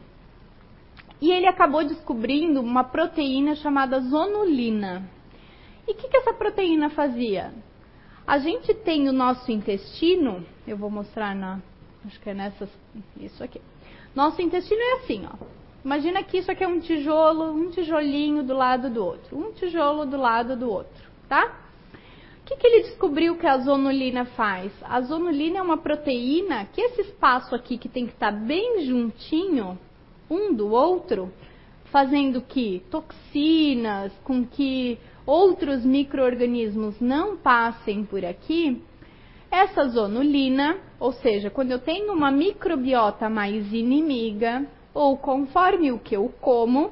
E 1.21 1.31
ele 1.31 1.47
acabou 1.47 1.85
descobrindo 1.85 2.61
uma 2.61 2.85
proteína 2.85 3.55
chamada 3.57 4.01
zonulina. 4.01 5.09
E 5.89 5.93
o 5.93 5.95
que, 5.95 6.09
que 6.09 6.17
essa 6.17 6.35
proteína 6.35 6.91
fazia? 6.91 7.53
A 8.27 8.39
gente 8.39 8.75
tem 8.75 9.09
o 9.09 9.13
nosso 9.13 9.51
intestino, 9.53 10.45
eu 10.67 10.77
vou 10.77 10.91
mostrar 10.91 11.35
na, 11.35 11.61
acho 12.05 12.21
que 12.21 12.29
é 12.29 12.35
nessas, 12.35 12.69
isso 13.19 13.43
aqui. 13.43 13.61
Nosso 14.15 14.43
intestino 14.43 14.81
é 14.81 14.93
assim, 14.95 15.27
ó. 15.27 15.37
Imagina 15.85 16.23
que 16.25 16.39
isso 16.39 16.51
aqui 16.51 16.65
é 16.65 16.69
um 16.69 16.81
tijolo, 16.81 17.53
um 17.53 17.71
tijolinho 17.71 18.43
do 18.43 18.53
lado 18.53 18.91
do 18.91 19.05
outro, 19.05 19.39
um 19.39 19.53
tijolo 19.53 20.05
do 20.05 20.17
lado 20.17 20.57
do 20.57 20.69
outro, 20.69 21.05
tá? 21.29 21.61
O 22.41 22.45
que, 22.45 22.57
que 22.57 22.67
ele 22.67 22.83
descobriu 22.83 23.37
que 23.37 23.47
a 23.47 23.59
zonulina 23.59 24.25
faz? 24.25 24.73
A 24.83 25.01
zonulina 25.01 25.59
é 25.59 25.63
uma 25.63 25.77
proteína 25.77 26.65
que 26.67 26.81
esse 26.81 27.03
espaço 27.03 27.55
aqui 27.55 27.79
que 27.79 27.89
tem 27.89 28.07
que 28.07 28.13
estar 28.13 28.33
bem 28.33 28.85
juntinho 28.85 29.79
um 30.31 30.55
do 30.55 30.71
outro, 30.71 31.33
fazendo 31.87 32.41
que 32.41 32.83
toxinas, 32.91 34.13
com 34.25 34.45
que 34.45 34.99
outros 35.25 35.85
micro-organismos 35.85 37.01
não 37.01 37.37
passem 37.37 38.05
por 38.05 38.25
aqui, 38.25 38.83
essa 39.51 39.87
zonulina, 39.89 40.77
ou 40.99 41.13
seja, 41.13 41.51
quando 41.51 41.71
eu 41.71 41.79
tenho 41.79 42.13
uma 42.13 42.31
microbiota 42.31 43.29
mais 43.31 43.73
inimiga, 43.73 44.67
ou 44.93 45.17
conforme 45.17 45.93
o 45.93 45.99
que 45.99 46.17
eu 46.17 46.33
como, 46.41 46.91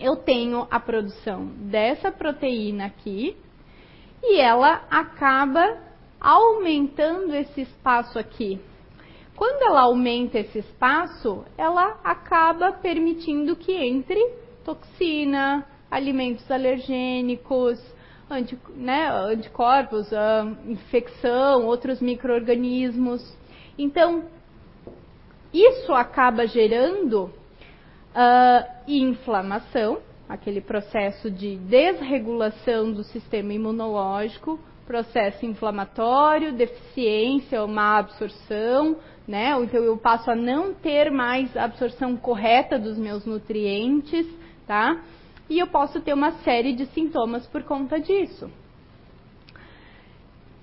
eu 0.00 0.16
tenho 0.16 0.66
a 0.70 0.78
produção 0.78 1.46
dessa 1.46 2.12
proteína 2.12 2.86
aqui 2.86 3.36
e 4.22 4.40
ela 4.40 4.84
acaba 4.90 5.78
aumentando 6.20 7.34
esse 7.34 7.62
espaço 7.62 8.18
aqui. 8.18 8.60
Quando 9.38 9.62
ela 9.62 9.82
aumenta 9.82 10.40
esse 10.40 10.58
espaço, 10.58 11.44
ela 11.56 12.00
acaba 12.02 12.72
permitindo 12.72 13.54
que 13.54 13.72
entre 13.72 14.20
toxina, 14.64 15.64
alimentos 15.88 16.50
alergênicos, 16.50 17.80
anti, 18.28 18.58
né, 18.74 19.08
anticorpos, 19.08 20.10
uh, 20.10 20.56
infecção, 20.68 21.66
outros 21.66 22.00
micro-organismos. 22.00 23.22
Então, 23.78 24.24
isso 25.54 25.92
acaba 25.92 26.44
gerando 26.48 27.26
uh, 27.26 27.30
inflamação, 28.88 29.98
aquele 30.28 30.60
processo 30.60 31.30
de 31.30 31.54
desregulação 31.58 32.90
do 32.92 33.04
sistema 33.04 33.52
imunológico, 33.52 34.58
processo 34.84 35.46
inflamatório, 35.46 36.52
deficiência, 36.54 37.62
uma 37.62 37.98
absorção, 37.98 38.96
né? 39.28 39.52
Então 39.62 39.84
eu 39.84 39.98
passo 39.98 40.30
a 40.30 40.34
não 40.34 40.72
ter 40.72 41.10
mais 41.10 41.54
a 41.54 41.64
absorção 41.64 42.16
correta 42.16 42.78
dos 42.78 42.96
meus 42.96 43.26
nutrientes, 43.26 44.26
tá? 44.66 45.02
E 45.50 45.58
eu 45.58 45.66
posso 45.66 46.00
ter 46.00 46.14
uma 46.14 46.32
série 46.42 46.72
de 46.72 46.86
sintomas 46.86 47.46
por 47.46 47.62
conta 47.62 48.00
disso. 48.00 48.50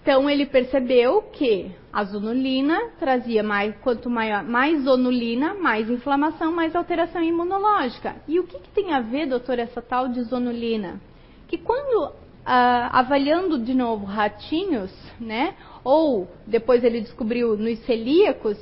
Então 0.02 0.30
ele 0.30 0.46
percebeu 0.46 1.24
que 1.34 1.72
a 1.92 2.04
zonulina 2.04 2.80
trazia 3.00 3.42
mais, 3.42 3.76
quanto 3.78 4.10
maior, 4.10 4.44
mais 4.44 4.84
zonulina, 4.84 5.56
mais 5.56 5.90
inflamação, 5.90 6.52
mais 6.52 6.76
alteração 6.76 7.24
imunológica. 7.24 8.16
E 8.28 8.40
o 8.40 8.44
que, 8.46 8.60
que 8.60 8.70
tem 8.70 8.94
a 8.94 9.02
ver, 9.02 9.28
doutor, 9.28 9.58
essa 9.58 9.82
tal 9.82 10.08
de 10.08 10.22
zonulina? 10.22 11.02
Que 11.48 11.58
quando 11.58 12.14
ah, 12.46 13.00
avaliando 13.00 13.58
de 13.58 13.74
novo 13.74 14.06
ratinhos, 14.06 14.92
né? 15.20 15.56
Ou 15.86 16.28
depois 16.48 16.84
ele 16.84 17.00
descobriu 17.00 17.56
nos 17.56 17.78
celíacos, 17.86 18.58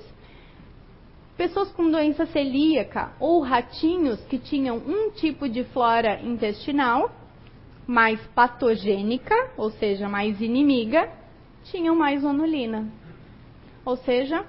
pessoas 1.38 1.72
com 1.72 1.90
doença 1.90 2.26
celíaca 2.26 3.14
ou 3.18 3.40
ratinhos 3.40 4.20
que 4.26 4.38
tinham 4.38 4.78
um 4.78 5.10
tipo 5.12 5.48
de 5.48 5.64
flora 5.64 6.20
intestinal 6.22 7.10
mais 7.88 8.20
patogênica, 8.36 9.36
ou 9.58 9.72
seja, 9.72 10.08
mais 10.10 10.40
inimiga, 10.42 11.10
tinham 11.64 11.96
mais 11.96 12.22
zonulina, 12.22 12.88
ou 13.86 13.96
seja, 13.98 14.46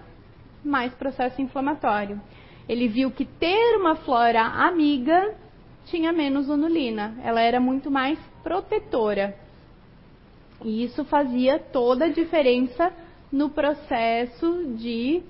mais 0.65 0.93
processo 0.95 1.41
inflamatório. 1.41 2.21
Ele 2.69 2.89
viu 2.89 3.11
que 3.11 3.25
ter 3.25 3.77
uma 3.77 3.95
flora 3.97 4.43
amiga 4.43 5.37
tinha 5.87 6.13
menos 6.13 6.47
zonulina, 6.47 7.17
ela 7.23 7.41
era 7.41 7.61
muito 7.61 7.91
mais 7.91 8.19
protetora. 8.43 9.44
E 10.65 10.83
isso 10.83 11.05
fazia 11.05 11.59
toda 11.59 12.07
a 12.07 12.09
diferença 12.09 12.91
no 13.31 13.51
processo 13.51 14.75
de 14.77 15.23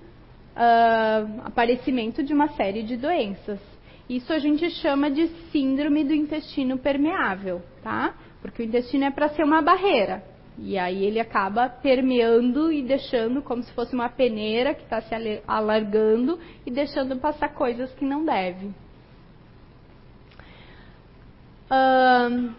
uh, 0.54 1.40
aparecimento 1.44 2.22
de 2.22 2.32
uma 2.32 2.48
série 2.50 2.84
de 2.84 2.96
doenças. 2.96 3.60
Isso 4.08 4.32
a 4.32 4.38
gente 4.38 4.70
chama 4.70 5.10
de 5.10 5.26
síndrome 5.50 6.04
do 6.04 6.14
intestino 6.14 6.78
permeável, 6.78 7.60
tá? 7.82 8.14
Porque 8.40 8.62
o 8.62 8.64
intestino 8.64 9.04
é 9.04 9.10
para 9.10 9.30
ser 9.30 9.42
uma 9.42 9.60
barreira. 9.60 10.22
E 10.56 10.78
aí 10.78 11.04
ele 11.04 11.18
acaba 11.18 11.68
permeando 11.68 12.70
e 12.70 12.82
deixando 12.82 13.42
como 13.42 13.62
se 13.62 13.72
fosse 13.72 13.92
uma 13.92 14.08
peneira 14.08 14.72
que 14.72 14.82
está 14.82 15.00
se 15.00 15.14
alargando 15.48 16.38
e 16.64 16.70
deixando 16.70 17.16
passar 17.16 17.48
coisas 17.54 17.92
que 17.94 18.04
não 18.04 18.24
deve. 18.24 18.66
Uh, 21.66 22.54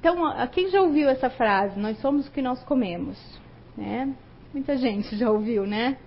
então, 0.00 0.16
quem 0.50 0.70
já 0.70 0.80
ouviu 0.80 1.10
essa 1.10 1.28
frase? 1.28 1.78
Nós 1.78 1.98
somos 2.00 2.26
o 2.26 2.32
que 2.32 2.40
nós 2.40 2.64
comemos. 2.64 3.18
Né? 3.76 4.12
Muita 4.52 4.76
gente 4.76 5.14
já 5.14 5.30
ouviu, 5.30 5.66
né? 5.66 5.98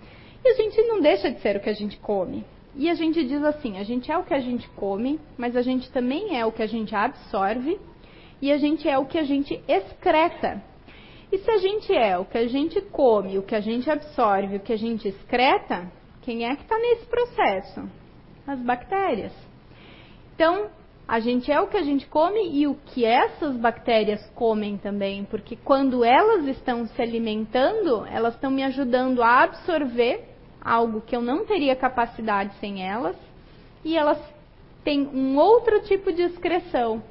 E 0.44 0.50
a 0.50 0.54
gente 0.56 0.82
não 0.82 1.00
deixa 1.00 1.32
de 1.32 1.39
ser 1.39 1.56
o 1.56 1.60
que 1.60 1.70
a 1.70 1.74
gente 1.74 1.98
come. 2.00 2.44
E 2.76 2.89
a 2.89 2.96
gente 2.96 3.24
diz 3.24 3.44
assim: 3.44 3.78
a 3.78 3.84
gente 3.84 4.12
é 4.12 4.18
o 4.18 4.24
que 4.24 4.34
a 4.34 4.39
gente 4.39 4.68
come, 4.70 5.20
mas 5.38 5.56
a 5.56 5.62
gente 5.62 5.91
também 5.91 6.38
é 6.38 6.44
o 6.44 6.52
que 6.52 6.64
a 6.64 6.68
gente 6.68 6.94
absorve 6.96 7.80
e 8.41 8.52
a 8.52 8.58
gente 8.58 8.89
é 8.89 8.98
o 8.98 9.06
que 9.06 9.20
a 9.20 9.24
gente 9.24 9.64
excreta. 9.68 10.62
E 11.32 11.38
se 11.38 11.50
a 11.50 11.58
gente 11.60 11.94
é 11.94 12.18
o 12.18 12.26
que 12.26 12.38
a 12.38 12.48
gente 12.48 12.82
come, 12.82 13.38
o 13.38 13.44
que 13.44 13.56
a 13.56 13.62
gente 13.62 13.89
absorve, 13.89 14.58
o 14.58 14.60
que 14.60 14.74
a 14.74 14.78
gente 14.78 15.08
excreta, 15.08 15.89
quem 16.24 16.46
é 16.46 16.56
que 16.56 16.64
está 16.64 16.78
nesse 16.78 17.06
processo? 17.06 17.89
As 18.46 18.60
bactérias. 18.60 19.34
Então, 20.36 20.70
a 21.08 21.20
gente 21.20 21.51
é 21.51 21.60
o 21.60 21.68
que 21.68 21.78
a 21.78 21.84
gente 21.84 22.06
come 22.08 22.49
e 22.51 22.68
o 22.68 22.76
que 22.76 23.06
essas 23.06 23.56
bactérias 23.58 24.26
comem 24.36 24.78
também, 24.78 25.26
porque 25.26 25.56
quando 25.56 26.04
elas 26.04 26.47
estão 26.47 26.88
se 26.88 27.01
alimentando, 27.01 28.06
elas 28.06 28.36
estão 28.36 28.49
me 28.49 28.64
ajudando 28.64 29.22
a 29.22 29.43
absorver 29.43 30.24
algo 30.62 31.01
que 31.01 31.16
eu 31.16 31.22
não 31.22 31.45
teria 31.45 31.76
capacidade 31.76 32.54
sem 32.60 32.88
elas, 32.88 33.18
e 33.84 33.97
elas 33.97 34.20
têm 34.84 35.08
um 35.14 35.38
outro 35.38 35.82
tipo 35.82 36.12
de 36.12 36.22
excreção, 36.22 37.04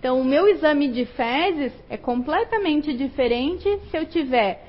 então, 0.00 0.18
o 0.18 0.24
meu 0.24 0.48
exame 0.48 0.88
de 0.88 1.04
fezes 1.04 1.74
é 1.90 1.98
completamente 1.98 2.90
diferente 2.94 3.68
se 3.90 3.98
eu 3.98 4.06
tiver. 4.06 4.66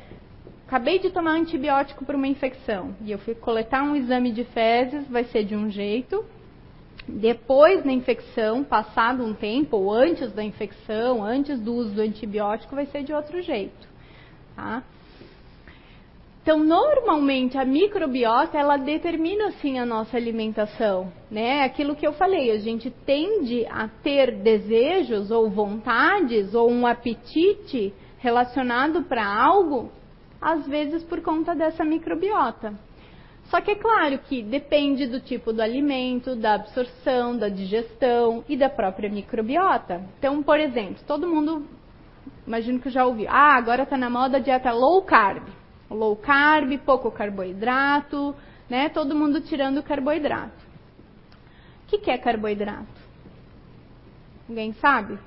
Acabei 0.68 1.00
de 1.00 1.10
tomar 1.10 1.32
antibiótico 1.32 2.04
para 2.04 2.18
uma 2.18 2.28
infecção 2.28 2.94
e 3.02 3.14
eu 3.14 3.18
fui 3.20 3.34
coletar 3.34 3.82
um 3.82 3.96
exame 3.96 4.34
de 4.34 4.44
fezes, 4.44 5.08
vai 5.08 5.24
ser 5.24 5.46
de 5.46 5.56
um 5.56 5.72
jeito. 5.72 6.26
Depois 7.08 7.84
da 7.84 7.92
infecção, 7.92 8.64
passado 8.64 9.24
um 9.24 9.34
tempo, 9.34 9.78
ou 9.78 9.92
antes 9.92 10.32
da 10.32 10.44
infecção, 10.44 11.24
antes 11.24 11.60
do 11.60 11.74
uso 11.74 11.96
do 11.96 12.02
antibiótico, 12.02 12.76
vai 12.76 12.86
ser 12.86 13.04
de 13.04 13.14
outro 13.14 13.42
jeito. 13.42 13.88
Tá? 14.56 14.84
Então, 16.42 16.58
normalmente 16.58 17.56
a 17.56 17.64
microbiota 17.64 18.58
ela 18.58 18.76
determina 18.76 19.50
assim 19.50 19.78
a 19.78 19.86
nossa 19.86 20.18
alimentação, 20.18 21.12
né? 21.30 21.64
Aquilo 21.64 21.96
que 21.96 22.06
eu 22.06 22.14
falei, 22.14 22.50
a 22.50 22.58
gente 22.58 22.90
tende 22.90 23.64
a 23.68 23.88
ter 23.88 24.32
desejos 24.42 25.30
ou 25.30 25.52
vontades 25.52 26.56
ou 26.56 26.70
um 26.70 26.88
apetite 26.88 27.94
relacionado 28.18 29.04
para 29.04 29.24
algo, 29.24 29.92
às 30.42 30.66
vezes 30.68 31.04
por 31.04 31.22
conta 31.22 31.54
dessa 31.54 31.84
microbiota. 31.84 32.74
Só 33.52 33.62
que 33.62 33.72
é 33.72 33.76
claro 33.76 34.18
que 34.20 34.42
depende 34.42 35.06
do 35.06 35.20
tipo 35.20 35.54
do 35.54 35.62
alimento, 35.62 36.36
da 36.36 36.56
absorção, 36.56 37.38
da 37.38 37.50
digestão 37.50 38.44
e 38.48 38.58
da 38.58 38.70
própria 38.70 39.10
microbiota. 39.10 40.02
Então, 40.18 40.42
por 40.42 40.60
exemplo, 40.60 41.04
todo 41.06 41.28
mundo, 41.28 41.68
imagino 42.48 42.80
que 42.80 42.90
já 42.90 43.06
ouviu, 43.06 43.28
ah, 43.30 43.56
agora 43.56 43.84
está 43.84 43.98
na 43.98 44.10
moda 44.10 44.38
a 44.38 44.40
dieta 44.40 44.72
low 44.72 45.04
carb 45.04 45.44
low 45.96 46.16
carb, 46.16 46.78
pouco 46.80 47.12
carboidrato, 47.12 48.36
né? 48.70 48.90
Todo 48.90 49.16
mundo 49.16 49.42
tirando 49.42 49.84
carboidrato. 49.84 50.66
O 51.84 51.88
que, 51.88 51.98
que 51.98 52.12
é 52.12 52.18
carboidrato? 52.18 53.02
Alguém 54.48 54.74
sabe? 54.74 55.20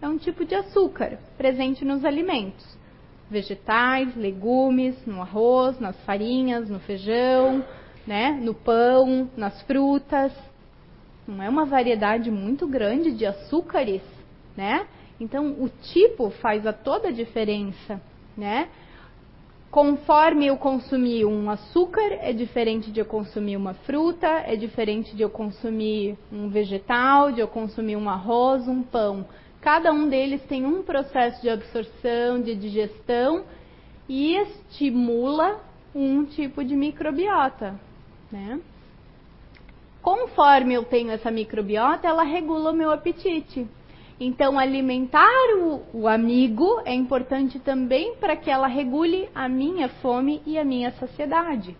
É 0.00 0.08
um 0.08 0.18
tipo 0.18 0.44
de 0.44 0.54
açúcar 0.54 1.18
presente 1.36 1.84
nos 1.84 2.04
alimentos. 2.04 2.81
Vegetais, 3.32 4.14
legumes, 4.14 4.94
no 5.06 5.20
arroz, 5.20 5.80
nas 5.80 5.96
farinhas, 6.04 6.70
no 6.70 6.78
feijão, 6.78 7.64
né? 8.06 8.38
no 8.40 8.54
pão, 8.54 9.28
nas 9.36 9.60
frutas. 9.62 10.32
Não 11.26 11.42
é 11.42 11.48
uma 11.48 11.64
variedade 11.64 12.30
muito 12.30 12.68
grande 12.68 13.10
de 13.12 13.26
açúcares, 13.26 14.02
né? 14.56 14.86
Então, 15.18 15.52
o 15.58 15.68
tipo 15.68 16.30
faz 16.30 16.66
a 16.66 16.72
toda 16.72 17.08
a 17.08 17.12
diferença 17.12 18.00
né? 18.36 18.68
Conforme 19.70 20.46
eu 20.46 20.56
consumir 20.58 21.24
um 21.24 21.48
açúcar, 21.48 22.18
é 22.20 22.32
diferente 22.32 22.90
de 22.90 23.00
eu 23.00 23.06
consumir 23.06 23.56
uma 23.56 23.72
fruta, 23.72 24.26
é 24.26 24.54
diferente 24.54 25.16
de 25.16 25.22
eu 25.22 25.30
consumir 25.30 26.18
um 26.30 26.50
vegetal, 26.50 27.32
de 27.32 27.40
eu 27.40 27.48
consumir 27.48 27.96
um 27.96 28.08
arroz, 28.08 28.68
um 28.68 28.82
pão. 28.82 29.24
Cada 29.62 29.92
um 29.92 30.08
deles 30.08 30.42
tem 30.48 30.66
um 30.66 30.82
processo 30.82 31.40
de 31.40 31.48
absorção, 31.48 32.42
de 32.42 32.56
digestão 32.56 33.44
e 34.08 34.34
estimula 34.34 35.60
um 35.94 36.24
tipo 36.24 36.64
de 36.64 36.74
microbiota, 36.74 37.78
né? 38.30 38.60
Conforme 40.02 40.74
eu 40.74 40.82
tenho 40.82 41.12
essa 41.12 41.30
microbiota, 41.30 42.08
ela 42.08 42.24
regula 42.24 42.72
o 42.72 42.74
meu 42.74 42.90
apetite. 42.90 43.64
Então, 44.18 44.58
alimentar 44.58 45.30
o, 45.56 45.82
o 45.94 46.08
amigo 46.08 46.82
é 46.84 46.92
importante 46.92 47.60
também 47.60 48.16
para 48.16 48.34
que 48.34 48.50
ela 48.50 48.66
regule 48.66 49.28
a 49.32 49.48
minha 49.48 49.88
fome 49.88 50.42
e 50.44 50.58
a 50.58 50.64
minha 50.64 50.90
saciedade. 50.92 51.76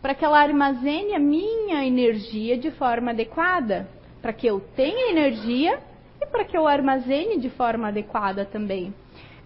Para 0.00 0.14
que 0.14 0.24
ela 0.24 0.40
armazene 0.40 1.14
a 1.14 1.18
minha 1.18 1.84
energia 1.84 2.56
de 2.56 2.70
forma 2.70 3.10
adequada. 3.10 3.86
Para 4.22 4.32
que 4.32 4.46
eu 4.46 4.60
tenha 4.74 5.10
energia 5.10 5.78
e 6.20 6.26
para 6.26 6.44
que 6.44 6.56
eu 6.56 6.66
armazene 6.66 7.38
de 7.38 7.50
forma 7.50 7.88
adequada 7.88 8.44
também. 8.44 8.94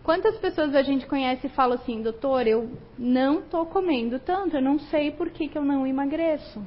Quantas 0.03 0.37
pessoas 0.39 0.75
a 0.75 0.83
gente 0.83 1.07
conhece 1.07 1.47
e 1.47 1.51
fala 1.51 1.77
assim, 1.77 2.03
doutor, 2.03 2.47
eu 2.47 2.70
não 2.99 3.39
estou 3.39 3.64
comendo 3.66 4.18
tanto, 4.18 4.57
eu 4.57 4.62
não 4.62 4.79
sei 4.79 5.12
por 5.12 5.31
que, 5.31 5.47
que 5.47 5.57
eu 5.57 5.64
não 5.64 5.87
emagreço. 5.87 6.61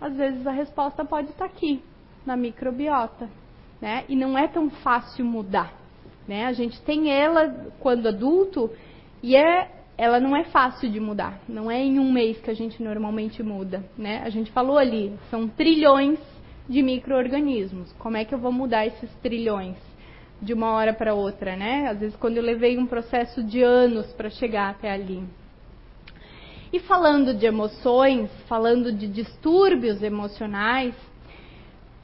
Às 0.00 0.14
vezes 0.14 0.46
a 0.46 0.52
resposta 0.52 1.04
pode 1.04 1.30
estar 1.30 1.48
tá 1.48 1.52
aqui, 1.52 1.82
na 2.24 2.36
microbiota, 2.36 3.28
né? 3.80 4.04
E 4.08 4.14
não 4.14 4.38
é 4.38 4.46
tão 4.46 4.70
fácil 4.70 5.24
mudar, 5.24 5.72
né? 6.26 6.46
A 6.46 6.52
gente 6.52 6.80
tem 6.82 7.10
ela 7.10 7.48
quando 7.80 8.06
adulto 8.06 8.70
e 9.24 9.34
é, 9.34 9.68
ela 9.96 10.20
não 10.20 10.36
é 10.36 10.44
fácil 10.44 10.88
de 10.88 11.00
mudar. 11.00 11.40
Não 11.48 11.68
é 11.68 11.82
em 11.82 11.98
um 11.98 12.12
mês 12.12 12.40
que 12.40 12.50
a 12.50 12.54
gente 12.54 12.80
normalmente 12.80 13.42
muda, 13.42 13.84
né? 13.96 14.22
A 14.24 14.30
gente 14.30 14.52
falou 14.52 14.78
ali, 14.78 15.18
são 15.30 15.48
trilhões 15.48 16.20
de 16.68 16.82
micro-organismos. 16.82 17.92
Como 17.98 18.16
é 18.16 18.24
que 18.24 18.34
eu 18.34 18.38
vou 18.38 18.52
mudar 18.52 18.86
esses 18.86 19.10
trilhões? 19.22 19.76
de 20.40 20.52
uma 20.52 20.70
hora 20.72 20.92
para 20.92 21.14
outra, 21.14 21.56
né? 21.56 21.88
Às 21.88 21.98
vezes 21.98 22.16
quando 22.16 22.36
eu 22.36 22.42
levei 22.42 22.78
um 22.78 22.86
processo 22.86 23.42
de 23.42 23.62
anos 23.62 24.06
para 24.12 24.30
chegar 24.30 24.70
até 24.70 24.90
ali. 24.90 25.22
E 26.72 26.78
falando 26.80 27.34
de 27.34 27.46
emoções, 27.46 28.30
falando 28.46 28.92
de 28.92 29.08
distúrbios 29.08 30.02
emocionais, 30.02 30.94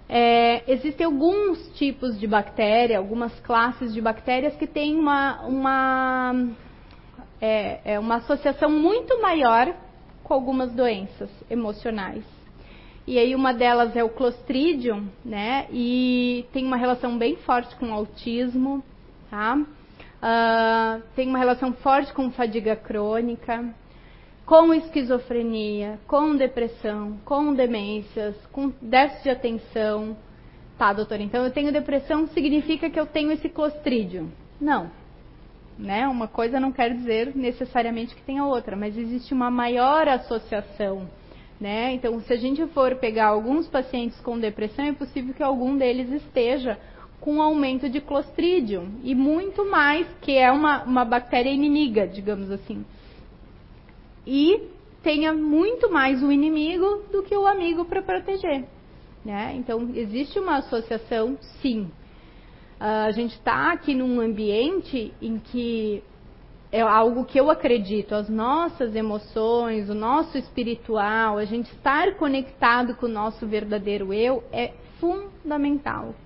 é, 0.08 0.62
existem 0.70 1.04
alguns 1.06 1.68
tipos 1.76 2.18
de 2.18 2.26
bactéria, 2.26 2.98
algumas 2.98 3.38
classes 3.40 3.92
de 3.92 4.00
bactérias 4.00 4.56
que 4.56 4.66
têm 4.66 4.98
uma, 4.98 5.42
uma, 5.42 6.48
é, 7.40 7.94
é 7.94 7.98
uma 7.98 8.16
associação 8.16 8.70
muito 8.70 9.20
maior 9.20 9.74
com 10.22 10.34
algumas 10.34 10.72
doenças 10.72 11.30
emocionais. 11.50 12.24
E 13.06 13.18
aí 13.18 13.34
uma 13.34 13.52
delas 13.52 13.94
é 13.94 14.02
o 14.02 14.08
Clostridium, 14.08 15.08
né? 15.22 15.66
E 15.70 16.46
tem 16.52 16.64
uma 16.64 16.76
relação 16.76 17.18
bem 17.18 17.36
forte 17.36 17.76
com 17.76 17.90
o 17.90 17.92
autismo, 17.92 18.82
tá? 19.30 19.56
Uh, 19.56 21.02
tem 21.14 21.28
uma 21.28 21.38
relação 21.38 21.74
forte 21.74 22.14
com 22.14 22.30
fadiga 22.30 22.74
crônica, 22.74 23.74
com 24.46 24.72
esquizofrenia, 24.72 25.98
com 26.06 26.34
depressão, 26.34 27.18
com 27.26 27.52
demências, 27.52 28.34
com 28.46 28.72
déficit 28.80 29.24
de 29.24 29.30
atenção. 29.30 30.16
Tá, 30.78 30.94
doutora, 30.94 31.22
então 31.22 31.44
eu 31.44 31.52
tenho 31.52 31.70
depressão 31.70 32.26
significa 32.28 32.88
que 32.88 32.98
eu 32.98 33.04
tenho 33.04 33.30
esse 33.32 33.50
Clostridium. 33.50 34.30
Não. 34.58 34.90
Né? 35.78 36.08
Uma 36.08 36.26
coisa 36.26 36.58
não 36.58 36.72
quer 36.72 36.94
dizer 36.94 37.36
necessariamente 37.36 38.14
que 38.14 38.22
tenha 38.22 38.46
outra, 38.46 38.74
mas 38.76 38.96
existe 38.96 39.34
uma 39.34 39.50
maior 39.50 40.08
associação 40.08 41.06
né? 41.60 41.92
Então, 41.92 42.20
se 42.20 42.32
a 42.32 42.36
gente 42.36 42.66
for 42.68 42.96
pegar 42.96 43.26
alguns 43.26 43.68
pacientes 43.68 44.18
com 44.20 44.38
depressão, 44.38 44.84
é 44.84 44.92
possível 44.92 45.34
que 45.34 45.42
algum 45.42 45.76
deles 45.76 46.10
esteja 46.10 46.78
com 47.20 47.40
aumento 47.40 47.88
de 47.88 48.00
Clostridium 48.00 49.00
e 49.02 49.14
muito 49.14 49.64
mais, 49.64 50.06
que 50.20 50.36
é 50.36 50.50
uma, 50.52 50.82
uma 50.84 51.04
bactéria 51.04 51.50
inimiga, 51.50 52.06
digamos 52.06 52.50
assim. 52.50 52.84
E 54.26 54.68
tenha 55.02 55.32
muito 55.32 55.90
mais 55.90 56.22
o 56.22 56.30
inimigo 56.30 57.04
do 57.10 57.22
que 57.22 57.36
o 57.36 57.46
amigo 57.46 57.84
para 57.84 58.02
proteger. 58.02 58.64
Né? 59.24 59.54
Então, 59.56 59.90
existe 59.94 60.38
uma 60.38 60.56
associação, 60.56 61.38
sim. 61.62 61.90
Uh, 62.78 63.06
a 63.06 63.10
gente 63.12 63.32
está 63.32 63.72
aqui 63.72 63.94
num 63.94 64.20
ambiente 64.20 65.14
em 65.22 65.38
que 65.38 66.02
é 66.74 66.80
algo 66.80 67.24
que 67.24 67.38
eu 67.38 67.52
acredito, 67.52 68.16
as 68.16 68.28
nossas 68.28 68.96
emoções, 68.96 69.88
o 69.88 69.94
nosso 69.94 70.36
espiritual, 70.36 71.38
a 71.38 71.44
gente 71.44 71.70
estar 71.70 72.16
conectado 72.16 72.96
com 72.96 73.06
o 73.06 73.08
nosso 73.08 73.46
verdadeiro 73.46 74.12
eu 74.12 74.42
é 74.50 74.72
fundamental. 74.98 76.16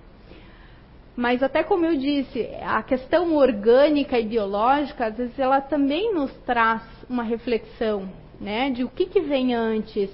Mas 1.15 1.43
até 1.43 1.63
como 1.63 1.85
eu 1.85 1.95
disse, 1.95 2.49
a 2.63 2.81
questão 2.81 3.35
orgânica 3.35 4.19
e 4.19 4.25
biológica, 4.25 5.05
às 5.05 5.17
vezes 5.17 5.37
ela 5.37 5.61
também 5.61 6.15
nos 6.15 6.33
traz 6.47 6.81
uma 7.07 7.21
reflexão, 7.21 8.09
né, 8.41 8.71
de 8.71 8.83
o 8.83 8.89
que, 8.89 9.05
que 9.05 9.21
vem 9.21 9.53
antes. 9.53 10.09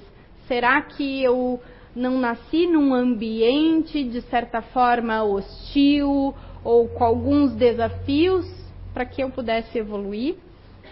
Será 0.50 0.82
que 0.82 1.24
eu 1.24 1.62
não 1.96 2.20
nasci 2.20 2.68
num 2.68 2.94
ambiente 2.94 4.04
de 4.04 4.20
certa 4.24 4.62
forma 4.62 5.24
hostil 5.24 6.36
ou 6.62 6.90
com 6.90 7.06
alguns 7.06 7.54
desafios 7.54 8.65
para 8.96 9.06
que 9.06 9.22
eu 9.22 9.30
pudesse 9.30 9.78
evoluir, 9.78 10.38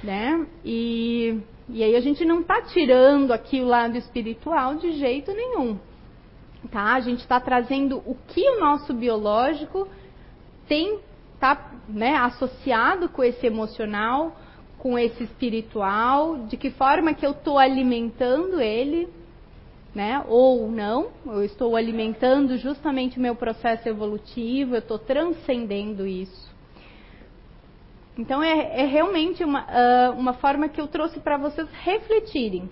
né? 0.04 0.46
E, 0.66 1.40
e 1.70 1.82
aí 1.82 1.96
a 1.96 2.02
gente 2.02 2.26
não 2.26 2.42
está 2.42 2.62
tirando 2.64 3.32
aqui 3.32 3.62
o 3.62 3.66
lado 3.66 3.98
espiritual 3.98 4.76
de 4.76 4.92
jeito 4.92 5.32
nenhum, 5.32 5.80
tá? 6.70 6.96
A 6.96 7.00
gente 7.00 7.22
está 7.22 7.40
trazendo 7.40 8.00
o 8.06 8.14
que 8.28 8.42
o 8.42 8.60
nosso 8.60 8.94
biológico 8.94 9.88
tem, 10.68 11.00
tá, 11.40 11.72
né, 11.88 12.18
associado 12.18 13.08
com 13.08 13.24
esse 13.24 13.48
emocional, 13.48 14.36
com 14.78 15.00
esse 15.00 15.24
espiritual, 15.24 16.40
de 16.48 16.58
que 16.58 16.72
forma 16.72 17.14
que 17.14 17.26
eu 17.26 17.32
estou 17.32 17.58
alimentando 17.58 18.60
ele, 18.60 19.08
né? 19.96 20.22
Ou 20.28 20.70
não, 20.70 21.12
eu 21.26 21.46
estou 21.46 21.78
alimentando 21.78 22.58
justamente 22.58 23.18
o 23.18 23.22
meu 23.22 23.34
processo 23.34 23.88
evolutivo, 23.88 24.76
eu 24.76 24.80
estou 24.80 25.00
transcendendo 25.00 26.06
isso. 26.06 26.53
Então 28.18 28.44
é, 28.44 28.82
é 28.82 28.86
realmente 28.86 29.44
uma, 29.44 29.62
uh, 29.64 30.18
uma 30.18 30.34
forma 30.34 30.70
que 30.70 30.80
eu 30.80 30.88
trouxe 30.88 31.20
para 31.20 31.38
vocês 31.38 31.68
refletirem. 31.84 32.70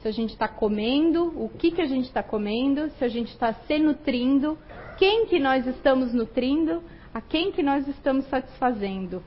Se 0.00 0.08
a 0.08 0.12
gente 0.12 0.30
está 0.30 0.46
comendo, 0.46 1.32
o 1.36 1.48
que, 1.48 1.70
que 1.70 1.80
a 1.80 1.86
gente 1.86 2.04
está 2.04 2.22
comendo, 2.22 2.90
se 2.90 3.04
a 3.04 3.08
gente 3.08 3.28
está 3.28 3.52
se 3.52 3.78
nutrindo, 3.78 4.56
quem 4.98 5.26
que 5.26 5.38
nós 5.40 5.66
estamos 5.66 6.12
nutrindo, 6.12 6.82
a 7.12 7.20
quem 7.20 7.50
que 7.50 7.62
nós 7.62 7.88
estamos 7.88 8.26
satisfazendo. 8.26 9.22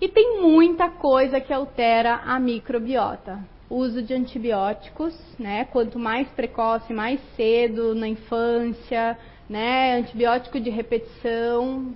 E 0.00 0.08
tem 0.08 0.42
muita 0.42 0.90
coisa 0.90 1.40
que 1.40 1.52
altera 1.52 2.16
a 2.16 2.38
microbiota. 2.38 3.38
O 3.70 3.76
uso 3.76 4.02
de 4.02 4.12
antibióticos, 4.12 5.14
né? 5.38 5.64
Quanto 5.64 5.98
mais 5.98 6.28
precoce, 6.28 6.92
mais 6.92 7.18
cedo, 7.34 7.94
na 7.94 8.06
infância, 8.06 9.18
né? 9.48 9.96
Antibiótico 9.96 10.60
de 10.60 10.68
repetição, 10.68 11.94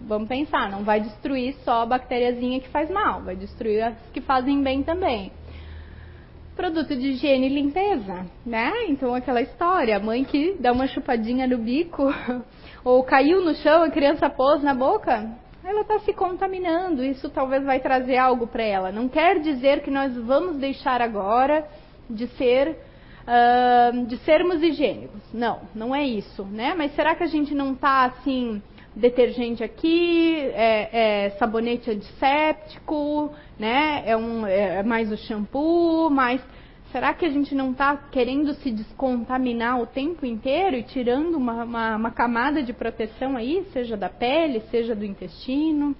vamos 0.00 0.28
pensar, 0.28 0.70
não 0.70 0.84
vai 0.84 1.00
destruir 1.00 1.54
só 1.64 1.82
a 1.82 1.86
bactériazinha 1.86 2.60
que 2.60 2.68
faz 2.68 2.90
mal, 2.90 3.22
vai 3.22 3.36
destruir 3.36 3.82
as 3.82 3.96
que 4.12 4.20
fazem 4.20 4.62
bem 4.62 4.82
também. 4.82 5.32
Produto 6.56 6.96
de 6.96 7.10
higiene 7.10 7.46
e 7.46 7.54
limpeza, 7.54 8.26
né? 8.44 8.72
Então 8.88 9.14
aquela 9.14 9.40
história, 9.40 9.96
a 9.96 10.00
mãe 10.00 10.24
que 10.24 10.56
dá 10.58 10.72
uma 10.72 10.88
chupadinha 10.88 11.46
no 11.46 11.58
bico, 11.58 12.12
ou 12.84 13.02
caiu 13.04 13.44
no 13.44 13.54
chão, 13.54 13.82
a 13.82 13.90
criança 13.90 14.28
pôs 14.28 14.62
na 14.62 14.74
boca, 14.74 15.30
ela 15.64 15.82
está 15.82 15.98
se 16.00 16.12
contaminando, 16.12 17.04
isso 17.04 17.28
talvez 17.28 17.62
vai 17.62 17.78
trazer 17.78 18.16
algo 18.16 18.46
para 18.46 18.62
ela. 18.62 18.90
Não 18.90 19.08
quer 19.08 19.38
dizer 19.38 19.82
que 19.82 19.90
nós 19.90 20.16
vamos 20.16 20.56
deixar 20.56 21.00
agora 21.00 21.68
de 22.08 22.26
ser 22.28 22.76
uh, 23.28 24.06
de 24.06 24.16
sermos 24.18 24.62
higiênicos. 24.62 25.20
Não, 25.32 25.60
não 25.74 25.94
é 25.94 26.04
isso, 26.04 26.42
né? 26.44 26.74
Mas 26.76 26.94
será 26.94 27.14
que 27.14 27.22
a 27.22 27.28
gente 27.28 27.54
não 27.54 27.74
está 27.74 28.06
assim 28.06 28.62
detergente 28.98 29.62
aqui, 29.62 30.36
é, 30.54 31.26
é 31.26 31.30
sabonete 31.38 31.90
antisséptico, 31.90 33.32
né? 33.58 34.02
É, 34.04 34.16
um, 34.16 34.46
é 34.46 34.82
mais 34.82 35.10
o 35.12 35.16
shampoo, 35.16 36.10
mais. 36.10 36.42
Será 36.90 37.14
que 37.14 37.24
a 37.24 37.28
gente 37.28 37.54
não 37.54 37.72
está 37.72 37.96
querendo 38.10 38.54
se 38.54 38.70
descontaminar 38.70 39.80
o 39.80 39.86
tempo 39.86 40.26
inteiro 40.26 40.76
e 40.76 40.82
tirando 40.82 41.36
uma, 41.36 41.64
uma, 41.64 41.96
uma 41.96 42.10
camada 42.10 42.62
de 42.62 42.72
proteção 42.72 43.36
aí, 43.36 43.64
seja 43.72 43.96
da 43.96 44.08
pele, 44.08 44.60
seja 44.70 44.96
do 44.96 45.04
intestino? 45.04 45.94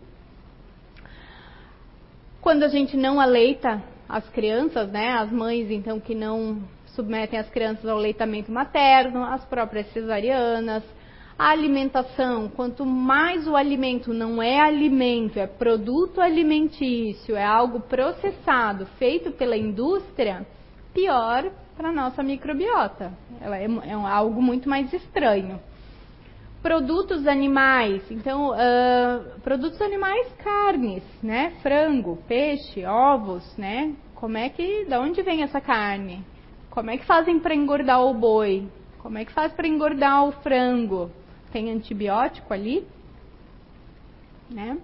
Quando 2.41 2.65
a 2.65 2.69
gente 2.69 2.97
não 2.97 3.21
aleita 3.21 3.83
as 4.09 4.29
crianças, 4.31 4.91
né? 4.91 5.11
As 5.13 5.31
mães, 5.31 5.71
então, 5.71 6.01
que 6.01 6.15
não 6.15 6.63
submetem 6.87 7.39
as 7.39 7.49
crianças 7.51 7.87
ao 7.87 7.99
leitamento 7.99 8.51
materno, 8.51 9.23
as 9.23 9.45
próprias 9.45 9.87
cesarianas, 9.93 10.83
a 11.39 11.51
alimentação, 11.51 12.49
quanto 12.49 12.85
mais 12.85 13.47
o 13.47 13.55
alimento 13.55 14.13
não 14.13 14.43
é 14.43 14.59
alimento, 14.59 15.39
é 15.39 15.47
produto 15.47 16.21
alimentício, 16.21 17.37
é 17.37 17.45
algo 17.45 17.79
processado, 17.79 18.87
feito 18.99 19.31
pela 19.31 19.57
indústria, 19.57 20.45
pior 20.93 21.49
para 21.77 21.91
a 21.91 21.93
nossa 21.93 22.25
microbiota. 22.25 23.13
Ela 23.41 23.57
é, 23.57 23.67
é, 23.67 23.93
algo 23.93 24.43
muito 24.43 24.69
mais 24.69 24.93
estranho. 24.93 25.61
Produtos 26.61 27.25
animais, 27.25 28.03
então, 28.11 28.51
uh, 28.51 29.41
produtos 29.41 29.81
animais, 29.81 30.27
carnes, 30.43 31.05
né? 31.23 31.53
Frango, 31.63 32.19
peixe, 32.27 32.85
ovos, 32.85 33.57
né? 33.57 33.95
Como 34.17 34.37
é 34.37 34.49
que, 34.49 34.87
da 34.87 35.01
onde 35.01 35.23
vem 35.23 35.45
essa 35.45 35.61
carne? 35.61 36.25
Como 36.69 36.91
é 36.91 36.99
que 36.99 37.07
fazem 37.07 37.39
para 37.39 37.55
engordar 37.55 38.05
o 38.05 38.13
boi? 38.13 38.67
Como 38.99 39.17
é 39.17 39.25
que 39.25 39.33
faz 39.33 39.53
para 39.53 39.69
engordar 39.69 40.27
o 40.27 40.33
frango? 40.33 41.13
Tem 41.51 41.71
antibiótico 41.71 42.53
ali, 42.53 42.87
né? 44.51 44.79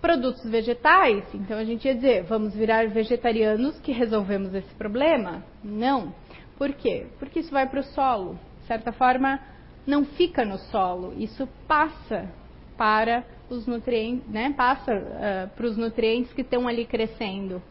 Produtos 0.00 0.42
vegetais, 0.44 1.24
então 1.32 1.56
a 1.56 1.64
gente 1.64 1.86
ia 1.86 1.94
dizer, 1.94 2.24
vamos 2.24 2.54
virar 2.54 2.88
vegetarianos 2.88 3.78
que 3.80 3.92
resolvemos 3.92 4.52
esse 4.52 4.74
problema? 4.74 5.44
Não. 5.62 6.12
Por 6.58 6.72
quê? 6.72 7.06
Porque 7.18 7.40
isso 7.40 7.52
vai 7.52 7.68
para 7.68 7.80
o 7.80 7.84
solo. 7.84 8.38
De 8.60 8.66
certa 8.66 8.92
forma, 8.92 9.40
não 9.86 10.04
fica 10.04 10.44
no 10.44 10.58
solo, 10.58 11.12
isso 11.16 11.48
passa 11.66 12.28
para 12.76 13.24
os 13.48 13.66
nutrientes, 13.66 14.28
né? 14.28 14.52
Passa 14.56 14.92
uh, 14.92 15.48
para 15.54 15.66
os 15.66 15.76
nutrientes 15.76 16.32
que 16.32 16.40
estão 16.40 16.66
ali 16.66 16.84
crescendo. 16.84 17.62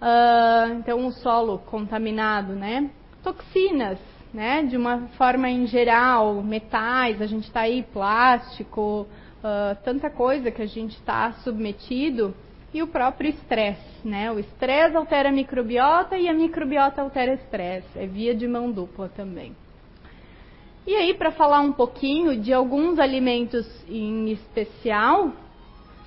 Uh, 0.00 0.78
então, 0.78 1.06
o 1.06 1.12
solo 1.12 1.58
contaminado, 1.58 2.54
né? 2.54 2.90
Toxinas, 3.22 3.98
né? 4.32 4.62
De 4.64 4.76
uma 4.76 5.08
forma 5.16 5.48
em 5.48 5.66
geral, 5.66 6.42
metais, 6.42 7.20
a 7.20 7.26
gente 7.26 7.44
está 7.44 7.62
aí, 7.62 7.82
plástico, 7.92 9.06
uh, 9.38 9.76
tanta 9.84 10.10
coisa 10.10 10.50
que 10.50 10.62
a 10.62 10.66
gente 10.66 10.96
está 10.96 11.32
submetido 11.44 12.34
e 12.72 12.82
o 12.82 12.86
próprio 12.86 13.30
estresse, 13.30 14.06
né? 14.06 14.30
O 14.30 14.38
estresse 14.38 14.96
altera 14.96 15.28
a 15.28 15.32
microbiota 15.32 16.16
e 16.16 16.28
a 16.28 16.32
microbiota 16.32 17.02
altera 17.02 17.32
o 17.32 17.34
estresse. 17.34 17.88
É 17.96 18.06
via 18.06 18.34
de 18.34 18.46
mão 18.46 18.70
dupla 18.70 19.08
também. 19.08 19.54
E 20.86 20.94
aí, 20.94 21.14
para 21.14 21.30
falar 21.32 21.60
um 21.60 21.72
pouquinho 21.72 22.40
de 22.40 22.52
alguns 22.52 22.98
alimentos 22.98 23.66
em 23.88 24.30
especial, 24.30 25.32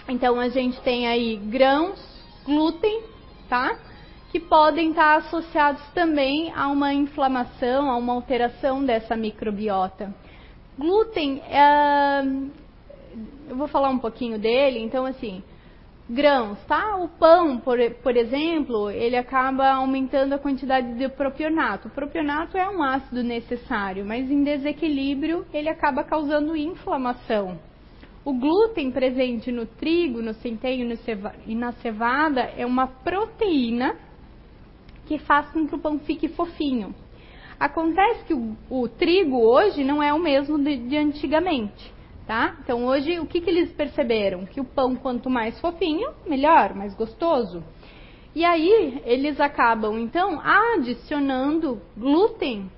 então 0.08 0.40
a 0.40 0.50
gente 0.50 0.80
tem 0.82 1.08
aí 1.08 1.36
grãos, 1.38 2.00
glúten, 2.46 3.02
tá? 3.48 3.78
Que 4.34 4.40
podem 4.40 4.90
estar 4.90 5.18
associados 5.18 5.88
também 5.94 6.52
a 6.56 6.68
uma 6.68 6.92
inflamação, 6.92 7.88
a 7.88 7.96
uma 7.96 8.14
alteração 8.14 8.84
dessa 8.84 9.16
microbiota. 9.16 10.12
Glúten, 10.76 11.40
é... 11.48 12.24
eu 13.48 13.56
vou 13.56 13.68
falar 13.68 13.90
um 13.90 14.00
pouquinho 14.00 14.40
dele, 14.40 14.80
então 14.80 15.06
assim, 15.06 15.44
grãos, 16.10 16.58
tá? 16.66 16.98
O 16.98 17.10
pão, 17.10 17.60
por, 17.60 17.78
por 18.02 18.18
exemplo, 18.18 18.90
ele 18.90 19.16
acaba 19.16 19.70
aumentando 19.70 20.34
a 20.34 20.40
quantidade 20.40 20.96
de 20.96 21.08
propionato. 21.10 21.90
O 21.90 21.92
propionato 21.92 22.58
é 22.58 22.68
um 22.68 22.82
ácido 22.82 23.22
necessário, 23.22 24.04
mas 24.04 24.32
em 24.32 24.44
desequilíbrio 24.44 25.46
ele 25.54 25.70
acaba 25.70 26.04
causando 26.04 26.58
inflamação. 26.58 27.60
O 28.26 28.34
glúten 28.34 28.90
presente 28.90 29.52
no 29.52 29.68
trigo, 29.68 30.24
no 30.24 30.34
centeio 30.34 30.92
e 31.46 31.54
na 31.54 31.72
cevada 31.74 32.52
é 32.58 32.66
uma 32.66 32.88
proteína 32.88 33.96
que 35.06 35.18
faz 35.20 35.50
com 35.52 35.68
que 35.68 35.76
o 35.76 35.80
pão 35.80 36.00
fique 36.00 36.28
fofinho. 36.28 36.94
Acontece 37.60 38.26
que 38.26 38.34
o, 38.34 38.56
o 38.70 38.88
trigo 38.88 39.38
hoje 39.38 39.84
não 39.84 40.02
é 40.02 40.14
o 40.14 40.20
mesmo 40.20 40.58
de, 40.58 40.78
de 40.78 40.98
antigamente. 40.98 41.94
Tá? 42.26 42.56
Então 42.64 42.86
hoje 42.86 43.20
o 43.20 43.26
que, 43.26 43.42
que 43.42 43.50
eles 43.50 43.72
perceberam? 43.74 44.46
Que 44.46 44.62
o 44.62 44.66
pão 44.66 44.96
quanto 44.96 45.30
mais 45.30 45.60
fofinho, 45.60 46.12
melhor, 46.26 46.74
mais 46.74 46.94
gostoso. 46.94 47.62
E 48.34 48.46
aí 48.46 49.02
eles 49.06 49.40
acabam 49.40 50.00
então 50.00 50.40
adicionando 50.42 51.82
glúten 51.98 52.72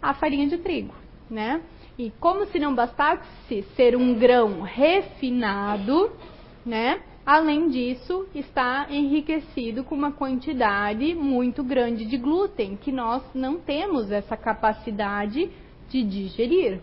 à 0.00 0.14
farinha 0.14 0.48
de 0.48 0.58
trigo, 0.58 0.94
né? 1.28 1.60
E 1.98 2.10
como 2.18 2.46
se 2.46 2.58
não 2.58 2.74
bastasse 2.74 3.62
ser 3.76 3.94
um 3.94 4.14
grão 4.14 4.62
refinado, 4.62 6.10
né? 6.64 7.02
Além 7.24 7.68
disso, 7.68 8.26
está 8.34 8.86
enriquecido 8.90 9.84
com 9.84 9.94
uma 9.94 10.10
quantidade 10.10 11.14
muito 11.14 11.62
grande 11.62 12.04
de 12.04 12.16
glúten 12.16 12.76
que 12.76 12.90
nós 12.90 13.22
não 13.34 13.58
temos 13.58 14.10
essa 14.10 14.36
capacidade 14.36 15.50
de 15.88 16.02
digerir. 16.02 16.80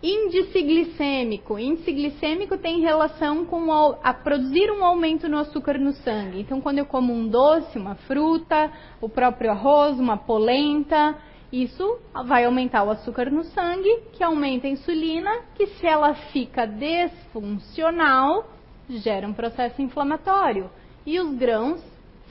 Índice 0.00 0.62
glicêmico. 0.62 1.58
Índice 1.58 1.92
glicêmico 1.92 2.56
tem 2.56 2.80
relação 2.80 3.44
com 3.44 3.68
a 4.00 4.14
produzir 4.14 4.70
um 4.70 4.84
aumento 4.84 5.28
no 5.28 5.38
açúcar 5.38 5.76
no 5.76 5.92
sangue. 5.92 6.40
Então, 6.40 6.60
quando 6.60 6.78
eu 6.78 6.86
como 6.86 7.12
um 7.12 7.26
doce, 7.26 7.76
uma 7.76 7.96
fruta, 7.96 8.70
o 9.00 9.08
próprio 9.08 9.50
arroz, 9.50 9.98
uma 9.98 10.16
polenta, 10.16 11.16
isso 11.52 11.98
vai 12.26 12.44
aumentar 12.44 12.84
o 12.84 12.90
açúcar 12.90 13.28
no 13.28 13.42
sangue, 13.42 14.02
que 14.12 14.22
aumenta 14.22 14.68
a 14.68 14.70
insulina, 14.70 15.30
que 15.56 15.66
se 15.66 15.86
ela 15.86 16.14
fica 16.14 16.64
desfuncional, 16.64 18.46
gera 18.88 19.26
um 19.26 19.32
processo 19.32 19.80
inflamatório. 19.82 20.70
E 21.04 21.18
os 21.20 21.34
grãos 21.34 21.82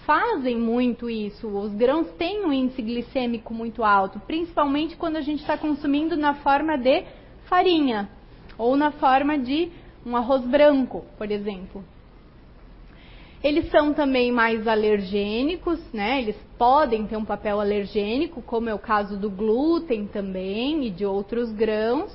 fazem 0.05 0.57
muito 0.57 1.09
isso. 1.09 1.47
Os 1.47 1.73
grãos 1.73 2.07
têm 2.17 2.45
um 2.45 2.53
índice 2.53 2.81
glicêmico 2.81 3.53
muito 3.53 3.83
alto, 3.83 4.19
principalmente 4.21 4.95
quando 4.95 5.17
a 5.17 5.21
gente 5.21 5.41
está 5.41 5.57
consumindo 5.57 6.15
na 6.15 6.35
forma 6.35 6.77
de 6.77 7.03
farinha 7.45 8.09
ou 8.57 8.75
na 8.75 8.91
forma 8.91 9.37
de 9.37 9.69
um 10.05 10.15
arroz 10.15 10.43
branco, 10.43 11.05
por 11.17 11.29
exemplo. 11.29 11.83
Eles 13.43 13.69
são 13.69 13.93
também 13.93 14.31
mais 14.31 14.67
alergênicos, 14.67 15.79
né? 15.93 16.21
Eles 16.21 16.35
podem 16.57 17.05
ter 17.05 17.17
um 17.17 17.25
papel 17.25 17.59
alergênico, 17.59 18.41
como 18.41 18.69
é 18.69 18.73
o 18.73 18.79
caso 18.79 19.17
do 19.17 19.29
glúten 19.29 20.07
também 20.07 20.87
e 20.87 20.89
de 20.89 21.05
outros 21.05 21.51
grãos. 21.51 22.11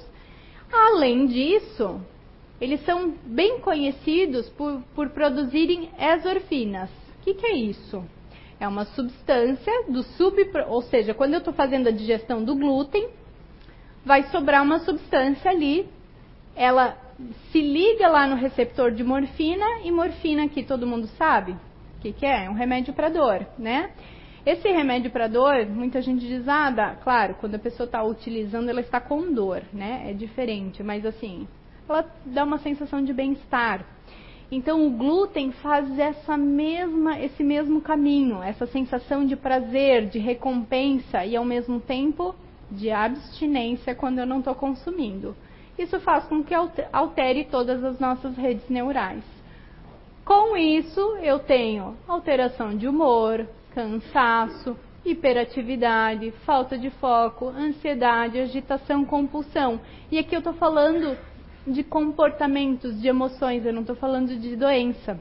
Além 0.72 1.26
disso, 1.26 2.00
eles 2.62 2.80
são 2.84 3.12
bem 3.24 3.58
conhecidos 3.58 4.48
por, 4.50 4.80
por 4.94 5.10
produzirem 5.10 5.90
exorfinas. 5.98 6.88
O 7.18 7.24
que, 7.24 7.34
que 7.34 7.44
é 7.44 7.56
isso? 7.56 8.04
É 8.60 8.68
uma 8.68 8.84
substância 8.84 9.72
do 9.88 10.04
sub, 10.04 10.36
ou 10.68 10.80
seja, 10.82 11.12
quando 11.12 11.32
eu 11.32 11.40
estou 11.40 11.52
fazendo 11.52 11.88
a 11.88 11.90
digestão 11.90 12.44
do 12.44 12.54
glúten, 12.54 13.08
vai 14.04 14.22
sobrar 14.30 14.62
uma 14.62 14.78
substância 14.78 15.50
ali, 15.50 15.88
ela 16.54 16.96
se 17.50 17.60
liga 17.60 18.06
lá 18.06 18.28
no 18.28 18.36
receptor 18.36 18.92
de 18.92 19.02
morfina, 19.02 19.66
e 19.82 19.90
morfina 19.90 20.44
aqui 20.44 20.62
todo 20.62 20.86
mundo 20.86 21.08
sabe 21.18 21.56
o 21.98 22.00
que, 22.00 22.12
que 22.12 22.24
é? 22.24 22.44
É 22.44 22.50
um 22.50 22.54
remédio 22.54 22.94
para 22.94 23.08
dor, 23.08 23.44
né? 23.58 23.90
Esse 24.46 24.68
remédio 24.68 25.10
para 25.10 25.26
dor, 25.26 25.66
muita 25.66 26.00
gente 26.00 26.24
diz, 26.28 26.46
ah, 26.46 26.70
dá. 26.70 26.94
claro, 26.94 27.34
quando 27.40 27.56
a 27.56 27.58
pessoa 27.58 27.86
está 27.86 28.04
utilizando, 28.04 28.68
ela 28.68 28.80
está 28.80 29.00
com 29.00 29.32
dor, 29.32 29.64
né? 29.72 30.04
É 30.08 30.12
diferente, 30.12 30.80
mas 30.84 31.04
assim, 31.04 31.48
ela 31.92 32.10
dá 32.24 32.44
uma 32.44 32.58
sensação 32.58 33.04
de 33.04 33.12
bem-estar. 33.12 33.84
Então 34.50 34.86
o 34.86 34.90
glúten 34.90 35.52
faz 35.52 35.98
essa 35.98 36.36
mesma, 36.36 37.18
esse 37.20 37.42
mesmo 37.42 37.80
caminho, 37.80 38.42
essa 38.42 38.66
sensação 38.66 39.24
de 39.24 39.36
prazer, 39.36 40.08
de 40.08 40.18
recompensa 40.18 41.24
e 41.24 41.36
ao 41.36 41.44
mesmo 41.44 41.80
tempo 41.80 42.34
de 42.70 42.90
abstinência 42.90 43.94
quando 43.94 44.18
eu 44.18 44.26
não 44.26 44.38
estou 44.38 44.54
consumindo. 44.54 45.36
Isso 45.78 45.98
faz 46.00 46.24
com 46.24 46.42
que 46.42 46.54
altere 46.92 47.44
todas 47.44 47.82
as 47.82 47.98
nossas 47.98 48.36
redes 48.36 48.68
neurais. 48.68 49.24
Com 50.24 50.56
isso, 50.56 51.00
eu 51.22 51.38
tenho 51.38 51.96
alteração 52.06 52.76
de 52.76 52.86
humor, 52.86 53.46
cansaço, 53.74 54.76
hiperatividade, 55.04 56.30
falta 56.44 56.78
de 56.78 56.90
foco, 56.90 57.48
ansiedade, 57.48 58.38
agitação, 58.38 59.04
compulsão. 59.04 59.80
E 60.10 60.18
aqui 60.18 60.34
eu 60.34 60.38
estou 60.38 60.54
falando 60.54 61.16
de 61.66 61.82
comportamentos, 61.82 63.00
de 63.00 63.08
emoções, 63.08 63.64
eu 63.64 63.72
não 63.72 63.82
estou 63.82 63.96
falando 63.96 64.36
de 64.36 64.56
doença. 64.56 65.18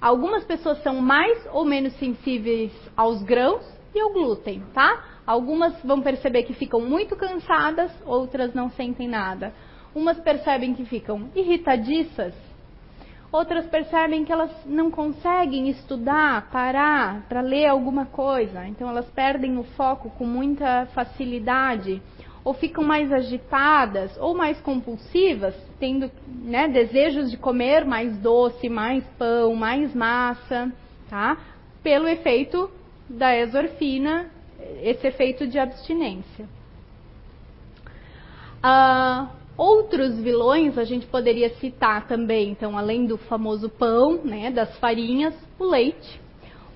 Algumas 0.00 0.44
pessoas 0.44 0.82
são 0.82 1.00
mais 1.00 1.46
ou 1.52 1.64
menos 1.64 1.92
sensíveis 1.94 2.72
aos 2.96 3.22
grãos 3.22 3.64
e 3.94 4.00
ao 4.00 4.12
glúten, 4.12 4.62
tá? 4.74 5.04
Algumas 5.26 5.80
vão 5.82 6.02
perceber 6.02 6.42
que 6.42 6.52
ficam 6.52 6.80
muito 6.80 7.16
cansadas, 7.16 7.90
outras 8.04 8.52
não 8.54 8.70
sentem 8.70 9.08
nada. 9.08 9.52
Umas 9.94 10.20
percebem 10.20 10.74
que 10.74 10.84
ficam 10.84 11.30
irritadiças, 11.34 12.34
outras 13.32 13.66
percebem 13.66 14.24
que 14.24 14.32
elas 14.32 14.50
não 14.66 14.90
conseguem 14.90 15.68
estudar, 15.70 16.50
parar 16.50 17.26
para 17.28 17.40
ler 17.40 17.66
alguma 17.66 18.04
coisa, 18.06 18.66
então 18.66 18.88
elas 18.88 19.08
perdem 19.10 19.56
o 19.58 19.64
foco 19.64 20.10
com 20.10 20.26
muita 20.26 20.86
facilidade, 20.94 22.02
ou 22.46 22.54
ficam 22.54 22.84
mais 22.84 23.12
agitadas 23.12 24.16
ou 24.20 24.32
mais 24.32 24.60
compulsivas, 24.60 25.52
tendo 25.80 26.08
né, 26.28 26.68
desejos 26.68 27.28
de 27.28 27.36
comer 27.36 27.84
mais 27.84 28.16
doce, 28.18 28.68
mais 28.68 29.02
pão, 29.18 29.56
mais 29.56 29.92
massa, 29.92 30.72
tá? 31.10 31.36
Pelo 31.82 32.06
efeito 32.06 32.70
da 33.10 33.36
exorfina 33.36 34.30
esse 34.80 35.08
efeito 35.08 35.44
de 35.44 35.58
abstinência. 35.58 36.48
Uh, 38.62 39.28
outros 39.56 40.16
vilões 40.20 40.78
a 40.78 40.84
gente 40.84 41.04
poderia 41.04 41.50
citar 41.56 42.06
também, 42.06 42.50
então, 42.50 42.78
além 42.78 43.06
do 43.06 43.18
famoso 43.18 43.68
pão, 43.68 44.20
né, 44.22 44.52
das 44.52 44.78
farinhas, 44.78 45.34
o 45.58 45.64
leite. 45.64 46.20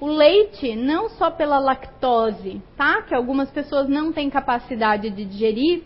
O 0.00 0.06
leite, 0.06 0.74
não 0.74 1.10
só 1.10 1.30
pela 1.30 1.58
lactose, 1.58 2.62
tá? 2.74 3.02
Que 3.02 3.14
algumas 3.14 3.50
pessoas 3.50 3.86
não 3.86 4.10
têm 4.10 4.30
capacidade 4.30 5.10
de 5.10 5.26
digerir, 5.26 5.82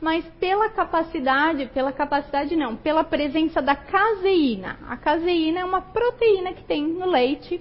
mas 0.00 0.24
pela 0.40 0.70
capacidade, 0.70 1.66
pela 1.66 1.92
capacidade 1.92 2.56
não, 2.56 2.76
pela 2.76 3.04
presença 3.04 3.60
da 3.60 3.76
caseína. 3.76 4.78
A 4.88 4.96
caseína 4.96 5.60
é 5.60 5.64
uma 5.66 5.82
proteína 5.82 6.54
que 6.54 6.64
tem 6.64 6.82
no 6.82 7.10
leite 7.10 7.60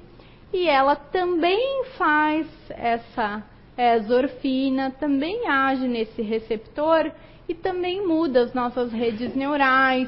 e 0.53 0.69
ela 0.69 0.95
também 0.95 1.83
faz 1.97 2.47
essa 2.69 3.43
é, 3.75 3.99
zorfina 3.99 4.91
também 4.91 5.45
age 5.45 5.89
nesse 5.89 6.21
receptor 6.21 7.11
e 7.49 7.53
também 7.53 8.07
muda 8.07 8.43
as 8.43 8.53
nossas 8.53 8.93
redes 8.93 9.35
neurais, 9.35 10.07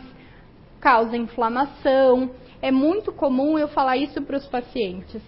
causa 0.79 1.17
inflamação. 1.17 2.31
É 2.61 2.71
muito 2.71 3.11
comum 3.11 3.59
eu 3.59 3.67
falar 3.67 3.97
isso 3.97 4.21
para 4.21 4.37
os 4.37 4.47
pacientes 4.47 5.21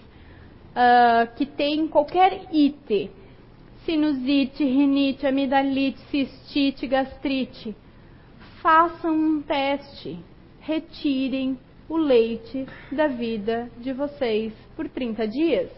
uh, 0.72 1.36
que 1.36 1.46
tem 1.46 1.88
qualquer 1.88 2.48
IT, 2.52 3.12
sinusite, 3.86 4.64
rinite, 4.64 5.26
amidalite, 5.26 6.00
cistite, 6.10 6.88
gastrite. 6.88 7.76
Façam 8.62 9.14
um 9.14 9.42
teste. 9.42 10.20
Retirem 10.60 11.58
o 11.90 11.98
leite 11.98 12.68
da 12.92 13.08
vida 13.08 13.70
de 13.78 13.92
vocês 13.92 14.54
por 14.76 14.88
30 14.88 15.28
dias. 15.28 15.72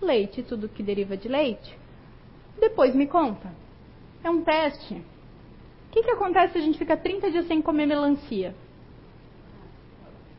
Leite, 0.00 0.42
tudo 0.42 0.68
que 0.68 0.82
deriva 0.82 1.16
de 1.16 1.28
leite. 1.28 1.76
Depois 2.58 2.94
me 2.94 3.06
conta. 3.06 3.52
É 4.24 4.30
um 4.30 4.42
teste. 4.42 4.94
O 4.94 5.92
que, 5.92 6.02
que 6.02 6.10
acontece 6.10 6.54
se 6.54 6.58
a 6.58 6.62
gente 6.62 6.78
fica 6.78 6.96
30 6.96 7.30
dias 7.30 7.46
sem 7.46 7.60
comer 7.60 7.86
melancia? 7.86 8.54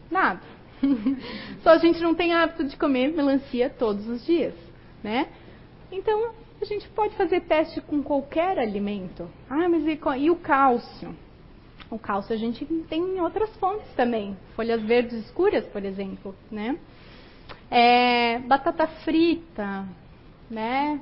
Nada. 0.10 0.53
Só 1.64 1.72
a 1.72 1.78
gente 1.78 2.00
não 2.02 2.14
tem 2.14 2.34
hábito 2.34 2.66
de 2.66 2.78
comer 2.78 3.14
melancia 3.14 3.70
todos 3.70 4.08
os 4.08 4.26
dias, 4.26 4.54
né? 5.04 5.28
Então, 5.92 6.32
a 6.62 6.66
gente 6.66 6.88
pode 6.90 7.16
fazer 7.16 7.42
teste 7.42 7.82
com 7.82 8.02
qualquer 8.02 8.58
alimento. 8.58 9.30
Ah, 9.50 9.68
mas 9.70 9.86
e, 9.86 10.00
e 10.20 10.30
o 10.30 10.36
cálcio? 10.36 11.16
O 11.90 12.00
cálcio 12.00 12.34
a 12.34 12.38
gente 12.38 12.66
tem 12.90 13.02
em 13.02 13.22
outras 13.22 13.56
fontes 13.58 13.88
também. 13.96 14.36
Folhas 14.56 14.82
verdes 14.82 15.26
escuras, 15.26 15.66
por 15.66 15.84
exemplo, 15.84 16.36
né? 16.50 16.78
É, 17.70 18.40
batata 18.40 18.88
frita, 18.88 19.86
né? 20.50 21.00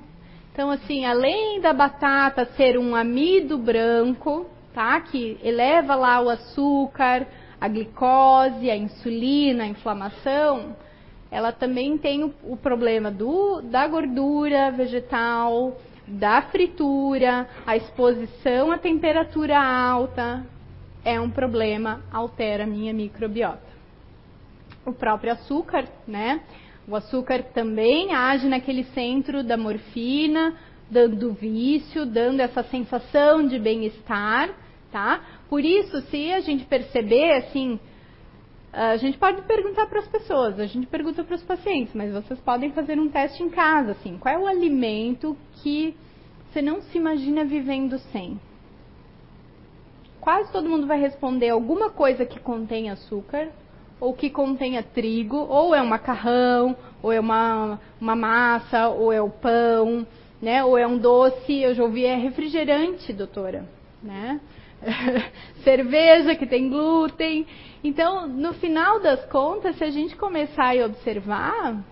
Então, 0.52 0.70
assim, 0.70 1.06
além 1.06 1.62
da 1.62 1.72
batata 1.72 2.46
ser 2.58 2.78
um 2.78 2.94
amido 2.94 3.58
branco, 3.58 4.48
tá? 4.74 5.00
Que 5.00 5.40
eleva 5.42 5.96
lá 5.96 6.22
o 6.22 6.30
açúcar, 6.30 7.26
a 7.62 7.68
glicose, 7.68 8.72
a 8.72 8.76
insulina, 8.76 9.64
a 9.66 9.68
inflamação, 9.68 10.76
ela 11.30 11.52
também 11.52 11.96
tem 11.96 12.24
o, 12.24 12.34
o 12.44 12.58
problema 12.58 13.12
do, 13.12 13.62
da 13.62 13.88
gordura 13.88 14.72
vegetal, 14.72 15.78
da 16.08 16.42
fritura, 16.42 17.48
a 17.66 17.78
exposição 17.78 18.72
à 18.72 18.80
temperatura 18.80 19.58
alta, 19.58 20.44
é 21.06 21.20
um 21.22 21.30
problema, 21.30 22.02
altera 22.12 22.64
a 22.64 22.68
minha 22.68 22.94
microbiota. 22.94 23.72
O 24.84 24.92
próprio 24.92 25.34
açúcar, 25.34 25.86
né? 26.08 26.42
O 26.88 26.96
açúcar 26.96 27.44
também 27.54 28.14
age 28.14 28.48
naquele 28.48 28.84
centro 28.86 29.44
da 29.44 29.56
morfina, 29.56 30.56
dando 30.90 31.32
vício, 31.32 32.06
dando 32.06 32.40
essa 32.40 32.64
sensação 32.64 33.48
de 33.48 33.58
bem-estar, 33.60 34.50
tá? 34.92 35.22
Por 35.52 35.66
isso, 35.66 36.00
se 36.04 36.32
a 36.32 36.40
gente 36.40 36.64
perceber, 36.64 37.34
assim, 37.34 37.78
a 38.72 38.96
gente 38.96 39.18
pode 39.18 39.42
perguntar 39.42 39.86
para 39.88 40.00
as 40.00 40.08
pessoas, 40.08 40.58
a 40.58 40.66
gente 40.66 40.88
pergunta 40.88 41.26
para 41.26 41.36
os 41.36 41.44
pacientes, 41.44 41.94
mas 41.94 42.14
vocês 42.14 42.40
podem 42.40 42.72
fazer 42.72 42.98
um 42.98 43.10
teste 43.10 43.44
em 43.44 43.50
casa, 43.50 43.92
assim, 43.92 44.18
qual 44.18 44.34
é 44.34 44.40
o 44.40 44.48
alimento 44.48 45.36
que 45.56 45.94
você 46.46 46.62
não 46.62 46.82
se 46.82 46.98
imagina 46.98 47.44
vivendo 47.44 48.00
sem? 48.14 48.40
Quase 50.22 50.50
todo 50.54 50.70
mundo 50.70 50.88
vai 50.88 51.02
responder 51.02 51.50
alguma 51.50 51.90
coisa 51.90 52.26
que 52.26 52.40
contém 52.40 52.90
açúcar, 52.90 53.50
ou 54.00 54.14
que 54.14 54.30
contenha 54.30 54.82
trigo, 54.82 55.36
ou 55.36 55.76
é 55.76 55.82
um 55.82 55.88
macarrão, 55.88 56.78
ou 57.04 57.12
é 57.12 57.20
uma, 57.20 57.78
uma 58.00 58.16
massa, 58.16 58.88
ou 58.88 59.12
é 59.12 59.22
o 59.22 59.30
pão, 59.30 60.08
né? 60.42 60.64
Ou 60.64 60.78
é 60.78 60.88
um 60.88 60.98
doce, 60.98 61.62
eu 61.62 61.76
já 61.76 61.84
ouvi, 61.84 62.06
é 62.06 62.16
refrigerante, 62.16 63.12
doutora, 63.12 63.68
né? 64.02 64.40
Cerveja 65.64 66.36
que 66.36 66.46
tem 66.46 66.70
glúten. 66.70 67.46
Então, 67.84 68.28
no 68.28 68.54
final 68.54 69.00
das 69.00 69.26
contas, 69.26 69.76
se 69.78 69.84
a 69.84 69.90
gente 69.90 70.16
começar 70.16 70.78
a 70.78 70.86
observar, 70.86 71.84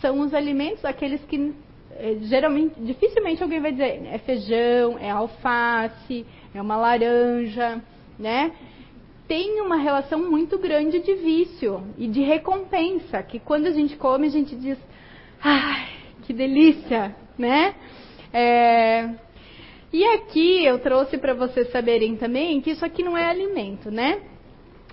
são 0.00 0.20
os 0.20 0.32
alimentos 0.34 0.84
aqueles 0.84 1.22
que 1.24 1.52
eh, 1.92 2.18
geralmente, 2.22 2.74
dificilmente 2.80 3.42
alguém 3.42 3.60
vai 3.60 3.72
dizer 3.72 4.06
é 4.06 4.18
feijão, 4.18 4.98
é 4.98 5.10
alface, 5.10 6.26
é 6.54 6.60
uma 6.60 6.76
laranja, 6.76 7.82
né? 8.18 8.52
tem 9.30 9.60
uma 9.60 9.76
relação 9.76 10.28
muito 10.28 10.58
grande 10.58 10.98
de 10.98 11.14
vício 11.14 11.84
e 11.96 12.08
de 12.08 12.20
recompensa, 12.20 13.22
que 13.22 13.38
quando 13.38 13.66
a 13.66 13.70
gente 13.70 13.96
come 13.96 14.26
a 14.26 14.30
gente 14.30 14.56
diz, 14.56 14.76
ai, 15.40 15.86
que 16.24 16.32
delícia, 16.32 17.14
né? 17.38 17.76
É... 18.32 19.08
E 19.92 20.04
aqui 20.04 20.64
eu 20.64 20.78
trouxe 20.78 21.18
para 21.18 21.34
vocês 21.34 21.70
saberem 21.72 22.16
também 22.16 22.60
que 22.60 22.70
isso 22.70 22.84
aqui 22.84 23.02
não 23.02 23.16
é 23.16 23.28
alimento, 23.28 23.90
né? 23.90 24.22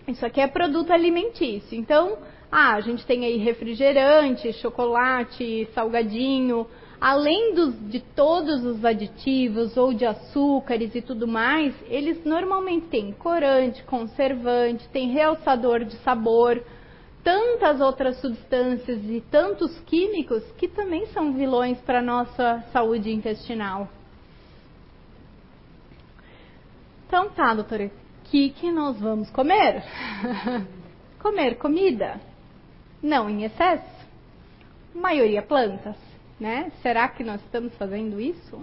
Isso 0.08 0.26
aqui 0.26 0.42
é 0.42 0.48
produto 0.48 0.92
alimentício. 0.92 1.78
Então, 1.78 2.18
ah, 2.52 2.74
a 2.74 2.82
gente 2.82 3.06
tem 3.06 3.24
aí 3.24 3.38
refrigerante, 3.38 4.52
chocolate, 4.54 5.68
salgadinho, 5.76 6.66
além 7.00 7.54
dos, 7.54 7.90
de 7.90 8.00
todos 8.00 8.66
os 8.66 8.84
aditivos 8.84 9.78
ou 9.78 9.94
de 9.94 10.06
açúcares 10.06 10.96
e 10.96 11.02
tudo 11.02 11.28
mais, 11.28 11.76
eles 11.90 12.24
normalmente 12.26 12.88
têm 12.88 13.12
corante, 13.12 13.84
conservante, 13.84 14.90
tem 14.90 15.12
realçador 15.12 15.84
de 15.84 15.96
sabor, 15.98 16.64
tantas 17.24 17.82
outras 17.82 18.20
substâncias 18.20 19.00
e 19.04 19.22
tantos 19.30 19.80
químicos 19.82 20.44
que 20.58 20.68
também 20.68 21.06
são 21.08 21.34
vilões 21.34 21.78
para 21.82 22.00
a 22.00 22.04
nossa 22.04 22.64
saúde 22.72 23.12
intestinal. 23.12 23.90
Então 27.08 27.30
tá, 27.30 27.54
doutora, 27.54 27.86
o 27.86 27.92
que, 28.26 28.50
que 28.52 28.72
nós 28.72 29.00
vamos 29.00 29.30
comer? 29.32 29.84
comer 31.20 31.58
comida? 31.58 32.20
Não 33.02 33.30
em 33.30 33.44
excesso. 33.44 33.98
Maioria 34.94 35.42
plantas 35.42 35.96
né? 36.40 36.72
Será 36.82 37.08
que 37.08 37.24
nós 37.24 37.42
estamos 37.42 37.76
fazendo 37.78 38.20
isso? 38.20 38.60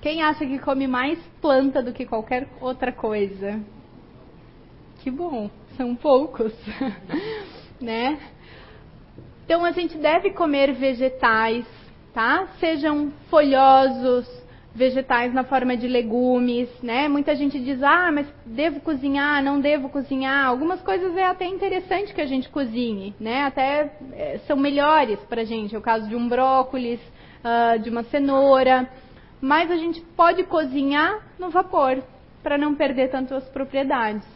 Quem 0.00 0.22
acha 0.22 0.46
que 0.46 0.58
come 0.58 0.86
mais 0.86 1.18
planta 1.40 1.82
do 1.82 1.92
que 1.92 2.06
qualquer 2.06 2.48
outra 2.60 2.92
coisa? 2.92 3.60
Que 5.00 5.10
bom, 5.10 5.50
são 5.76 5.94
poucos, 5.94 6.52
né? 7.80 8.18
Então 9.44 9.64
a 9.64 9.72
gente 9.72 9.96
deve 9.98 10.30
comer 10.30 10.72
vegetais, 10.72 11.66
tá? 12.12 12.48
Sejam 12.58 13.10
folhosos, 13.28 14.26
vegetais 14.74 15.32
na 15.34 15.44
forma 15.44 15.76
de 15.76 15.88
legumes, 15.88 16.68
né? 16.82 17.08
Muita 17.08 17.34
gente 17.34 17.58
diz, 17.58 17.82
ah, 17.82 18.10
mas 18.12 18.26
devo 18.46 18.80
cozinhar, 18.80 19.42
não 19.42 19.60
devo 19.60 19.88
cozinhar. 19.88 20.46
Algumas 20.46 20.80
coisas 20.80 21.16
é 21.16 21.24
até 21.24 21.46
interessante 21.46 22.14
que 22.14 22.20
a 22.20 22.26
gente 22.26 22.48
cozinhe, 22.48 23.14
né? 23.18 23.44
Até 23.44 23.92
é, 24.12 24.38
são 24.46 24.56
melhores 24.56 25.18
para 25.28 25.42
a 25.42 25.44
gente. 25.44 25.74
É 25.74 25.78
o 25.78 25.82
caso 25.82 26.08
de 26.08 26.14
um 26.14 26.28
brócolis, 26.28 27.00
uh, 27.44 27.78
de 27.80 27.90
uma 27.90 28.04
cenoura. 28.04 28.88
Mas 29.40 29.70
a 29.70 29.76
gente 29.76 30.00
pode 30.16 30.44
cozinhar 30.44 31.20
no 31.38 31.50
vapor, 31.50 32.02
para 32.42 32.56
não 32.56 32.74
perder 32.74 33.10
tanto 33.10 33.34
as 33.34 33.48
propriedades. 33.48 34.26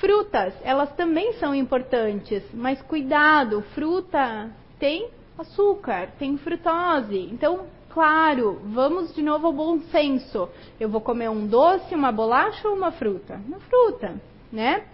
Frutas, 0.00 0.54
elas 0.62 0.92
também 0.94 1.32
são 1.34 1.54
importantes, 1.54 2.42
mas 2.54 2.80
cuidado, 2.82 3.62
fruta 3.74 4.48
tem 4.78 5.08
açúcar, 5.36 6.10
tem 6.18 6.36
frutose. 6.36 7.28
Então, 7.32 7.66
claro, 7.92 8.60
vamos 8.64 9.14
de 9.14 9.22
novo 9.22 9.46
ao 9.46 9.52
bom 9.52 9.80
senso. 9.90 10.48
Eu 10.78 10.88
vou 10.88 11.00
comer 11.00 11.28
um 11.28 11.46
doce, 11.46 11.94
uma 11.94 12.12
bolacha 12.12 12.68
ou 12.68 12.74
uma 12.74 12.92
fruta? 12.92 13.40
Uma 13.46 13.60
fruta, 13.60 14.20
né? 14.52 14.84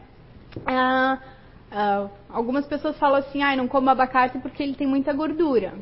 Ah, 0.66 1.18
ah, 1.70 2.08
algumas 2.30 2.66
pessoas 2.66 2.96
falam 2.98 3.18
assim, 3.18 3.42
ah, 3.42 3.56
não 3.56 3.66
como 3.66 3.90
abacate 3.90 4.38
porque 4.38 4.62
ele 4.62 4.74
tem 4.74 4.86
muita 4.86 5.12
gordura. 5.12 5.74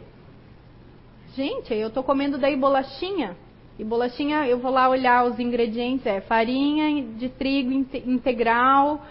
Gente, 1.35 1.73
eu 1.75 1.89
estou 1.89 2.03
comendo 2.03 2.39
daí 2.39 2.57
bolachinha. 2.57 3.37
E 3.79 3.85
bolachinha, 3.85 4.47
eu 4.47 4.59
vou 4.59 4.71
lá 4.71 4.89
olhar 4.89 5.25
os 5.25 5.39
ingredientes, 5.39 6.07
é 6.07 6.21
farinha 6.21 7.03
de 7.17 7.29
trigo 7.29 7.73
integral, 7.73 9.03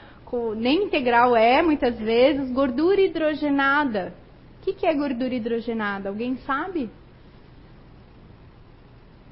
nem 0.55 0.85
integral 0.85 1.35
é, 1.35 1.61
muitas 1.61 1.97
vezes, 1.99 2.51
gordura 2.51 3.01
hidrogenada. 3.01 4.13
O 4.59 4.63
que, 4.63 4.73
que 4.73 4.85
é 4.85 4.93
gordura 4.93 5.33
hidrogenada? 5.33 6.09
Alguém 6.09 6.37
sabe? 6.45 6.89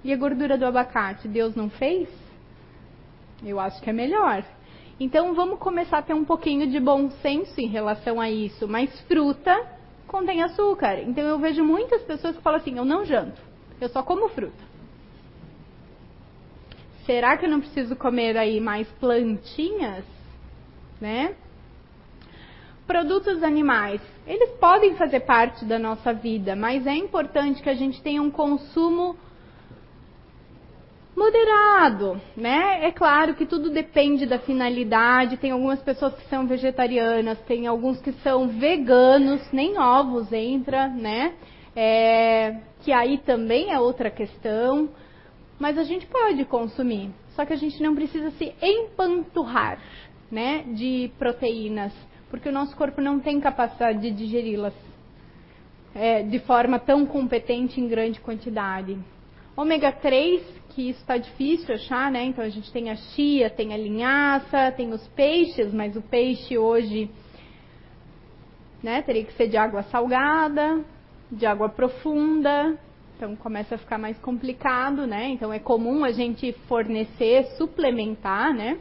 E 0.04 0.14
a 0.14 0.18
gordura 0.18 0.58
do 0.58 0.66
abacate, 0.66 1.28
Deus 1.28 1.56
não 1.56 1.70
fez? 1.70 2.08
Eu 3.44 3.60
acho 3.60 3.82
que 3.82 3.90
é 3.90 3.94
melhor. 3.94 4.44
Então 5.00 5.34
vamos 5.34 5.60
começar 5.60 6.00
a 6.00 6.02
ter 6.02 6.14
um 6.14 6.26
pouquinho 6.26 6.68
de 6.68 6.80
bom 6.80 7.10
senso 7.22 7.60
em 7.60 7.68
relação 7.68 8.20
a 8.20 8.30
isso. 8.30 8.68
Mas 8.68 9.00
fruta 9.02 9.56
contém 10.08 10.42
açúcar. 10.44 11.00
Então 11.00 11.24
eu 11.24 11.40
vejo 11.40 11.64
muitas 11.64 12.02
pessoas 12.04 12.36
que 12.36 12.42
falam 12.42 12.60
assim: 12.60 12.78
eu 12.78 12.86
não 12.86 13.06
janto, 13.06 13.42
eu 13.80 13.88
só 13.90 14.04
como 14.04 14.30
fruta. 14.30 14.70
Será 17.06 17.38
que 17.38 17.46
eu 17.46 17.50
não 17.50 17.60
preciso 17.60 17.96
comer 17.96 18.38
aí 18.38 18.60
mais 18.60 18.88
plantinhas? 19.00 20.06
Né? 21.00 21.34
Produtos 22.86 23.42
animais, 23.42 24.02
eles 24.28 24.52
podem 24.60 24.96
fazer 24.96 25.22
parte 25.22 25.64
da 25.64 25.80
nossa 25.80 26.12
vida, 26.12 26.56
mas 26.56 26.86
é 26.86 26.94
importante 26.94 27.62
que 27.64 27.70
a 27.70 27.74
gente 27.74 28.02
tenha 28.02 28.22
um 28.22 28.32
consumo 28.32 29.16
moderado, 31.20 32.20
né? 32.36 32.86
É 32.88 32.92
claro 32.92 33.36
que 33.36 33.46
tudo 33.46 33.70
depende 33.70 34.26
da 34.26 34.40
finalidade. 34.40 35.38
Tem 35.38 35.52
algumas 35.52 35.82
pessoas 35.84 36.16
que 36.16 36.28
são 36.30 36.48
vegetarianas, 36.48 37.40
tem 37.42 37.68
alguns 37.68 38.02
que 38.02 38.14
são 38.24 38.48
veganos, 38.48 39.42
nem 39.52 39.78
ovos 39.78 40.32
entra, 40.32 40.88
né? 40.88 41.34
é, 41.76 42.60
que 42.82 42.92
aí 42.92 43.20
também 43.20 43.72
é 43.72 43.80
outra 43.80 44.10
questão, 44.10 44.90
mas 45.58 45.78
a 45.78 45.84
gente 45.84 46.06
pode 46.08 46.44
consumir, 46.46 47.12
só 47.30 47.46
que 47.46 47.54
a 47.54 47.58
gente 47.58 47.82
não 47.82 47.96
precisa 47.96 48.32
se 48.32 48.54
empanturrar, 48.62 49.80
né, 50.32 50.64
de 50.74 51.10
proteínas, 51.18 51.94
porque 52.30 52.50
o 52.50 52.52
nosso 52.52 52.76
corpo 52.76 53.02
não 53.02 53.20
tem 53.20 53.40
capacidade 53.40 54.00
de 54.00 54.12
digeri-las 54.12 54.74
é, 55.96 56.22
de 56.22 56.40
forma 56.40 56.78
tão 56.80 57.06
competente 57.06 57.82
em 57.82 57.88
grande 57.88 58.20
quantidade. 58.20 58.98
Ômega 59.60 59.92
3, 59.92 60.42
que 60.70 60.90
isso 60.90 61.02
está 61.02 61.18
difícil 61.18 61.76
achar, 61.76 62.10
né? 62.10 62.24
Então 62.24 62.42
a 62.42 62.48
gente 62.48 62.72
tem 62.72 62.90
a 62.90 62.96
chia, 62.96 63.50
tem 63.50 63.74
a 63.74 63.78
linhaça, 63.78 64.72
tem 64.72 64.94
os 64.94 65.06
peixes, 65.10 65.74
mas 65.74 65.98
o 65.98 66.02
peixe 66.02 66.58
hoje 66.58 67.12
né, 68.82 69.02
teria 69.02 69.26
que 69.26 69.34
ser 69.34 69.50
de 69.50 69.58
água 69.58 69.84
salgada, 69.84 70.82
de 71.30 71.46
água 71.46 71.68
profunda, 71.68 72.80
então 73.18 73.36
começa 73.36 73.76
a 73.76 73.78
ficar 73.78 73.98
mais 73.98 74.18
complicado, 74.20 75.06
né? 75.06 75.28
Então 75.28 75.52
é 75.52 75.60
comum 75.60 76.06
a 76.06 76.12
gente 76.14 76.54
fornecer, 76.70 77.44
suplementar, 77.58 78.54
né? 78.54 78.80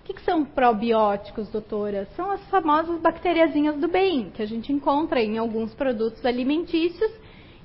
O 0.00 0.04
que, 0.04 0.14
que, 0.14 0.22
são 0.22 0.44
probióticos, 0.44 1.48
doutora? 1.50 2.08
São 2.16 2.32
as 2.32 2.44
famosas 2.50 3.00
bacteriazinhas 3.00 3.76
do 3.76 3.86
bem, 3.86 4.30
que 4.30 4.42
a 4.42 4.46
gente 4.46 4.72
encontra 4.72 5.22
em 5.22 5.38
alguns 5.38 5.72
produtos 5.72 6.26
alimentícios 6.26 7.21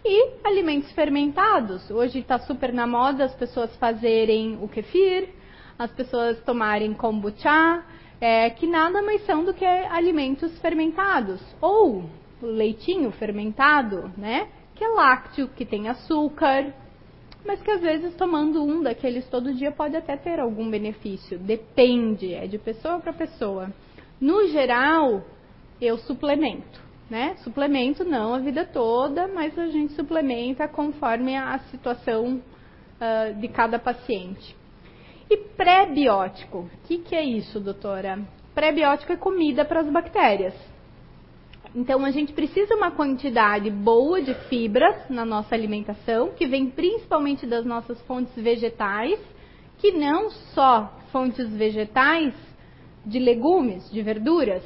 e 0.10 0.40
alimentos 0.42 0.90
fermentados. 0.94 1.92
Hoje 1.92 2.20
está 2.20 2.40
super 2.40 2.72
na 2.72 2.88
moda 2.88 3.26
as 3.26 3.36
pessoas 3.36 3.76
fazerem 3.76 4.58
o 4.62 4.68
kefir, 4.70 5.28
as 5.78 5.92
pessoas 5.92 6.42
tomarem 6.46 6.94
kombucha, 6.94 7.84
é, 8.22 8.50
que 8.50 8.66
nada 8.66 9.02
mais 9.02 9.26
são 9.26 9.44
do 9.44 9.54
que 9.54 9.66
alimentos 9.66 10.58
fermentados. 10.60 11.42
Ou 11.60 12.10
leitinho 12.42 13.12
fermentado, 13.12 14.10
né? 14.18 14.48
Que 14.76 14.86
é 14.86 14.88
lácteo, 14.88 15.50
que 15.50 15.66
tem 15.66 15.90
açúcar, 15.90 16.74
mas 17.46 17.62
que 17.62 17.72
às 17.72 17.82
vezes 17.82 18.16
tomando 18.16 18.64
um 18.64 18.82
daqueles 18.82 19.28
todo 19.28 19.54
dia 19.54 19.74
pode 19.74 19.98
até 19.98 20.16
ter 20.16 20.40
algum 20.40 20.70
benefício. 20.70 21.38
Depende, 21.38 22.34
é 22.34 22.48
de 22.48 22.58
pessoa 22.58 23.00
para 23.00 23.12
pessoa. 23.12 23.74
No 24.22 24.48
geral, 24.48 25.22
eu 25.82 25.98
suplemento, 25.98 26.82
né? 27.10 27.36
Suplemento 27.44 28.04
não 28.04 28.34
a 28.34 28.40
vida 28.40 28.66
toda, 28.66 29.28
mas 29.28 29.58
a 29.58 29.68
gente 29.68 29.94
suplementa 29.94 30.68
conforme 30.68 31.36
a 31.36 31.60
situação 31.72 32.42
uh, 32.42 33.34
de 33.40 33.48
cada 33.48 33.80
paciente. 33.80 34.56
E 35.30 35.38
pré-biótico, 35.38 36.60
o 36.60 36.88
que, 36.88 37.00
que 37.00 37.16
é 37.16 37.24
isso, 37.24 37.60
doutora? 37.60 38.20
Pré-biótico 38.54 39.14
é 39.14 39.18
comida 39.18 39.66
para 39.66 39.82
as 39.82 39.90
bactérias. 39.90 40.54
Então 41.76 42.04
a 42.06 42.12
gente 42.12 42.34
precisa 42.34 42.76
uma 42.76 42.92
quantidade 42.92 43.70
boa 43.70 44.22
de 44.22 44.34
fibras 44.50 45.10
na 45.10 45.26
nossa 45.26 45.54
alimentação, 45.54 46.32
que 46.32 46.48
vem 46.48 46.70
principalmente 46.70 47.46
das 47.46 47.66
nossas 47.66 48.02
fontes 48.04 48.34
vegetais, 48.36 49.20
que 49.78 49.92
não 49.92 50.30
só 50.30 50.98
fontes 51.12 51.50
vegetais 51.54 52.34
de 53.06 53.20
legumes, 53.20 53.90
de 53.92 54.02
verduras, 54.02 54.64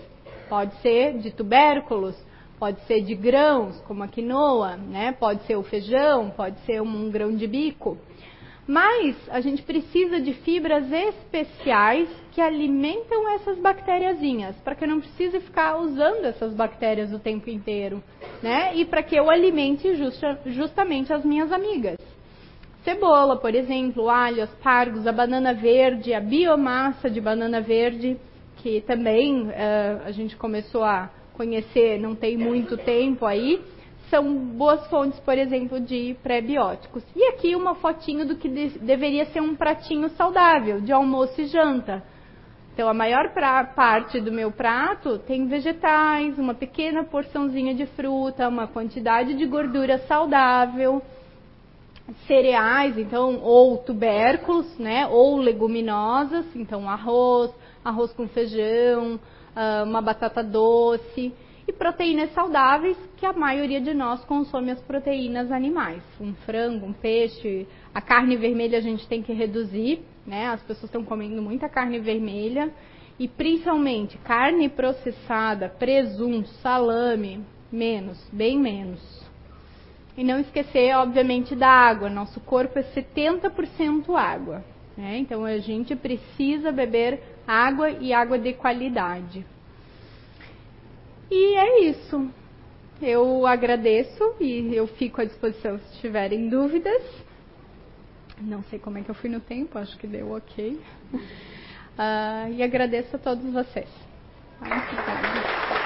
pode 0.48 0.74
ser 0.82 1.18
de 1.18 1.32
tubérculos, 1.32 2.16
pode 2.62 2.80
ser 2.82 3.02
de 3.02 3.16
grãos, 3.16 3.82
como 3.88 4.04
a 4.04 4.08
quinoa, 4.08 4.78
né? 4.78 5.12
Pode 5.14 5.42
ser 5.48 5.56
o 5.56 5.64
feijão, 5.64 6.30
pode 6.30 6.60
ser 6.60 6.80
um 6.80 7.10
grão 7.10 7.36
de 7.36 7.48
bico. 7.48 7.98
Mas 8.68 9.18
a 9.32 9.42
gente 9.42 9.64
precisa 9.64 10.22
de 10.22 10.32
fibras 10.34 10.86
especiais 10.92 12.08
que 12.32 12.40
alimentam 12.40 13.28
essas 13.30 13.58
bactériazinhas, 13.58 14.56
para 14.58 14.76
que 14.76 14.84
eu 14.84 14.90
não 14.90 15.00
precise 15.00 15.40
ficar 15.40 15.78
usando 15.78 16.26
essas 16.26 16.54
bactérias 16.54 17.12
o 17.12 17.18
tempo 17.18 17.50
inteiro, 17.50 18.04
né? 18.44 18.76
E 18.76 18.86
para 18.86 19.02
que 19.02 19.16
eu 19.16 19.32
alimente 19.32 19.96
justa, 19.96 20.40
justamente 20.46 21.12
as 21.12 21.26
minhas 21.26 21.52
amigas. 21.52 21.98
Cebola, 22.84 23.38
por 23.38 23.56
exemplo, 23.56 24.08
alho, 24.08 24.44
aspargos, 24.44 25.08
a 25.08 25.12
banana 25.12 25.52
verde, 25.52 26.14
a 26.14 26.20
biomassa 26.20 27.10
de 27.10 27.20
banana 27.20 27.60
verde, 27.60 28.20
que 28.58 28.82
também 28.82 29.48
uh, 29.48 30.06
a 30.06 30.12
gente 30.12 30.36
começou 30.36 30.84
a 30.84 31.10
conhecer 31.42 32.00
não 32.00 32.14
tem 32.14 32.38
muito 32.38 32.78
tempo 32.78 33.26
aí, 33.26 33.60
são 34.12 34.32
boas 34.36 34.86
fontes, 34.88 35.20
por 35.22 35.36
exemplo, 35.36 35.80
de 35.80 36.16
pré-bióticos. 36.22 37.04
E 37.16 37.24
aqui 37.30 37.56
uma 37.56 37.74
fotinho 37.74 38.28
do 38.28 38.36
que 38.36 38.48
de, 38.48 38.78
deveria 38.78 39.26
ser 39.26 39.42
um 39.42 39.56
pratinho 39.56 40.08
saudável, 40.10 40.82
de 40.82 40.92
almoço 40.92 41.42
e 41.42 41.46
janta. 41.46 42.04
Então, 42.74 42.88
a 42.88 42.94
maior 42.94 43.34
parte 43.76 44.22
do 44.22 44.32
meu 44.32 44.52
prato 44.52 45.18
tem 45.18 45.48
vegetais, 45.48 46.38
uma 46.38 46.54
pequena 46.54 47.04
porçãozinha 47.04 47.74
de 47.74 47.88
fruta, 47.88 48.48
uma 48.48 48.68
quantidade 48.68 49.34
de 49.34 49.46
gordura 49.48 49.98
saudável, 50.08 51.02
cereais, 52.28 52.98
então, 53.00 53.40
ou 53.42 53.78
tubérculos, 53.80 54.78
né, 54.78 55.08
ou 55.08 55.38
leguminosas, 55.38 56.46
então 56.56 56.88
arroz, 56.88 57.52
arroz 57.84 58.14
com 58.14 58.28
feijão, 58.28 59.20
uma 59.86 60.02
batata 60.02 60.44
doce 60.44 61.34
e 61.68 61.74
proteínas 61.74 62.34
saudáveis, 62.34 62.98
que 63.18 63.26
a 63.26 63.34
maioria 63.34 63.80
de 63.80 63.94
nós 63.94 64.24
consome 64.26 64.72
as 64.72 64.82
proteínas 64.82 65.52
animais. 65.52 66.02
Um 66.20 66.34
frango, 66.34 66.86
um 66.86 66.94
peixe, 66.94 67.68
a 67.94 68.02
carne 68.02 68.36
vermelha 68.36 68.78
a 68.78 68.82
gente 68.82 69.08
tem 69.08 69.22
que 69.22 69.34
reduzir, 69.34 70.02
né? 70.26 70.48
As 70.48 70.62
pessoas 70.62 70.86
estão 70.86 71.04
comendo 71.04 71.42
muita 71.42 71.70
carne 71.70 72.00
vermelha 72.00 72.72
e 73.20 73.28
principalmente 73.28 74.18
carne 74.20 74.68
processada, 74.70 75.70
presunto, 75.70 76.50
salame, 76.62 77.46
menos, 77.72 78.18
bem 78.32 78.58
menos. 78.58 79.22
E 80.18 80.24
não 80.24 80.40
esquecer, 80.40 80.96
obviamente, 80.96 81.56
da 81.56 81.70
água. 81.70 82.10
Nosso 82.10 82.40
corpo 82.42 82.78
é 82.80 82.84
70% 82.84 84.14
água. 84.16 84.64
Né? 84.98 85.18
Então 85.20 85.46
a 85.46 85.58
gente 85.58 85.96
precisa 85.96 86.72
beber 86.72 87.22
água 87.48 87.90
e 87.90 88.14
água 88.14 88.38
de 88.38 88.54
qualidade. 88.54 89.46
E 91.30 91.56
é 91.56 91.82
isso. 91.90 92.30
Eu 93.02 93.48
agradeço 93.48 94.36
e 94.40 94.76
eu 94.76 94.86
fico 94.86 95.22
à 95.22 95.26
disposição 95.26 95.80
se 95.80 96.00
tiverem 96.00 96.50
dúvidas. 96.50 97.02
Não 98.40 98.64
sei 98.64 98.80
como 98.80 98.98
é 98.98 99.02
que 99.02 99.10
eu 99.10 99.16
fui 99.16 99.30
no 99.30 99.40
tempo, 99.40 99.78
acho 99.78 99.98
que 99.98 100.08
deu 100.08 100.32
ok. 100.34 100.80
Uh, 101.14 102.54
e 102.54 102.62
agradeço 102.62 103.16
a 103.16 103.20
todos 103.20 103.52
vocês. 103.52 103.90
Obrigada. 104.60 105.81